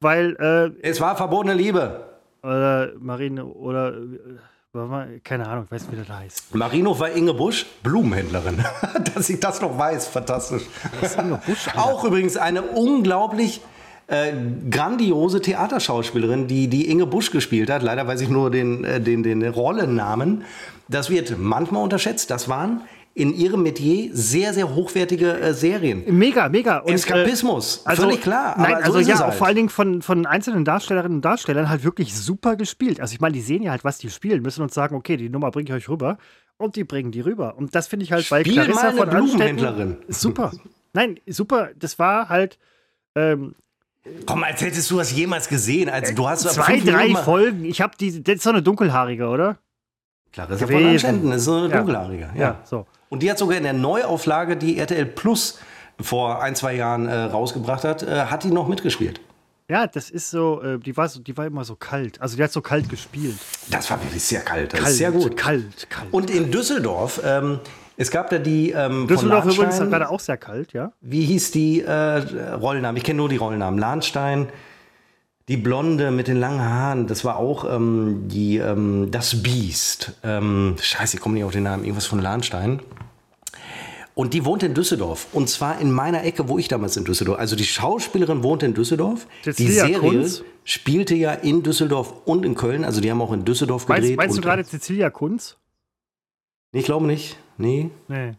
[0.00, 0.36] Weil,
[0.82, 2.04] äh, es war verbotene Liebe.
[2.42, 6.54] oder Marine, oder, äh, keine Ahnung, ich weiß nicht, wie das heißt.
[6.54, 8.62] Marino war Inge Busch, Blumenhändlerin.
[9.14, 10.64] Dass ich das noch weiß, fantastisch.
[11.76, 13.60] Auch übrigens eine unglaublich
[14.08, 14.32] äh,
[14.70, 17.82] grandiose Theaterschauspielerin, die, die Inge Busch gespielt hat.
[17.82, 20.44] Leider weiß ich nur den, äh, den, den Rollennamen.
[20.88, 22.30] Das wird manchmal unterschätzt.
[22.30, 22.82] Das waren
[23.14, 26.04] in ihrem Metier sehr, sehr hochwertige äh, Serien.
[26.06, 26.78] Mega, mega.
[26.78, 28.54] Und, Eskapismus, äh, völlig klar.
[28.58, 29.34] Nein, so also ja, halt.
[29.34, 33.00] vor allen Dingen von, von einzelnen Darstellerinnen und Darstellern halt wirklich super gespielt.
[33.00, 35.30] Also ich meine, die sehen ja halt, was die spielen, müssen uns sagen, okay, die
[35.30, 36.18] Nummer bringe ich euch rüber.
[36.58, 37.56] Und die bringen die rüber.
[37.56, 39.96] Und das finde ich halt bei Spiel Clarissa mal eine von Blumenhändlerin.
[40.08, 40.52] super.
[40.92, 41.70] Nein, super.
[41.78, 42.58] Das war halt
[43.14, 43.54] ähm,
[44.26, 45.88] Komm, als hättest du das jemals gesehen.
[45.88, 47.64] Also, du hast zwei, drei Minuten Folgen.
[47.64, 49.58] Ich habe die, das ist so eine dunkelhaarige, oder?
[50.32, 51.78] Clarissa von Anstetten ist so eine Ja.
[51.78, 52.30] dunkelhaarige.
[52.36, 52.60] Ja.
[52.64, 52.86] so.
[53.08, 55.58] Und die hat sogar in der Neuauflage, die RTL Plus
[56.00, 59.20] vor ein, zwei Jahren äh, rausgebracht hat, äh, hat die noch mitgespielt.
[59.68, 62.20] Ja, das ist so, äh, die, war so, die war immer so kalt.
[62.20, 63.36] Also die hat so kalt gespielt.
[63.70, 64.72] Das war wirklich sehr kalt.
[64.72, 65.36] Das Kalt, ist sehr gut.
[65.36, 66.12] Kalt, kalt.
[66.12, 67.60] Und in Düsseldorf, ähm,
[67.96, 70.92] es gab da die ähm, Düsseldorf übrigens Lahnstein, gerade auch sehr kalt, ja.
[71.00, 71.92] Wie hieß die äh,
[72.54, 72.96] Rollennamen?
[72.96, 73.78] Ich kenne nur die Rollennamen.
[73.78, 74.48] Lahnstein,
[75.48, 80.12] die Blonde mit den langen Haaren, das war auch ähm, die, ähm, das Biest.
[80.24, 81.84] Ähm, scheiße, ich komme nicht auf den Namen.
[81.84, 82.80] Irgendwas von Lahnstein.
[84.14, 85.26] Und die wohnt in Düsseldorf.
[85.34, 87.38] Und zwar in meiner Ecke, wo ich damals in Düsseldorf.
[87.38, 89.26] Also die Schauspielerin wohnte in Düsseldorf.
[89.44, 90.42] die Cecilia Serie Kunz?
[90.64, 92.82] spielte ja in Düsseldorf und in Köln.
[92.84, 94.16] Also die haben auch in Düsseldorf Meinst, gedreht.
[94.16, 95.58] meinst du und- gerade Cecilia Kunz?
[96.72, 97.36] Nee, ich glaube nicht.
[97.58, 97.90] Nee.
[98.08, 98.32] Nee.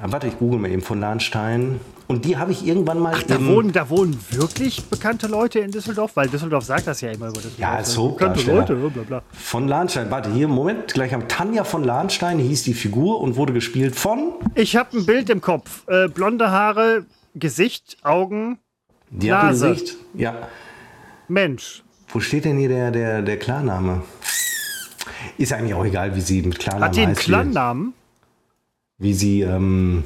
[0.00, 1.80] Ah, warte, ich google mal eben von Lahnstein.
[2.06, 3.16] Und die habe ich irgendwann mal.
[3.26, 7.10] Da im- wohnen, da wohnen wirklich bekannte Leute in Düsseldorf, weil Düsseldorf sagt das ja
[7.10, 7.58] immer über Düsseldorf.
[7.58, 8.42] Ja, als bekannte.
[8.52, 9.22] Leute, bla bla.
[9.32, 10.10] Von Lahnstein.
[10.10, 10.92] Warte, hier, Moment.
[10.94, 14.34] Gleich am Tanja von Lahnstein hieß die Figur und wurde gespielt von.
[14.54, 15.82] Ich habe ein Bild im Kopf.
[15.88, 18.58] Äh, blonde Haare, Gesicht, Augen,
[19.10, 19.70] Die Nase.
[19.70, 19.96] Gesicht.
[20.14, 20.48] Ja.
[21.28, 21.82] Mensch.
[22.10, 24.02] Wo steht denn hier der, der, der Klarname?
[25.36, 27.20] Ist eigentlich auch egal, wie sie mit Klarnamen Hat die einen heißt.
[27.20, 27.94] Clan-Namen?
[28.98, 29.42] Wie sie.
[29.42, 30.04] Ähm,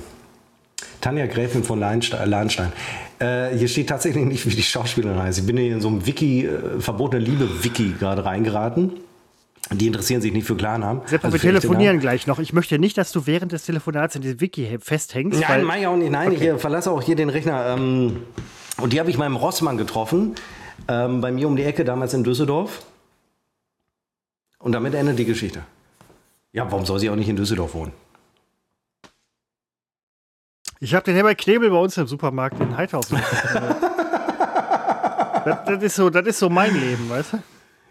[1.00, 2.72] Tanja Gräfin von Lahnstein.
[3.18, 5.40] Äh, hier steht tatsächlich nicht, wie die Schauspielerin heißt.
[5.40, 8.92] Ich bin hier in so einem Wiki, äh, verbotene Liebe-Wiki gerade reingeraten.
[9.70, 11.02] Die interessieren sich nicht für Klarnamen.
[11.06, 12.38] Seppo, Also wir telefonieren gleich noch.
[12.38, 15.40] Ich möchte nicht, dass du während des Telefonats in diesem Wiki festhängst.
[15.40, 16.10] Nein, weil, ich auch nicht.
[16.10, 17.74] Nein, ich äh, verlasse auch hier den Rechner.
[17.76, 18.18] Ähm,
[18.80, 20.34] und die habe ich im Rossmann getroffen.
[20.88, 22.82] Ähm, bei mir um die Ecke, damals in Düsseldorf.
[24.62, 25.62] Und damit endet die Geschichte.
[26.52, 27.92] Ja, warum soll sie auch nicht in Düsseldorf wohnen?
[30.82, 33.08] ich habe den Herbert Knebel bei uns im Supermarkt in Heidhaus.
[35.44, 37.38] das, das, ist so, das ist so mein Leben, weißt du?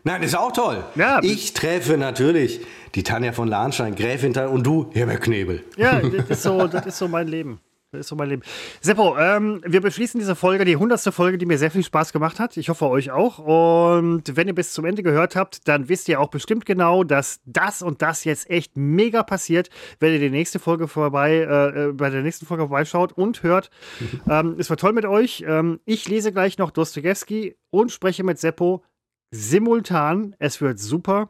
[0.03, 0.83] Nein, ist auch toll.
[0.95, 1.21] Ja.
[1.23, 2.59] Ich treffe natürlich
[2.93, 5.63] die Tanja von Lahnstein, Gräfin und du, Herbert Knebel.
[5.77, 7.61] Ja, das ist so, das ist so mein Leben.
[7.91, 8.41] Das ist so mein Leben.
[8.79, 12.39] Seppo, ähm, wir beschließen diese Folge, die hundertste Folge, die mir sehr viel Spaß gemacht
[12.39, 12.55] hat.
[12.55, 13.39] Ich hoffe euch auch.
[13.39, 17.41] Und wenn ihr bis zum Ende gehört habt, dann wisst ihr auch bestimmt genau, dass
[17.43, 19.69] das und das jetzt echt mega passiert,
[19.99, 23.69] wenn ihr die nächste Folge vorbei, äh, äh, bei der nächsten Folge vorbeischaut und hört.
[24.29, 25.43] ähm, es war toll mit euch.
[25.45, 28.85] Ähm, ich lese gleich noch Dostoevsky und spreche mit Seppo
[29.31, 30.33] simultan.
[30.39, 31.29] Es wird super.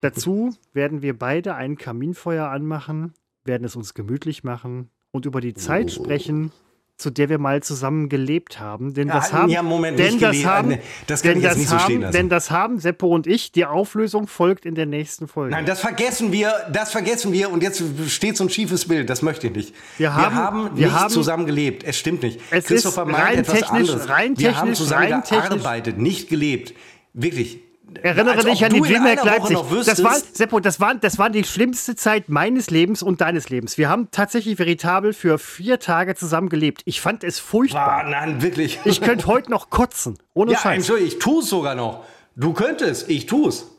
[0.00, 3.14] Dazu werden wir beide ein Kaminfeuer anmachen,
[3.44, 6.50] werden es uns gemütlich machen und über die Zeit sprechen,
[6.96, 8.94] zu der wir mal zusammen gelebt haben.
[8.94, 11.68] Denn das haben, ja, Moment, denn nicht das haben, Nee, das kann denn das nicht
[11.68, 12.12] so stehen haben, lassen.
[12.16, 13.52] denn das haben Seppo und ich.
[13.52, 15.52] Die Auflösung folgt in der nächsten Folge.
[15.52, 19.22] Nein, das vergessen wir, das vergessen wir und jetzt steht so ein schiefes Bild, das
[19.22, 19.74] möchte ich nicht.
[19.98, 22.40] Wir haben- wir wir nicht haben- zusammen gelebt, es stimmt nicht.
[22.50, 24.08] Es Christopher ist meint rein etwas technisch- anderes.
[24.08, 26.74] rein wir haben technisch- zusammen rein technisch- gearbeitet, nicht gelebt.
[27.12, 27.60] Wirklich.
[28.02, 29.58] Erinnere Als dich an die DreamHack Leipzig.
[29.86, 33.78] Das war, Seppo, das war, das war die schlimmste Zeit meines Lebens und deines Lebens.
[33.78, 36.82] Wir haben tatsächlich veritabel für vier Tage zusammen gelebt.
[36.84, 38.04] Ich fand es furchtbar.
[38.04, 38.80] Ah, nein, wirklich.
[38.84, 40.18] Ich könnte heute noch kotzen.
[40.34, 40.76] Ohne ja, Scheiß.
[40.76, 42.04] Entschuldigung, ich tue es sogar noch.
[42.36, 43.70] Du könntest, ich tue es.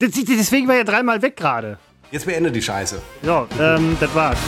[0.00, 1.78] Deswegen war er dreimal weg gerade.
[2.10, 3.00] Jetzt beende die Scheiße.
[3.22, 4.38] So, ähm, das war's.